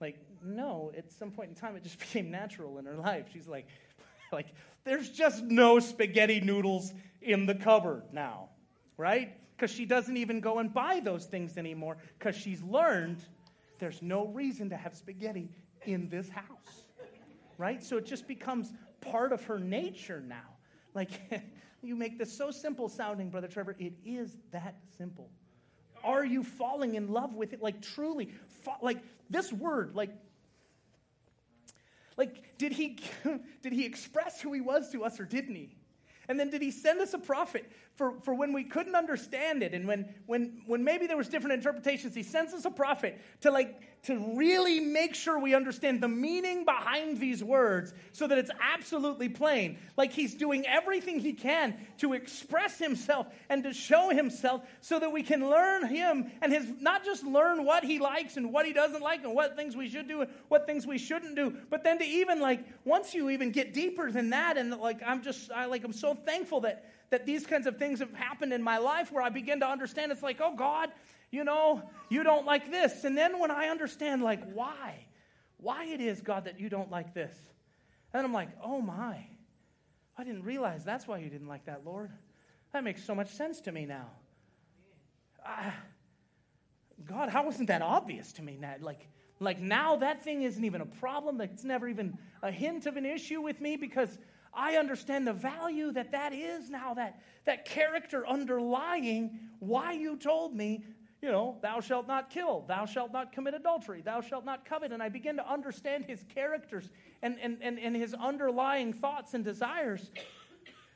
[0.00, 3.26] Like, no, at some point in time, it just became natural in her life.
[3.32, 3.68] She's like,
[4.32, 4.48] like,
[4.82, 6.92] there's just no spaghetti noodles
[7.22, 8.48] in the cupboard now,
[8.96, 9.36] right?
[9.56, 13.18] Because she doesn't even go and buy those things anymore because she's learned
[13.78, 15.50] there's no reason to have spaghetti
[15.86, 16.86] in this house,
[17.56, 17.82] right?
[17.82, 20.56] So it just becomes part of her nature now.
[20.94, 21.10] Like,
[21.82, 23.76] you make this so simple sounding, Brother Trevor.
[23.78, 25.30] It is that simple.
[26.04, 27.62] Are you falling in love with it?
[27.62, 28.30] Like, truly,
[28.82, 28.98] like
[29.30, 30.10] this word, like,
[32.16, 32.98] like did he
[33.62, 35.76] did he express who he was to us or didn't he?
[36.28, 39.74] And then did he send us a prophet for, for when we couldn't understand it
[39.74, 42.14] and when, when, when maybe there was different interpretations?
[42.14, 46.64] He sends us a prophet to like to really make sure we understand the meaning
[46.64, 49.76] behind these words so that it's absolutely plain.
[49.96, 55.10] Like he's doing everything he can to express himself and to show himself so that
[55.10, 58.72] we can learn him and his not just learn what he likes and what he
[58.72, 61.82] doesn't like and what things we should do and what things we shouldn't do, but
[61.82, 65.50] then to even like once you even get deeper than that and like I'm just
[65.50, 68.78] I like I'm so thankful that that these kinds of things have happened in my
[68.78, 70.90] life where I begin to understand it's like, oh God,
[71.30, 73.04] you know, you don't like this.
[73.04, 75.06] And then when I understand, like, why,
[75.58, 77.34] why it is, God, that you don't like this,
[78.12, 79.26] then I'm like, oh my,
[80.16, 82.10] I didn't realize that's why you didn't like that, Lord.
[82.72, 84.10] That makes so much sense to me now.
[87.06, 88.58] God, how wasn't that obvious to me?
[88.60, 88.74] Now?
[88.80, 89.06] Like,
[89.40, 91.40] like now that thing isn't even a problem.
[91.40, 94.18] It's never even a hint of an issue with me because
[94.58, 100.54] I understand the value that that is now, that, that character underlying why you told
[100.54, 100.84] me
[101.20, 104.92] you know, thou shalt not kill, thou shalt not commit adultery, thou shalt not covet.
[104.92, 106.88] And I begin to understand his characters
[107.22, 110.10] and, and, and, and his underlying thoughts and desires.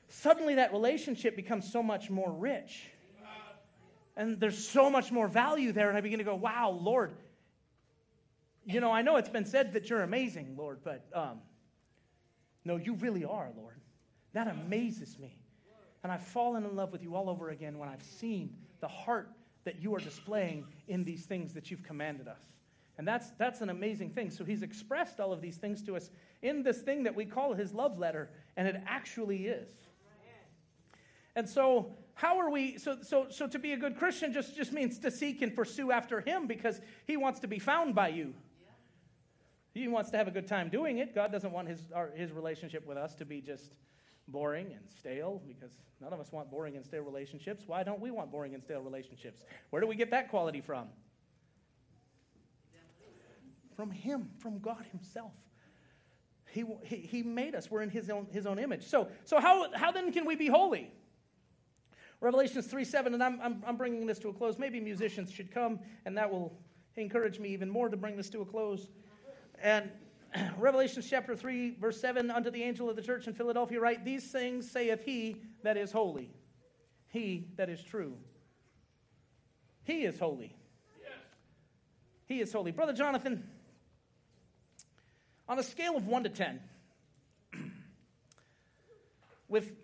[0.08, 2.88] Suddenly, that relationship becomes so much more rich.
[4.16, 5.88] And there's so much more value there.
[5.88, 7.14] And I begin to go, wow, Lord,
[8.64, 11.40] you know, I know it's been said that you're amazing, Lord, but um,
[12.64, 13.80] no, you really are, Lord.
[14.32, 15.38] That amazes me.
[16.02, 19.30] And I've fallen in love with you all over again when I've seen the heart
[19.64, 22.42] that you are displaying in these things that you've commanded us.
[22.98, 24.30] And that's, that's an amazing thing.
[24.30, 26.10] So he's expressed all of these things to us
[26.42, 29.68] in this thing that we call his love letter, and it actually is.
[31.34, 32.76] And so, how are we?
[32.76, 35.90] So, so, so to be a good Christian just, just means to seek and pursue
[35.90, 38.34] after him because he wants to be found by you.
[39.72, 41.14] He wants to have a good time doing it.
[41.14, 43.76] God doesn't want his, our, his relationship with us to be just
[44.28, 47.64] boring and stale because none of us want boring and stale relationships.
[47.66, 49.44] Why don't we want boring and stale relationships?
[49.70, 50.88] Where do we get that quality from?
[53.74, 55.32] From Him, from God Himself.
[56.52, 57.70] He, he, he made us.
[57.70, 58.84] We're in his own, his own image.
[58.84, 60.92] So, so how, how then can we be holy?
[62.20, 64.58] Revelations 3 7, and I'm, I'm, I'm bringing this to a close.
[64.58, 66.52] Maybe musicians should come, and that will
[66.96, 68.88] encourage me even more to bring this to a close.
[69.62, 69.90] And
[70.58, 74.30] Revelation chapter 3, verse 7 Unto the angel of the church in Philadelphia, write, These
[74.30, 76.30] things saith he that is holy,
[77.08, 78.16] he that is true.
[79.84, 80.54] He is holy.
[82.26, 82.70] He is holy.
[82.70, 83.48] Brother Jonathan,
[85.48, 86.60] on a scale of 1 to 10,
[89.48, 89.74] with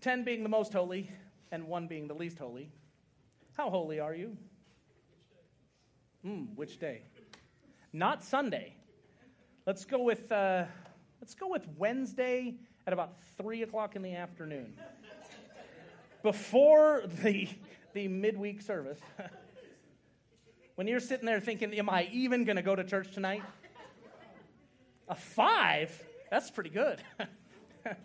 [0.00, 1.10] 10 being the most holy
[1.50, 2.70] and 1 being the least holy,
[3.56, 4.36] how holy are you?
[6.22, 7.02] Hmm, which day?
[7.92, 8.76] Not Sunday.
[9.64, 10.64] Let's go with uh,
[11.20, 14.74] let's go with Wednesday at about three o'clock in the afternoon,
[16.24, 17.48] before the
[17.92, 18.98] the midweek service.
[20.74, 23.44] when you're sitting there thinking, "Am I even going to go to church tonight?"
[25.08, 25.96] A five?
[26.28, 27.00] That's pretty good.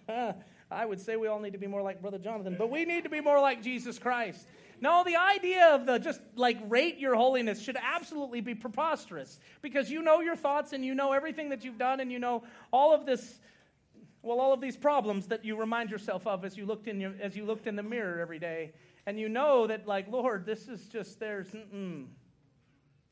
[0.70, 3.04] I would say we all need to be more like Brother Jonathan, but we need
[3.06, 4.46] to be more like Jesus Christ.
[4.80, 9.90] No, the idea of the just like rate your holiness should absolutely be preposterous because
[9.90, 12.94] you know your thoughts and you know everything that you've done and you know all
[12.94, 13.40] of this
[14.22, 17.14] well all of these problems that you remind yourself of as you looked in your,
[17.20, 18.72] as you looked in the mirror every day
[19.08, 22.06] and you know that like Lord this is just there's mm-mm.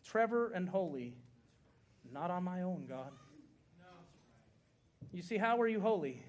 [0.03, 1.15] Trevor and holy
[2.11, 3.11] not on my own God.
[5.11, 6.21] You see how are you holy?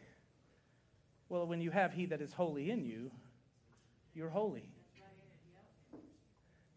[1.29, 3.11] Well, when you have he that is holy in you,
[4.15, 4.69] you're holy.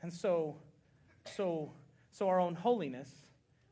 [0.01, 0.57] And so,
[1.35, 1.71] so,
[2.11, 3.09] so our own holiness,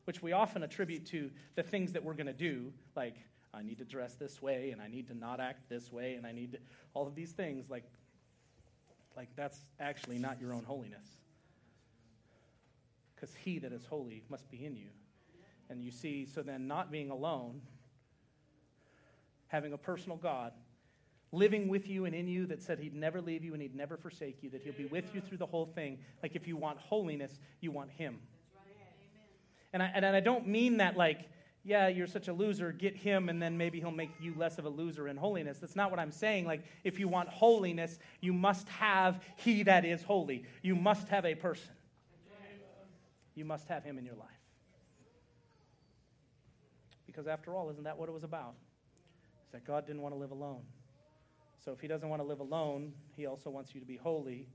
[0.04, 3.16] which we often attribute to the things that we're going to do, like
[3.54, 6.26] I need to dress this way and I need to not act this way and
[6.26, 6.58] I need to,
[6.94, 7.84] all of these things, like,
[9.16, 11.06] like that's actually not your own holiness.
[13.14, 14.90] Because he that is holy must be in you.
[15.70, 17.60] And you see, so then not being alone,
[19.48, 20.52] having a personal God
[21.32, 23.96] living with you and in you that said he'd never leave you and he'd never
[23.96, 25.98] forsake you, that he'll be with you through the whole thing.
[26.22, 28.18] Like if you want holiness, you want him.
[29.72, 31.28] And I, and I don't mean that like,
[31.64, 34.64] yeah, you're such a loser, get him, and then maybe he'll make you less of
[34.64, 35.58] a loser in holiness.
[35.58, 36.46] That's not what I'm saying.
[36.46, 40.44] Like, if you want holiness, you must have he that is holy.
[40.62, 41.72] You must have a person.
[43.34, 44.28] You must have him in your life.
[47.06, 48.54] Because after all, isn't that what it was about?
[49.46, 50.62] Is that God didn't want to live alone.
[51.64, 54.46] So if he doesn't want to live alone, he also wants you to be holy.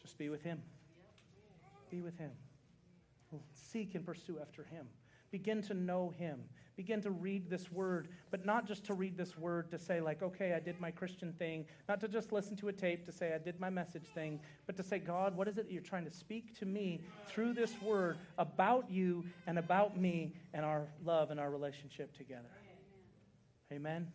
[0.00, 0.62] Just be with him.
[1.90, 2.30] Be with him.
[3.52, 4.86] Seek and pursue after him.
[5.30, 6.40] Begin to know him.
[6.76, 10.22] Begin to read this word, but not just to read this word to say, like,
[10.22, 11.66] okay, I did my Christian thing.
[11.88, 14.76] Not to just listen to a tape to say, I did my message thing, but
[14.78, 18.16] to say, God, what is it you're trying to speak to me through this word
[18.38, 22.48] about you and about me and our love and our relationship together?
[23.72, 24.10] Amen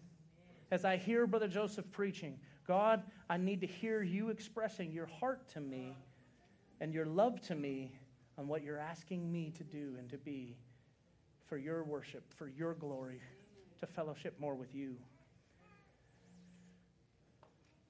[0.72, 5.48] as I hear Brother Joseph preaching, God, I need to hear you expressing your heart
[5.50, 5.96] to me
[6.82, 7.92] and your love to me
[8.38, 10.58] on what you're asking me to do and to be
[11.48, 13.22] for your worship, for your glory,
[13.80, 14.96] to fellowship more with you.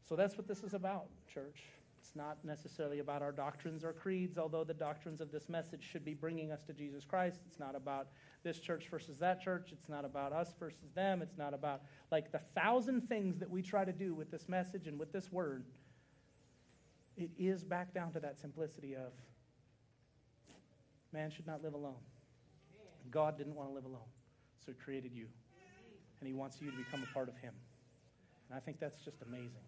[0.07, 1.63] So that's what this is about, church.
[2.05, 6.05] It's not necessarily about our doctrines or creeds, although the doctrines of this message should
[6.05, 7.39] be bringing us to Jesus Christ.
[7.47, 8.09] It's not about
[8.43, 9.69] this church versus that church.
[9.71, 11.23] It's not about us versus them.
[11.23, 14.85] It's not about like the thousand things that we try to do with this message
[14.85, 15.63] and with this word.
[17.17, 19.11] It is back down to that simplicity of
[21.11, 22.03] man should not live alone.
[23.09, 24.09] God didn't want to live alone,
[24.63, 25.25] so He created you.
[26.19, 27.53] And He wants you to become a part of Him.
[28.47, 29.63] And I think that's just amazing.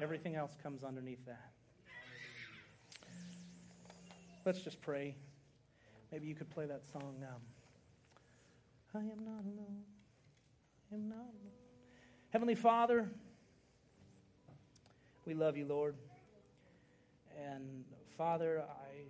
[0.00, 1.50] Everything else comes underneath that.
[4.44, 5.14] Let's just pray.
[6.12, 7.36] Maybe you could play that song now.
[8.94, 9.82] I am not alone.
[10.90, 11.52] I am not alone.
[12.30, 13.10] Heavenly Father,
[15.26, 15.96] we love you, Lord.
[17.36, 17.84] And
[18.16, 19.02] Father, I,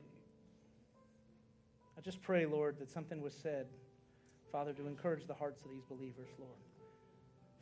[1.97, 3.67] I just pray, Lord, that something was said,
[4.51, 6.59] Father, to encourage the hearts of these believers, Lord.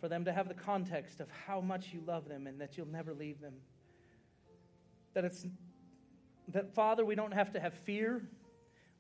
[0.00, 2.86] For them to have the context of how much you love them and that you'll
[2.86, 3.54] never leave them.
[5.14, 5.46] That it's
[6.48, 8.22] that, Father, we don't have to have fear.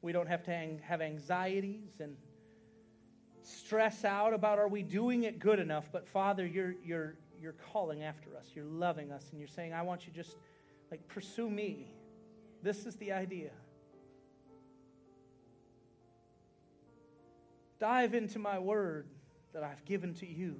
[0.02, 2.16] We don't have to have anxieties and
[3.42, 8.02] stress out about are we doing it good enough, but Father, you're, you're, you're calling
[8.02, 8.46] after us.
[8.54, 10.36] You're loving us, and you're saying, I want you just
[10.90, 11.94] like pursue me.
[12.62, 13.50] This is the idea.
[17.78, 19.06] Dive into my word
[19.52, 20.56] that I've given to you,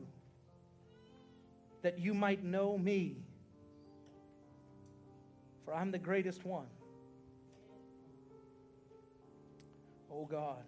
[1.86, 3.14] that you might know me.
[5.64, 6.66] For I'm the greatest one.
[10.10, 10.64] Oh God.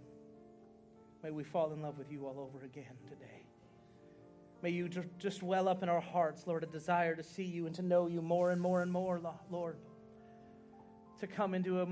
[1.24, 3.42] May we fall in love with you all over again today.
[4.62, 4.88] May you
[5.18, 8.06] just well up in our hearts, Lord, a desire to see you and to know
[8.06, 9.20] you more and more and more,
[9.50, 9.78] Lord.
[11.18, 11.88] To come into a,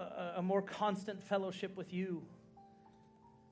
[0.00, 2.22] a, a more constant fellowship with you.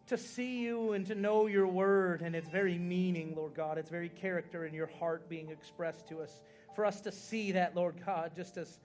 [0.09, 3.91] To see you and to know your word and its very meaning, Lord God, its
[3.91, 6.43] very character in your heart being expressed to us.
[6.75, 8.79] For us to see that, Lord God, just as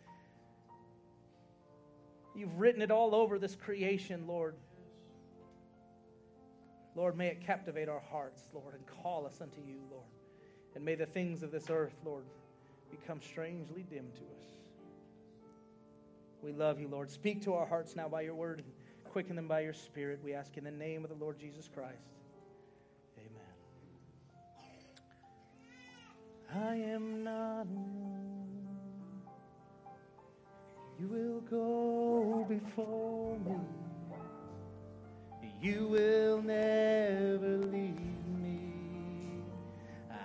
[2.36, 4.56] you've written it all over this creation, Lord.
[6.94, 10.04] Lord, may it captivate our hearts, Lord, and call us unto you, Lord.
[10.76, 12.26] And may the things of this earth, Lord,
[12.92, 14.46] become strangely dim to us.
[16.42, 17.10] We love you, Lord.
[17.10, 18.64] Speak to our hearts now by your word
[19.14, 20.20] quicken them by your spirit.
[20.24, 22.18] We ask in the name of the Lord Jesus Christ.
[23.20, 23.44] Amen.
[26.52, 28.58] I am not alone.
[31.00, 33.56] You will go before me.
[35.62, 38.74] you will never leave me.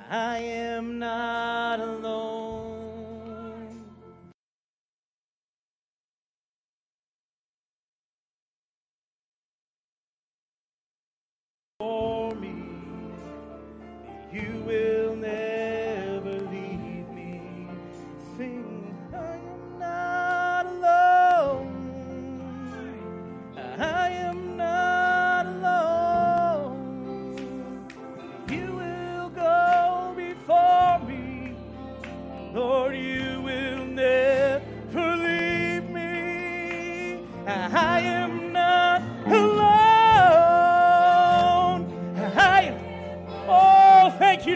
[0.08, 2.77] I am not alone.
[11.80, 12.56] For me,
[14.32, 15.07] you will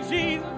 [0.09, 0.52] Jesus.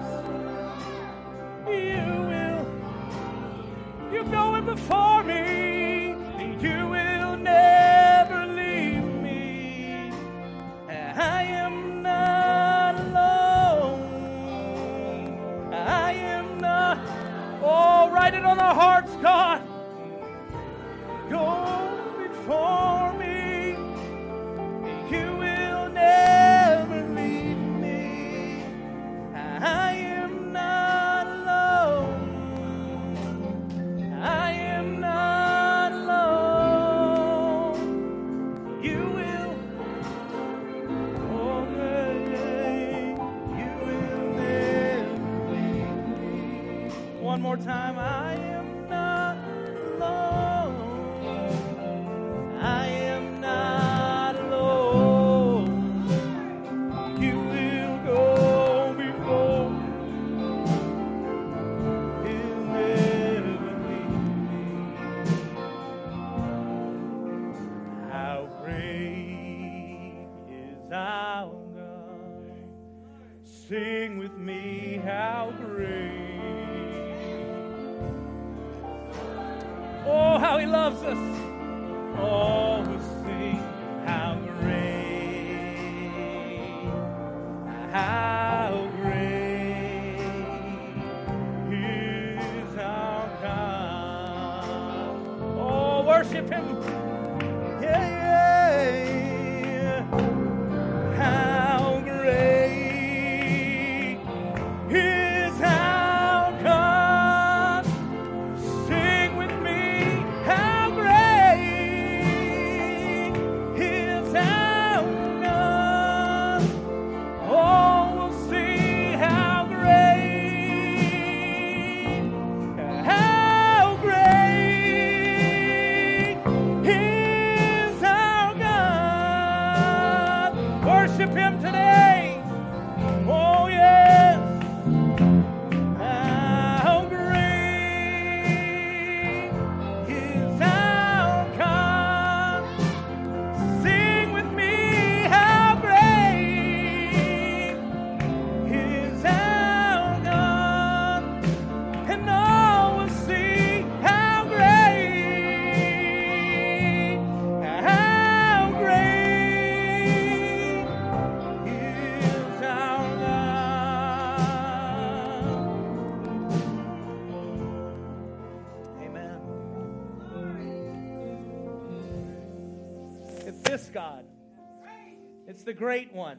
[175.65, 176.37] The great one,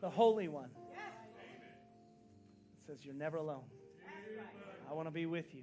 [0.00, 0.68] the holy one.
[2.78, 3.64] It says, You're never alone.
[4.88, 5.62] I want to be with you.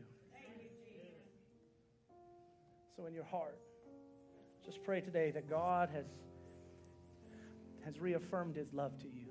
[2.97, 3.57] So, in your heart,
[4.65, 6.05] just pray today that God has,
[7.85, 9.27] has reaffirmed his love to you,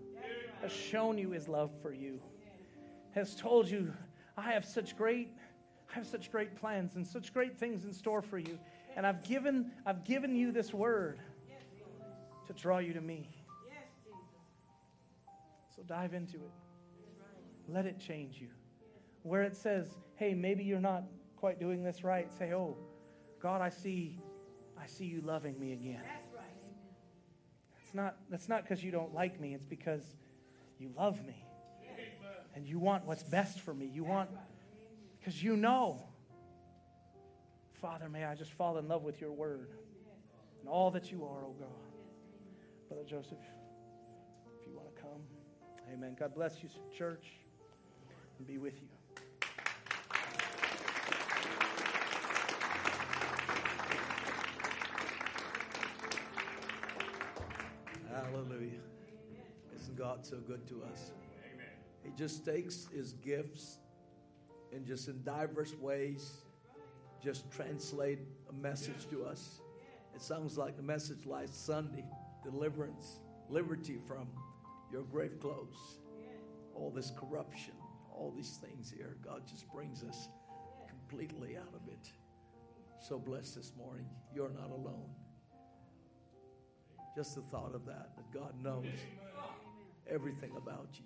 [0.63, 2.21] has shown you his love for you,
[3.11, 3.93] has told you,
[4.37, 5.31] I have such great.
[5.91, 8.59] I have such great plans and such great things in store for you.
[8.95, 11.19] And I've given, I've given you this word
[12.49, 13.29] to draw you to me.
[15.77, 16.51] So dive into it.
[17.69, 18.49] Let it change you.
[19.23, 21.05] Where it says, hey, maybe you're not
[21.37, 22.77] quite doing this right, say, oh,
[23.41, 24.19] God, I see,
[24.81, 26.03] I see you loving me again.
[27.85, 30.03] It's not, that's not because you don't like me, it's because
[30.79, 31.45] you love me.
[32.55, 33.87] And you want what's best for me.
[33.87, 34.31] You want,
[35.21, 36.03] because you know.
[37.81, 39.71] Father, may I just fall in love with your word
[40.61, 41.88] and all that you are, oh God.
[42.89, 43.39] Brother Joseph,
[44.59, 45.21] if you want to come.
[45.93, 46.17] Amen.
[46.19, 47.27] God bless you, church,
[48.39, 48.89] and be with you.
[58.11, 58.81] Hallelujah.
[59.77, 61.13] Isn't God so good to us?
[62.03, 63.81] He just takes his gifts
[64.73, 66.39] and just in diverse ways
[67.23, 69.61] just translate a message to us.
[70.15, 72.05] It sounds like the message last Sunday
[72.51, 74.27] deliverance, liberty from
[74.91, 75.99] your grave clothes,
[76.75, 77.75] all this corruption,
[78.13, 79.17] all these things here.
[79.25, 80.29] God just brings us
[80.89, 82.11] completely out of it.
[83.01, 84.07] So blessed this morning.
[84.35, 85.11] You're not alone.
[87.15, 88.87] Just the thought of that, that God knows
[90.09, 91.05] everything about you.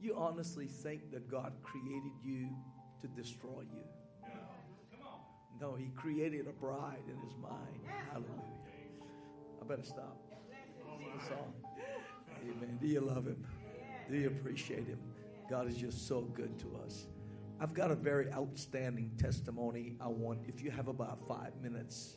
[0.00, 2.48] You honestly think that God created you
[3.02, 3.84] to destroy you?
[5.60, 7.80] No, He created a bride in His mind.
[8.10, 8.60] Hallelujah.
[9.60, 10.16] I better stop.
[11.14, 11.54] That's all.
[12.42, 12.78] Amen.
[12.80, 13.44] Do you love Him?
[14.10, 14.98] Do you appreciate Him?
[15.48, 17.06] God is just so good to us.
[17.60, 19.96] I've got a very outstanding testimony.
[20.00, 22.16] I want, if you have about five minutes,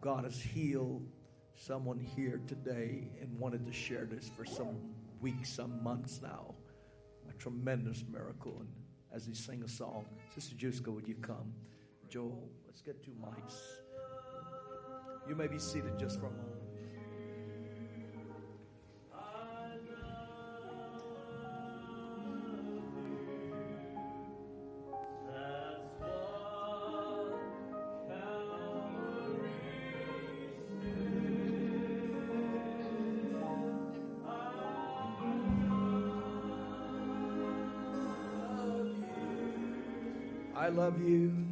[0.00, 1.06] God has healed
[1.54, 4.76] someone here today and wanted to share this for some
[5.20, 6.54] weeks, some months now.
[7.28, 8.56] A tremendous miracle.
[8.60, 8.68] And
[9.14, 11.52] as he sing a song, Sister Juska, would you come?
[12.08, 13.58] Joel, let's get two mics.
[15.26, 16.50] You may be seated just for a moment.
[40.56, 41.43] I love you.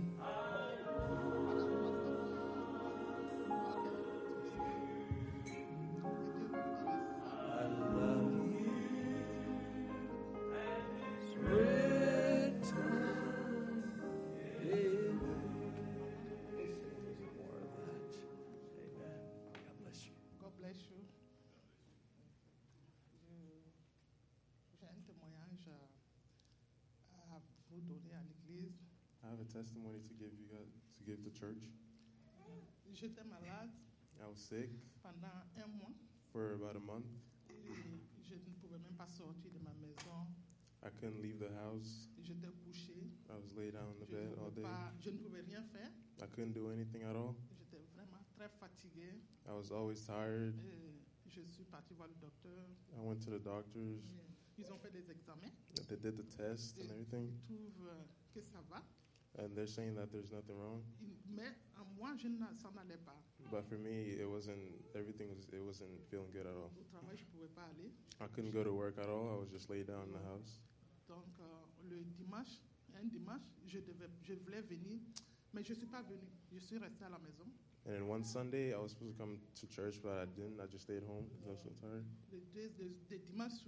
[29.63, 31.63] Testimony to give you guys to give to church.
[32.93, 33.71] J'étais malade
[34.21, 34.69] I was sick
[35.03, 35.95] pendant un mois
[36.33, 37.07] for about a month.
[38.23, 40.27] je ne pouvais même pas sortir de ma maison.
[40.85, 42.09] I couldn't leave the house.
[42.21, 43.07] J'étais couchée.
[43.31, 44.63] I was laid down in the Je bed all day.
[44.63, 45.91] pas- je ne pouvais rien faire.
[46.21, 47.35] I couldn't do anything at all.
[47.57, 49.23] J'étais vraiment très fatiguée.
[49.47, 50.55] I was always tired.
[50.59, 52.67] Eh, Et je suis partie voir le docteur.
[52.95, 54.03] I went to the doctors.
[54.59, 55.53] Eh, ils ont fait des examens.
[55.89, 58.83] They did the test and everything, Ils trouvent euh, que ça va.
[59.39, 60.83] And they're saying that there's nothing wrong.
[61.29, 63.17] Mais en moi, je ne s'en allait pas.
[63.51, 64.61] But for me, it wasn't.
[64.95, 65.47] Everything was.
[65.53, 66.71] It wasn't feeling good at all.
[66.79, 67.91] Au travail, je pouvais pas aller.
[68.21, 69.31] I couldn't go to work at all.
[69.33, 70.61] I was just laid down in the house.
[71.09, 71.45] Donc, euh,
[71.91, 72.61] le dimanche,
[72.95, 75.01] un dimanche, je, devais, je voulais venir,
[75.53, 76.31] mais je suis pas venue.
[76.53, 77.45] Je suis restée à la maison.
[77.85, 80.61] And then one Sunday, I was supposed to come to church, but I didn't.
[80.61, 82.05] I just stayed home because I was so tired.
[82.55, 82.71] Les-
[83.11, 83.65] les dimanches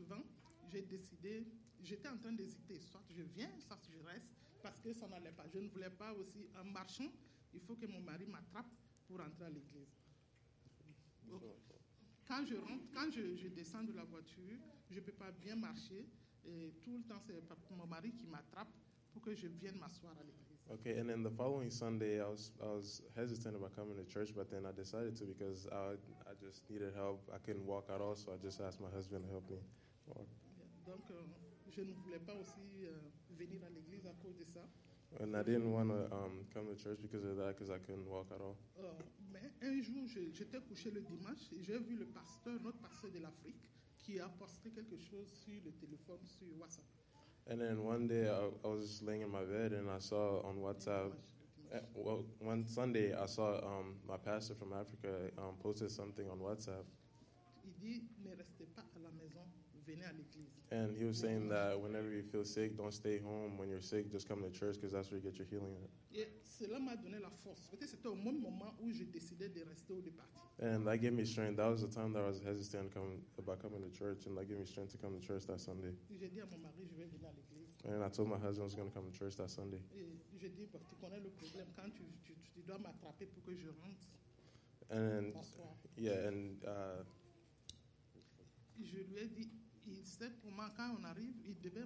[0.71, 1.45] j'ai décidé,
[1.83, 4.27] j'étais en train d'hésiter, soit je viens, soit je reste,
[4.65, 5.45] parce que ça n'allait pas.
[5.53, 7.13] Je ne voulais pas aussi, en marchant,
[7.53, 8.67] il faut que mon mari m'attrape
[9.07, 9.93] pour entrer à l'église.
[11.29, 11.43] Donc,
[12.27, 14.57] Quand je rentre, quand je, je descends de la voiture,
[14.91, 16.09] je ne peux pas bien marcher.
[16.47, 18.73] Et tout le temps, c'est mon mari qui m'attrape
[19.13, 20.41] pour que je vienne m'asseoir à l'église.
[20.71, 24.35] Okay, and then the following Sunday, I was I was hesitant about coming to church,
[24.35, 27.21] but then I decided to because I I just needed help.
[27.31, 29.59] I couldn't walk at all, so I just asked my husband to help me
[30.07, 30.27] walk.
[30.87, 31.44] Donc, euh,
[31.77, 32.93] je ne voulais pas aussi euh,
[33.31, 34.61] venir à l'église à cause de ça.
[35.21, 38.07] And I didn't want to um, come to church because of that, because I couldn't
[38.09, 38.57] walk at all.
[38.81, 38.93] Euh,
[39.33, 43.11] mais un jour, je- j'étais couché le dimanche et j'ai vu le pasteur, notre pasteur
[43.13, 46.85] de l'Afrique, qui a posté quelque chose sur le téléphone, sur WhatsApp.
[47.49, 50.41] And then one day, I, I was just laying in my bed, and I saw
[50.45, 51.13] on WhatsApp.
[51.13, 51.95] Le eh, dimanche.
[51.95, 56.85] Well, one Sunday, I saw um, my pastor from Africa um, posted something on WhatsApp,
[57.65, 58.64] Il dit ne restez
[60.71, 63.59] and he was saying that whenever you feel sick, don't stay home.
[63.59, 65.77] When you're sick, just come to church because that's where you get your healing.
[65.83, 66.19] At.
[66.19, 67.69] Et cela m'a donné la force.
[67.71, 70.43] Peut-être c'était au même moment où j'ai décidé de rester ou de partir.
[70.63, 71.57] And that gave me strength.
[71.57, 74.49] That was the time that I was hesitant come, about coming to church, and that
[74.49, 75.95] gave me strength to come to church that Sunday.
[76.11, 77.75] Et J'ai dit à mon mari, je vais venir à l'église.
[77.87, 79.81] And I told my husband I was going to come to church that Sunday.
[84.91, 85.35] And
[85.97, 87.03] yeah, and uh,
[89.87, 91.85] Il sait comment, quand on arrive, il devait,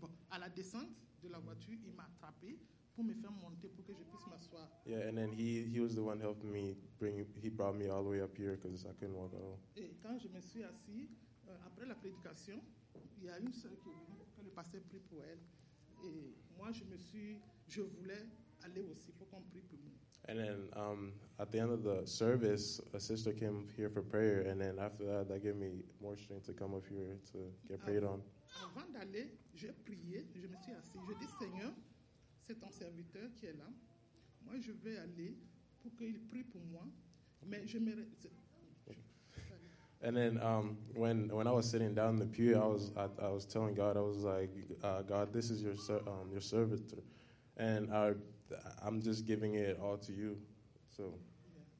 [0.00, 0.88] bon, à la descente
[1.22, 2.58] de la voiture, il m'a attrapé
[2.94, 4.68] pour me faire monter pour que je puisse m'asseoir.
[4.86, 7.26] yeah, and then he he was the one helping me bring.
[7.42, 9.58] He brought me all the way up here because I couldn't walk at all.
[9.76, 11.08] Et quand je me suis assis,
[11.48, 12.58] euh, après la prédication,
[13.18, 15.38] il y a une soeur qui est venue, que le pasteur prie pour elle.
[16.04, 18.24] Et moi, je me suis, je voulais
[18.62, 19.92] aller aussi pour qu'on prie pour moi.
[20.28, 24.40] And then um, at the end of the service, a sister came here for prayer,
[24.40, 27.38] and then after that, that gave me more strength to come up here to
[27.68, 28.20] get prayed on.
[28.62, 30.98] Avant d'aller, j'ai prié, je me suis assis.
[31.08, 31.72] Je dis Seigneur,
[32.46, 33.68] c'est ton serviteur qui est là.
[34.44, 35.36] Moi, je vais aller
[35.82, 36.82] pour qu'il prie pour moi.
[37.46, 37.92] Mais je me.
[40.02, 43.08] And then um, when when I was sitting down in the pew, I was I,
[43.24, 44.50] I was telling God, I was like,
[44.84, 47.02] uh, God, this is your ser- um, your servitor,
[47.56, 48.12] and I
[48.82, 50.38] I'm just giving it all to you.
[50.90, 51.18] So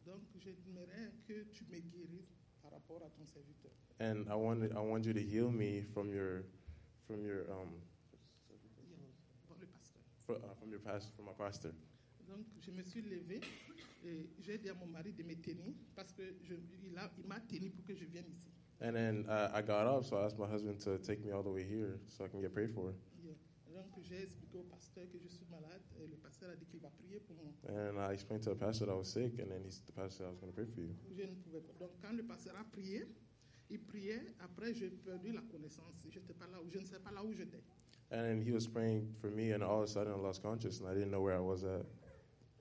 [0.05, 3.73] Donc, j'aimerais que tu me guérisses par rapport à ton serviteur.
[4.01, 6.45] and I want I want you to heal me from your
[7.07, 7.81] from your um
[9.49, 10.03] Bon, le pasteur.
[10.27, 11.73] fr- uh, from your past from my pastor.
[12.29, 13.41] Donc, je me suis levée
[14.05, 16.55] et j'ai dit à mon mari de me tenir parce que je,
[16.85, 18.51] il a- il m'a tenu pour que je vienne ici.
[18.81, 21.43] And then uh, I got up, so I asked my husband to take me all
[21.43, 22.93] the way here so I can get prayed for.
[23.77, 26.81] Donc, j'ai expliqué au pasteur que je suis malade et le pasteur a dit qu'il
[26.81, 27.53] va prier pour moi.
[27.69, 30.25] And I explained to the pastor that I was sick, and then he's, the pastor
[30.25, 30.95] said I was going to pray for you.
[31.15, 31.75] Je ne pouvais pas.
[31.79, 33.05] Donc, quand le pasteur a prié,
[33.69, 34.23] il priait.
[34.41, 36.07] Après, j'ai perdu la connaissance.
[36.09, 37.63] J'étais pas là où, je ne sais pas là où j'étais.
[38.11, 40.89] And he was praying for me, and all of a sudden I lost consciousness, and
[40.89, 41.85] I didn't know where I was at.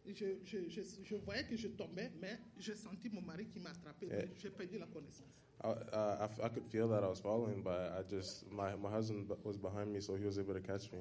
[0.08, 3.72] Je, je, je, je voyais que je tombais, mais j'ai senti mon mari qui m'a
[3.72, 4.08] attrapé.
[4.12, 4.28] Eh.
[4.38, 5.28] J'ai perdu la connaissance.
[5.64, 8.90] I, uh, I, I could feel that I was falling, but I just my my
[8.90, 11.00] husband was behind me, so he was able to catch me.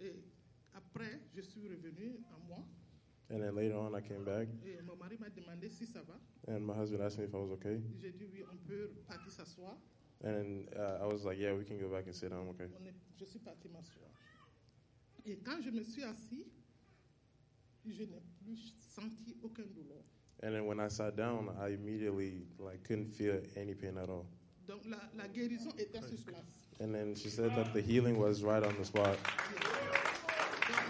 [0.00, 0.14] Et
[0.74, 2.64] après, je suis revenu à moi.
[3.32, 6.18] And then later on, I came back, Et mon mari m'a demandé si ça va.
[6.48, 9.30] and my husband asked me if I was okay, J'ai dit oui, on peut partir
[9.30, 9.76] s'asseoir.
[10.24, 12.84] and uh, I was like, "Yeah, we can go back and sit down, okay." On
[12.86, 14.10] est- je suis parti m'asseoir.
[15.26, 16.44] Et quand je me suis assis,
[17.86, 20.02] je n'ai plus senti aucun douleur.
[20.42, 24.26] And then when I sat down, I immediately like couldn't feel any pain at all.
[24.66, 26.68] Donc la, la guérison était sur place.
[26.80, 29.18] And then she said that the healing was right on the spot.
[30.70, 30.82] Donc,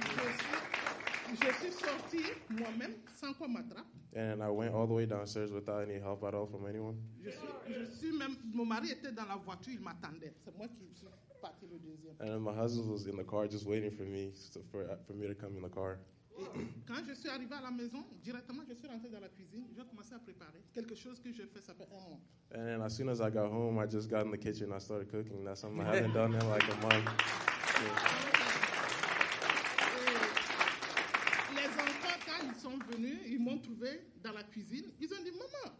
[1.33, 3.86] je, suis, je suis sortie moi-même sans qu'on m'attrape.
[4.15, 6.97] And I went all the way downstairs without any help at all from anyone.
[7.23, 10.35] Je suis, je suis même, mon mari était dans la voiture, il m'attendait.
[10.44, 11.07] C'est moi qui suis
[11.41, 12.15] parti le deuxième.
[12.20, 15.15] And then my husband was in the car just waiting for me so for for
[15.15, 15.99] me to come in the car.
[16.57, 19.67] Et quand je suis arrivé à la maison, directement, je suis rentré dans la cuisine.
[19.77, 22.20] J'ai commencé à préparer quelque chose que je fais, ça fait un mois.
[22.52, 24.73] And then as soon as I got home, I just got in the kitchen.
[24.73, 25.44] I started cooking.
[25.44, 27.09] That's something I haven't done in like a month.
[31.55, 34.86] Les enfants, quand ils sont venus, ils m'ont trouvé dans la cuisine.
[35.01, 35.77] Ils ont dit, maman.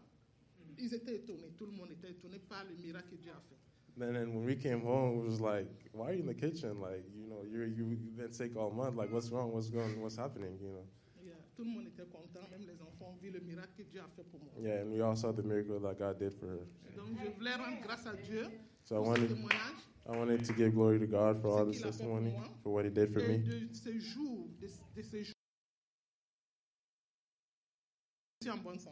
[0.77, 1.51] Ils étaient étonnés.
[1.57, 3.57] Tout le monde était étonné par le miracle que Dieu a fait.
[3.99, 6.79] And then when we came home, it was like, why are you in the kitchen?
[6.81, 8.95] Like, you know, you're you, you've been sick all month.
[8.95, 9.51] Like, what's wrong?
[9.51, 10.01] What's going?
[10.01, 10.57] What's happening?
[10.61, 10.85] You know?
[11.23, 14.07] Yeah, Tout le monde était content, même les enfants vu le miracle que Dieu a
[14.15, 14.53] fait pour moi.
[14.59, 16.67] Yeah, and we all saw the miracle that God did for her.
[16.95, 18.47] Donc je voulais rendre grâce à Dieu
[18.83, 19.87] So I ce wanted témoignage.
[20.07, 22.33] I wanted to give glory to God for all this qu'il a fait pour testimony,
[22.63, 23.37] for what He did for me.
[23.37, 25.35] de ces jours, de, de ces jours,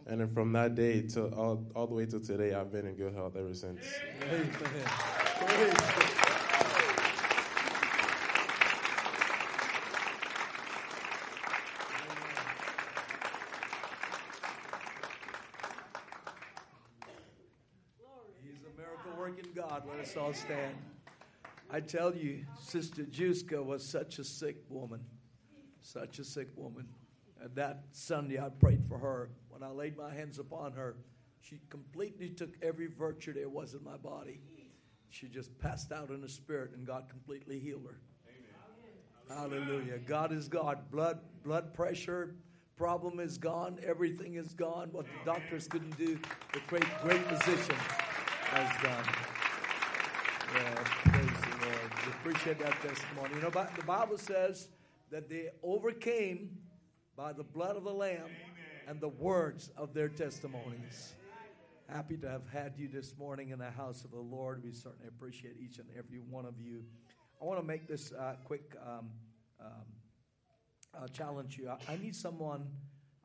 [0.05, 2.93] And then from that day to all, all the way to today, I've been in
[2.93, 3.79] good health ever since.
[18.43, 19.83] He's a miracle working God.
[19.89, 20.75] Let us all stand.
[21.71, 24.99] I tell you, Sister Juska was such a sick woman.
[25.81, 26.87] Such a sick woman.
[27.41, 29.29] And that Sunday I prayed for her.
[29.49, 30.97] When I laid my hands upon her,
[31.41, 34.41] she completely took every virtue there was in my body.
[35.09, 37.99] She just passed out in the spirit, and God completely healed her.
[39.33, 39.99] Hallelujah.
[39.99, 40.91] God is God.
[40.91, 42.35] Blood, blood pressure
[42.79, 43.77] problem is gone.
[43.85, 44.87] Everything is gone.
[44.93, 46.17] What the doctors couldn't do,
[46.53, 49.05] the great, great physician has done.
[50.55, 51.91] Yeah, praise the Lord.
[52.05, 53.35] We appreciate that testimony.
[53.35, 54.69] You know, the Bible says
[55.11, 56.57] that they overcame
[57.19, 58.29] by the blood of the Lamb
[58.87, 61.15] and the words of their testimonies.
[61.89, 64.63] Happy to have had you this morning in the house of the Lord.
[64.63, 66.81] We certainly appreciate each and every one of you.
[67.41, 69.09] I want to make this uh, quick um,
[69.59, 69.67] um,
[70.97, 71.67] uh, challenge you.
[71.67, 72.65] I, I need someone.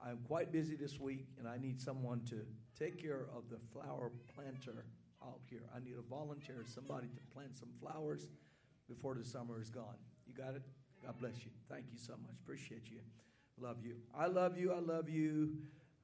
[0.04, 2.40] I'm quite busy this week, and I need someone to
[2.76, 4.86] take care of the flower planter
[5.22, 5.62] out here.
[5.72, 8.26] I need a volunteer, somebody to plant some flowers
[8.88, 9.98] before the summer is gone.
[10.26, 10.62] You got it?
[11.00, 11.52] God bless you.
[11.70, 12.34] Thank you so much.
[12.42, 12.98] Appreciate you.
[13.60, 13.96] Love you.
[14.14, 14.72] I love you.
[14.72, 15.56] I love you.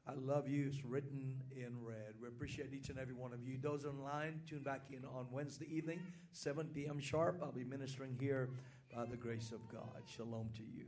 [0.07, 0.67] I love you.
[0.69, 2.15] It's written in red.
[2.21, 3.59] We appreciate each and every one of you.
[3.61, 6.01] Those online, tune back in on Wednesday evening,
[6.33, 6.99] 7 p.m.
[7.01, 7.41] sharp.
[7.43, 8.51] I'll be ministering here
[8.95, 10.03] by the grace of God.
[10.07, 10.87] Shalom to you.